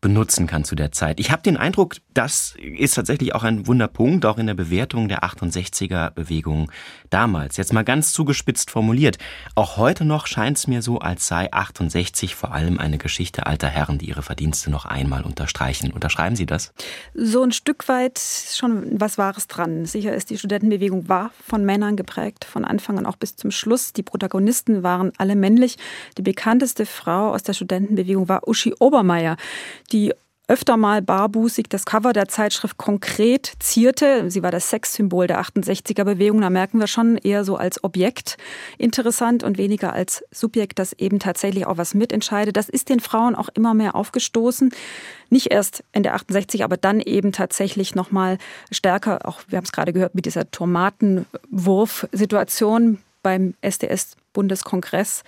benutzen 0.00 0.46
kann 0.46 0.64
zu 0.64 0.74
der 0.74 0.92
Zeit. 0.92 1.20
Ich 1.20 1.30
habe 1.30 1.42
den 1.42 1.56
Eindruck, 1.56 1.96
das 2.14 2.54
ist 2.58 2.94
tatsächlich 2.94 3.34
auch 3.34 3.42
ein 3.42 3.66
Wunderpunkt, 3.66 4.24
auch 4.24 4.38
in 4.38 4.46
der 4.46 4.54
Bewertung 4.54 5.08
der 5.08 5.24
68er 5.24 6.10
Bewegung 6.10 6.70
damals. 7.10 7.58
Jetzt 7.58 7.72
mal 7.72 7.84
ganz 7.84 8.12
zugespitzt 8.12 8.70
formuliert. 8.70 9.18
Auch 9.54 9.76
heute 9.76 10.06
noch 10.06 10.26
scheint 10.26 10.56
es 10.56 10.66
mir 10.66 10.80
so, 10.80 11.00
als 11.00 11.26
sei 11.26 11.52
68 11.52 12.34
vor 12.34 12.52
allem 12.52 12.78
eine 12.78 12.96
Geschichte 12.96 13.46
alter 13.46 13.68
Herren, 13.68 13.98
die 13.98 14.08
ihre 14.08 14.22
Verdienste 14.22 14.70
noch 14.70 14.86
einmal 14.86 15.22
unterstreichen. 15.22 15.92
Unterschreiben 15.92 16.34
Sie 16.34 16.46
das? 16.46 16.72
So 17.14 17.42
ein 17.42 17.52
Stück 17.52 17.86
weit 17.88 18.18
schon 18.18 18.98
was 18.98 19.18
Wahres 19.18 19.48
dran. 19.48 19.84
Sicher 19.84 20.14
ist, 20.14 20.30
die 20.30 20.38
Studentenbewegung 20.38 21.08
war 21.08 21.30
von 21.46 21.64
Männern 21.64 21.96
geprägt, 21.96 22.46
von 22.46 22.64
Anfang 22.64 22.98
an 22.98 23.04
auch 23.04 23.16
bis 23.16 23.36
zum 23.36 23.50
Schluss. 23.50 23.92
Die 23.92 24.02
Protagonisten 24.02 24.82
waren 24.82 25.12
alle 25.18 25.36
männlich. 25.36 25.76
Die 26.16 26.22
bekannteste 26.22 26.86
Frau 26.86 27.34
aus 27.34 27.42
der 27.42 27.52
Studentenbewegung 27.52 28.28
war 28.28 28.48
Uschi 28.48 28.74
Obermeier 28.78 29.36
die 29.92 30.12
öfter 30.50 30.76
mal 30.76 31.00
barbusig 31.00 31.68
das 31.68 31.86
Cover 31.86 32.12
der 32.12 32.26
Zeitschrift 32.26 32.76
konkret 32.76 33.52
zierte. 33.60 34.28
Sie 34.32 34.42
war 34.42 34.50
das 34.50 34.68
Sexsymbol 34.68 35.28
der 35.28 35.40
68er 35.40 36.02
Bewegung. 36.02 36.40
Da 36.40 36.50
merken 36.50 36.80
wir 36.80 36.88
schon 36.88 37.18
eher 37.18 37.44
so 37.44 37.54
als 37.54 37.84
Objekt 37.84 38.36
interessant 38.76 39.44
und 39.44 39.58
weniger 39.58 39.92
als 39.92 40.24
Subjekt, 40.32 40.80
das 40.80 40.92
eben 40.94 41.20
tatsächlich 41.20 41.66
auch 41.66 41.76
was 41.76 41.94
mitentscheidet. 41.94 42.56
Das 42.56 42.68
ist 42.68 42.88
den 42.88 42.98
Frauen 42.98 43.36
auch 43.36 43.48
immer 43.54 43.74
mehr 43.74 43.94
aufgestoßen. 43.94 44.74
Nicht 45.28 45.52
erst 45.52 45.84
in 45.92 46.02
der 46.02 46.16
68, 46.16 46.64
aber 46.64 46.76
dann 46.76 46.98
eben 46.98 47.30
tatsächlich 47.30 47.94
noch 47.94 48.10
mal 48.10 48.36
stärker. 48.72 49.28
Auch 49.28 49.42
wir 49.46 49.56
haben 49.56 49.66
es 49.66 49.72
gerade 49.72 49.92
gehört 49.92 50.16
mit 50.16 50.26
dieser 50.26 50.50
Tomatenwurf-Situation 50.50 52.98
beim 53.22 53.54
SDS-Bundeskongress. 53.62 55.22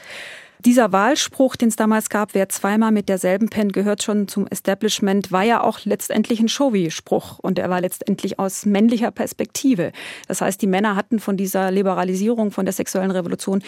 Dieser 0.64 0.92
Wahlspruch, 0.92 1.56
den 1.56 1.70
es 1.70 1.76
damals 1.76 2.08
gab, 2.08 2.34
wer 2.34 2.48
zweimal 2.48 2.92
mit 2.92 3.08
derselben 3.08 3.48
Pen 3.48 3.72
gehört 3.72 4.04
schon 4.04 4.28
zum 4.28 4.46
Establishment, 4.46 5.32
war 5.32 5.42
ja 5.42 5.60
auch 5.60 5.80
letztendlich 5.84 6.38
ein 6.38 6.48
Showy-Spruch 6.48 7.40
und 7.40 7.58
er 7.58 7.68
war 7.68 7.80
letztendlich 7.80 8.38
aus 8.38 8.64
männlicher 8.64 9.10
Perspektive. 9.10 9.90
Das 10.28 10.40
heißt, 10.40 10.62
die 10.62 10.68
Männer 10.68 10.94
hatten 10.94 11.18
von 11.18 11.36
dieser 11.36 11.72
Liberalisierung, 11.72 12.52
von 12.52 12.64
der 12.64 12.72
sexuellen 12.72 13.10
Revolution 13.10 13.60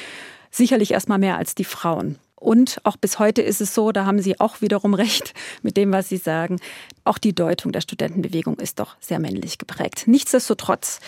sicherlich 0.52 0.92
erstmal 0.92 1.18
mehr 1.18 1.36
als 1.36 1.56
die 1.56 1.64
Frauen. 1.64 2.16
Und 2.36 2.78
auch 2.84 2.96
bis 2.96 3.18
heute 3.18 3.42
ist 3.42 3.60
es 3.60 3.74
so, 3.74 3.90
da 3.90 4.06
haben 4.06 4.20
Sie 4.20 4.38
auch 4.38 4.60
wiederum 4.60 4.94
recht 4.94 5.34
mit 5.62 5.76
dem, 5.76 5.90
was 5.90 6.08
Sie 6.08 6.18
sagen. 6.18 6.60
Auch 7.02 7.18
die 7.18 7.34
Deutung 7.34 7.72
der 7.72 7.80
Studentenbewegung 7.80 8.60
ist 8.60 8.78
doch 8.78 8.94
sehr 9.00 9.18
männlich 9.18 9.58
geprägt. 9.58 10.04
Nichtsdestotrotz 10.06 11.00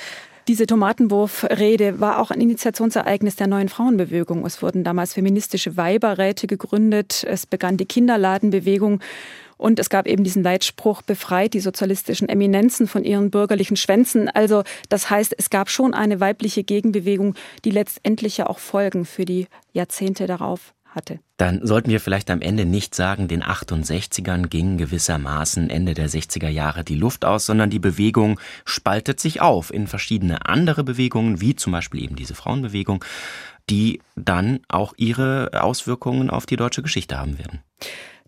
diese 0.49 0.67
Tomatenwurfrede 0.67 2.01
war 2.01 2.21
auch 2.21 2.31
ein 2.31 2.41
Initiationsereignis 2.41 3.37
der 3.37 3.49
neuen 3.49 3.69
Frauenbewegung. 3.69 4.47
Es 4.47 4.63
wurden 4.63 4.85
damals 4.85 5.15
feministische 5.15 5.77
Weiberräte 5.77 6.47
gegründet. 6.47 7.25
Es 7.29 7.47
begann 7.47 7.77
die 7.77 7.87
Kinderladenbewegung. 7.87 9.01
Und 9.59 9.79
es 9.79 9.89
gab 9.91 10.07
eben 10.07 10.23
diesen 10.23 10.43
Leitspruch, 10.43 11.03
befreit 11.03 11.55
die 11.55 11.61
sozialistischen 11.61 12.29
Eminenzen 12.29 12.87
von 12.87 13.05
ihren 13.05 13.31
bürgerlichen 13.31 13.77
Schwänzen. 13.77 14.29
Also 14.29 14.63
das 14.89 15.11
heißt, 15.11 15.35
es 15.37 15.51
gab 15.51 15.71
schon 15.71 15.95
eine 15.95 16.21
weibliche 16.21 16.63
Gegenbewegung, 16.63 17.35
die 17.65 17.71
letztendlich 17.71 18.37
ja 18.37 18.47
auch 18.47 18.59
Folgen 18.59 19.05
für 19.05 19.25
die 19.25 19.47
Jahrzehnte 19.73 20.27
darauf 20.27 20.76
hatte. 20.97 21.21
Dann 21.37 21.65
sollten 21.65 21.91
wir 21.91 22.01
vielleicht 22.01 22.31
am 22.31 22.41
Ende 22.41 22.65
nicht 22.65 22.95
sagen, 22.95 23.29
den 23.29 23.45
68ern 23.45 24.49
ging 24.49 24.79
gewissermaßen 24.79 25.71
Ende 25.71 25.95
der 25.95 26.09
60er 26.09 26.49
Jahre 26.49 26.83
die 26.83 26.97
Luft 26.97 27.25
aus, 27.25 27.47
sondern 27.47 27.71
die 27.71 27.79
Bewegung 27.79 28.41
spaltet 28.65 29.21
sich 29.21 29.41
auf 29.41 29.73
in 29.73 29.87
verschiedene 29.87 30.47
andere 30.47 30.83
Bewegungen, 30.83 31.41
wie 31.41 31.55
zum 31.55 31.73
Beispiel 31.73 32.03
eben 32.03 32.17
diese 32.17 32.35
Frauenbewegung, 32.35 33.05
die 33.69 34.01
dann 34.17 34.61
auch 34.69 34.95
ihre 34.97 35.51
Auswirkungen 35.63 36.31
auf 36.31 36.47
die 36.47 36.57
deutsche 36.57 36.83
Geschichte 36.83 37.19
haben 37.19 37.39
werden. 37.39 37.61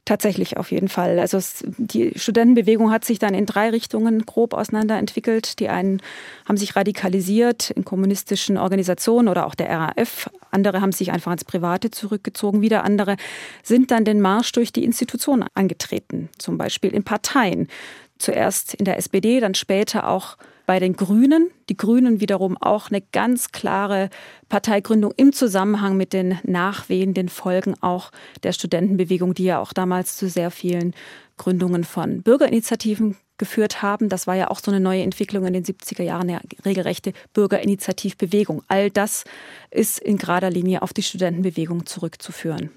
Tatsächlich 0.08 0.56
auf 0.56 0.70
jeden 0.70 0.88
Fall. 0.88 1.18
Also 1.18 1.36
es, 1.36 1.62
die 1.76 2.12
Studentenbewegung 2.16 2.90
hat 2.90 3.04
sich 3.04 3.18
dann 3.18 3.34
in 3.34 3.44
drei 3.44 3.68
Richtungen 3.68 4.24
grob 4.24 4.54
auseinanderentwickelt. 4.54 5.60
Die 5.60 5.68
einen 5.68 6.00
haben 6.46 6.56
sich 6.56 6.76
radikalisiert 6.76 7.68
in 7.72 7.84
kommunistischen 7.84 8.56
Organisationen 8.56 9.28
oder 9.28 9.44
auch 9.44 9.54
der 9.54 9.68
RAF. 9.68 10.30
Andere 10.50 10.80
haben 10.80 10.92
sich 10.92 11.12
einfach 11.12 11.30
ins 11.30 11.44
Private 11.44 11.90
zurückgezogen. 11.90 12.62
Wieder 12.62 12.84
andere 12.84 13.16
sind 13.62 13.90
dann 13.90 14.06
den 14.06 14.22
Marsch 14.22 14.50
durch 14.52 14.72
die 14.72 14.82
Institutionen 14.82 15.44
angetreten, 15.52 16.30
zum 16.38 16.56
Beispiel 16.56 16.94
in 16.94 17.04
Parteien. 17.04 17.68
Zuerst 18.16 18.72
in 18.72 18.86
der 18.86 18.96
SPD, 18.96 19.40
dann 19.40 19.54
später 19.54 20.08
auch 20.08 20.38
bei 20.68 20.80
den 20.80 20.96
Grünen. 20.96 21.50
Die 21.70 21.78
Grünen 21.78 22.20
wiederum 22.20 22.58
auch 22.58 22.90
eine 22.90 23.00
ganz 23.00 23.52
klare 23.52 24.10
Parteigründung 24.50 25.14
im 25.16 25.32
Zusammenhang 25.32 25.96
mit 25.96 26.12
den 26.12 26.38
nachwehenden 26.44 27.30
Folgen 27.30 27.74
auch 27.80 28.10
der 28.42 28.52
Studentenbewegung, 28.52 29.32
die 29.32 29.44
ja 29.44 29.60
auch 29.60 29.72
damals 29.72 30.18
zu 30.18 30.28
sehr 30.28 30.50
vielen 30.50 30.92
Gründungen 31.38 31.84
von 31.84 32.20
Bürgerinitiativen 32.20 33.16
geführt 33.38 33.82
haben. 33.82 34.08
Das 34.08 34.26
war 34.26 34.34
ja 34.34 34.50
auch 34.50 34.60
so 34.60 34.70
eine 34.70 34.80
neue 34.80 35.02
Entwicklung 35.02 35.46
in 35.46 35.52
den 35.52 35.64
70er 35.64 36.02
Jahren, 36.02 36.28
eine 36.28 36.40
regelrechte 36.64 37.12
Bürgerinitiativbewegung. 37.32 38.62
All 38.68 38.90
das 38.90 39.24
ist 39.70 39.98
in 39.98 40.18
gerader 40.18 40.50
Linie 40.50 40.82
auf 40.82 40.92
die 40.92 41.02
Studentenbewegung 41.02 41.86
zurückzuführen. 41.86 42.70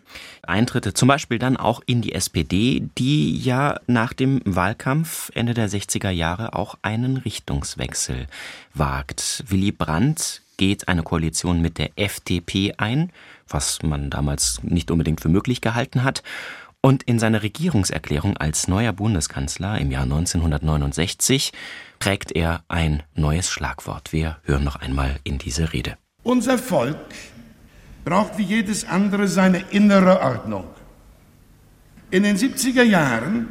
Eintritte 0.44 0.94
zum 0.94 1.08
Beispiel 1.08 1.40
dann 1.40 1.58
auch 1.58 1.82
in 1.86 2.02
die 2.02 2.14
SPD, 2.14 2.88
die 2.98 3.38
ja 3.38 3.80
nach 3.88 4.14
dem 4.14 4.42
Wahlkampf 4.46 5.32
Ende 5.34 5.54
der 5.54 5.70
60er 5.70 6.10
Jahre 6.10 6.56
auch 6.56 6.78
einen 6.82 7.18
Richtungswechsel 7.18 8.28
wagt. 8.74 9.44
Willy 9.48 9.72
Brandt 9.72 10.42
geht 10.58 10.88
eine 10.88 11.02
Koalition 11.02 11.62
mit 11.62 11.80
der 11.80 11.90
FDP 11.96 12.76
ein, 12.78 13.12
was 13.48 13.82
man 13.82 14.10
damals 14.12 14.62
nicht 14.62 14.92
unbedingt 14.92 15.20
für 15.20 15.30
möglich 15.30 15.60
gehalten 15.60 16.04
hat. 16.04 16.22
Und 16.84 17.04
in 17.04 17.20
seiner 17.20 17.44
Regierungserklärung 17.44 18.38
als 18.38 18.68
neuer 18.68 18.92
Bundeskanzler 18.92 19.80
im 19.80 19.92
Jahr 19.92 20.04
1969 20.04 21.54
prägt 22.00 22.32
er 22.32 22.64
ein 22.70 23.04
neues 23.14 23.52
Schlagwort. 23.52 24.12
Wir 24.12 24.38
hören 24.44 24.64
noch 24.64 24.78
einmal 24.78 25.20
in 25.24 25.38
diese 25.38 25.74
Rede. 25.74 25.98
Unser 26.24 26.58
Volk 26.58 26.98
braucht 28.04 28.40
wie 28.40 28.44
jedes 28.44 28.84
andere 28.88 29.28
seine 29.28 29.60
innere 29.70 30.22
Ordnung. 30.22 30.66
In 32.10 32.24
den 32.24 32.36
70er 32.36 32.84
Jahren 32.84 33.50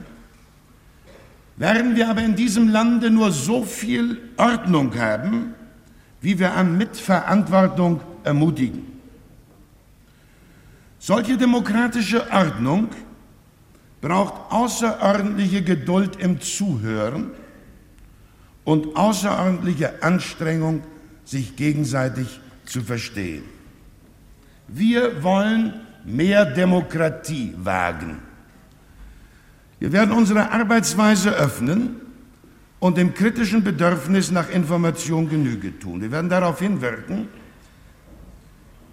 werden 1.57 1.95
wir 1.95 2.09
aber 2.09 2.23
in 2.23 2.35
diesem 2.35 2.69
Lande 2.69 3.11
nur 3.11 3.31
so 3.31 3.65
viel 3.65 4.19
Ordnung 4.39 4.99
haben, 4.99 5.55
wie 6.21 6.37
wir 6.39 6.55
an 6.55 6.77
Mitverantwortung 6.77 8.01
ermutigen. 8.25 8.87
Solche 10.99 11.37
demokratische 11.37 12.29
Ordnung 12.31 12.89
braucht 14.01 14.53
außerordentliche 14.53 15.63
Geduld 15.63 16.17
im 16.17 16.41
Zuhören 16.41 17.31
und 18.65 18.97
außerordentliche 18.97 20.03
Anstrengung, 20.03 20.83
sich 21.25 21.57
gegenseitig 21.57 22.41
zu 22.65 22.81
verstehen. 22.83 23.45
Wir 24.69 25.23
wollen 25.23 25.75
mehr 26.05 26.45
Demokratie 26.45 27.55
wagen. 27.57 28.19
Wir 29.79 29.93
werden 29.93 30.13
unsere 30.13 30.51
Arbeitsweise 30.51 31.31
öffnen 31.31 31.97
und 32.79 32.97
dem 32.97 33.15
kritischen 33.15 33.63
Bedürfnis 33.63 34.31
nach 34.31 34.51
Information 34.51 35.29
Genüge 35.29 35.79
tun. 35.79 36.01
Wir 36.01 36.11
werden 36.11 36.31
darauf 36.31 36.59
hinwirken, 36.59 37.29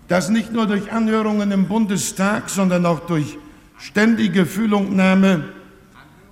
dass 0.08 0.30
nicht 0.30 0.52
nur 0.54 0.68
durch 0.68 0.92
Anhörungen 0.92 1.52
im 1.52 1.68
Bundestag, 1.68 2.50
sondern 2.50 2.86
auch 2.86 3.02
durch 3.02 3.38
ständige 3.78 4.46
Fühlungnahme 4.46 5.46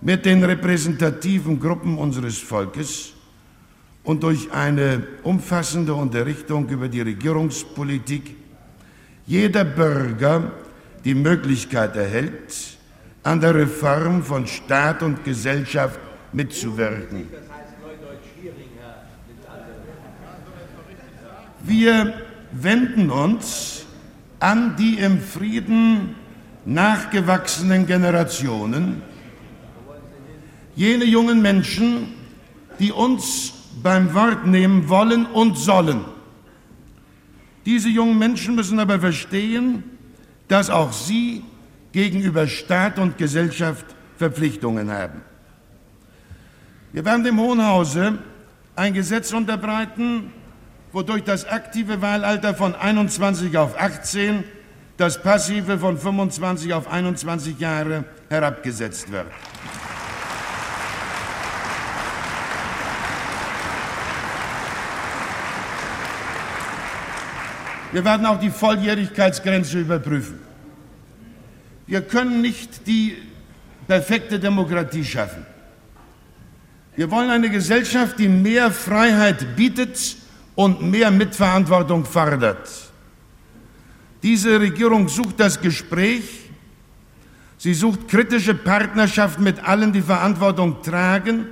mit 0.01 0.25
den 0.25 0.43
repräsentativen 0.43 1.59
Gruppen 1.59 1.97
unseres 1.97 2.37
Volkes 2.37 3.13
und 4.03 4.23
durch 4.23 4.51
eine 4.51 5.05
umfassende 5.23 5.93
Unterrichtung 5.93 6.69
über 6.69 6.87
die 6.87 7.01
Regierungspolitik 7.01 8.35
jeder 9.25 9.65
Bürger 9.65 10.51
die 11.03 11.15
Möglichkeit 11.15 11.95
erhält, 11.95 12.77
an 13.23 13.39
der 13.39 13.55
Reform 13.55 14.23
von 14.23 14.45
Staat 14.45 15.01
und 15.01 15.23
Gesellschaft 15.23 15.99
mitzuwirken. 16.31 17.27
Wir 21.63 22.13
wenden 22.51 23.09
uns 23.09 23.85
an 24.39 24.75
die 24.77 24.99
im 24.99 25.19
Frieden 25.19 26.15
nachgewachsenen 26.65 27.85
Generationen, 27.85 29.01
jene 30.75 31.05
jungen 31.05 31.41
Menschen, 31.41 32.13
die 32.79 32.91
uns 32.91 33.53
beim 33.81 34.13
Wort 34.13 34.45
nehmen 34.45 34.89
wollen 34.89 35.25
und 35.25 35.57
sollen. 35.57 36.05
Diese 37.65 37.89
jungen 37.89 38.17
Menschen 38.17 38.55
müssen 38.55 38.79
aber 38.79 38.99
verstehen, 38.99 39.83
dass 40.47 40.69
auch 40.69 40.93
sie 40.93 41.43
gegenüber 41.91 42.47
Staat 42.47 42.99
und 42.99 43.17
Gesellschaft 43.17 43.85
Verpflichtungen 44.17 44.91
haben. 44.91 45.21
Wir 46.93 47.03
werden 47.03 47.23
dem 47.23 47.39
Hohen 47.39 47.65
Hause 47.65 48.19
ein 48.75 48.93
Gesetz 48.93 49.33
unterbreiten, 49.33 50.31
wodurch 50.91 51.23
das 51.23 51.45
aktive 51.45 52.01
Wahlalter 52.01 52.53
von 52.53 52.75
21 52.75 53.57
auf 53.57 53.79
18 53.79 54.43
das 54.97 55.21
Passive 55.21 55.77
von 55.77 55.97
25 55.97 56.73
auf 56.73 56.87
21 56.87 57.59
Jahre 57.59 58.05
herabgesetzt 58.29 59.11
wird. 59.11 59.27
Wir 67.91 68.03
werden 68.03 68.25
auch 68.25 68.39
die 68.39 68.49
Volljährigkeitsgrenze 68.49 69.79
überprüfen. 69.79 70.39
Wir 71.87 72.01
können 72.01 72.41
nicht 72.41 72.87
die 72.87 73.15
perfekte 73.87 74.39
Demokratie 74.39 75.05
schaffen. 75.05 75.45
Wir 76.95 77.11
wollen 77.11 77.29
eine 77.29 77.49
Gesellschaft, 77.49 78.19
die 78.19 78.27
mehr 78.27 78.71
Freiheit 78.71 79.55
bietet 79.55 80.17
und 80.55 80.81
mehr 80.81 81.11
Mitverantwortung 81.11 82.05
fordert. 82.05 82.67
Diese 84.25 84.59
Regierung 84.59 85.07
sucht 85.07 85.39
das 85.39 85.61
Gespräch, 85.61 86.49
sie 87.59 87.75
sucht 87.75 88.07
kritische 88.07 88.55
Partnerschaft 88.55 89.39
mit 89.39 89.63
allen, 89.63 89.93
die 89.93 90.01
Verantwortung 90.01 90.81
tragen, 90.81 91.45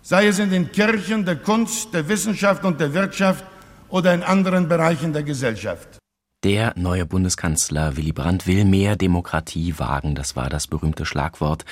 sei 0.00 0.28
es 0.28 0.38
in 0.38 0.48
den 0.48 0.72
Kirchen, 0.72 1.26
der 1.26 1.36
Kunst, 1.36 1.92
der 1.92 2.08
Wissenschaft 2.08 2.64
und 2.64 2.80
der 2.80 2.94
Wirtschaft 2.94 3.44
oder 3.90 4.14
in 4.14 4.22
anderen 4.22 4.66
Bereichen 4.66 5.12
der 5.12 5.24
Gesellschaft. 5.24 5.98
Der 6.42 6.72
neue 6.74 7.04
Bundeskanzler 7.04 7.98
Willy 7.98 8.12
Brandt 8.12 8.46
will 8.46 8.64
mehr 8.64 8.96
Demokratie 8.96 9.74
wagen, 9.76 10.14
das 10.14 10.34
war 10.36 10.48
das 10.48 10.68
berühmte 10.68 11.04
Schlagwort. 11.04 11.66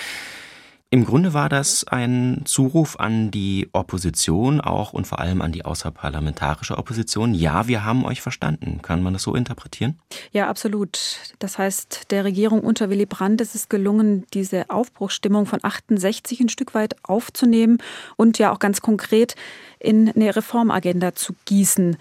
Im 0.90 1.04
Grunde 1.04 1.34
war 1.34 1.50
das 1.50 1.84
ein 1.86 2.42
Zuruf 2.46 2.98
an 2.98 3.30
die 3.30 3.68
Opposition 3.72 4.62
auch 4.62 4.94
und 4.94 5.06
vor 5.06 5.18
allem 5.18 5.42
an 5.42 5.52
die 5.52 5.66
außerparlamentarische 5.66 6.78
Opposition. 6.78 7.34
Ja, 7.34 7.68
wir 7.68 7.84
haben 7.84 8.06
euch 8.06 8.22
verstanden. 8.22 8.80
Kann 8.80 9.02
man 9.02 9.12
das 9.12 9.24
so 9.24 9.34
interpretieren? 9.34 9.98
Ja, 10.32 10.48
absolut. 10.48 10.98
Das 11.40 11.58
heißt, 11.58 12.10
der 12.10 12.24
Regierung 12.24 12.60
unter 12.60 12.88
Willy 12.88 13.04
Brandt 13.04 13.42
ist 13.42 13.54
es 13.54 13.68
gelungen, 13.68 14.24
diese 14.32 14.70
Aufbruchsstimmung 14.70 15.44
von 15.44 15.60
68 15.62 16.40
ein 16.40 16.48
Stück 16.48 16.72
weit 16.72 16.96
aufzunehmen 17.02 17.82
und 18.16 18.38
ja 18.38 18.50
auch 18.50 18.58
ganz 18.58 18.80
konkret 18.80 19.34
in 19.78 20.08
eine 20.08 20.34
Reformagenda 20.34 21.14
zu 21.14 21.34
gießen. 21.44 21.98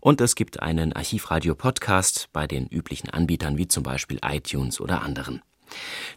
und 0.00 0.20
es 0.20 0.36
gibt 0.36 0.62
einen 0.62 0.92
Archivradio-Podcast 0.92 2.28
bei 2.32 2.46
den 2.46 2.68
üblichen 2.68 3.10
Anbietern 3.10 3.58
wie 3.58 3.66
zum 3.66 3.82
Beispiel 3.82 4.20
iTunes 4.22 4.80
oder 4.80 5.02
anderen. 5.02 5.42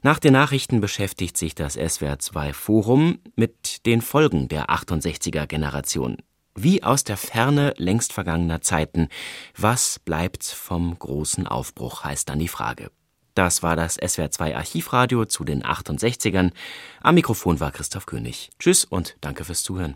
Nach 0.03 0.19
den 0.19 0.33
Nachrichten 0.33 0.81
beschäftigt 0.81 1.35
sich 1.35 1.55
das 1.55 1.75
SWR2 1.75 2.53
Forum 2.53 3.17
mit 3.35 3.87
den 3.87 4.01
Folgen 4.01 4.49
der 4.49 4.69
68er 4.69 5.47
Generation. 5.47 6.17
Wie 6.53 6.83
aus 6.83 7.03
der 7.03 7.17
Ferne 7.17 7.73
längst 7.77 8.13
vergangener 8.13 8.61
Zeiten. 8.61 9.09
Was 9.57 9.97
bleibt 9.97 10.43
vom 10.43 10.95
großen 10.97 11.47
Aufbruch, 11.47 12.03
heißt 12.03 12.29
dann 12.29 12.37
die 12.37 12.47
Frage. 12.47 12.91
Das 13.39 13.63
war 13.63 13.77
das 13.77 13.97
SWR2 13.97 14.53
Archivradio 14.53 15.23
zu 15.23 15.45
den 15.45 15.63
68ern. 15.63 16.51
Am 16.99 17.15
Mikrofon 17.15 17.61
war 17.61 17.71
Christoph 17.71 18.05
König. 18.05 18.49
Tschüss 18.59 18.83
und 18.83 19.15
danke 19.21 19.45
fürs 19.45 19.63
Zuhören. 19.63 19.95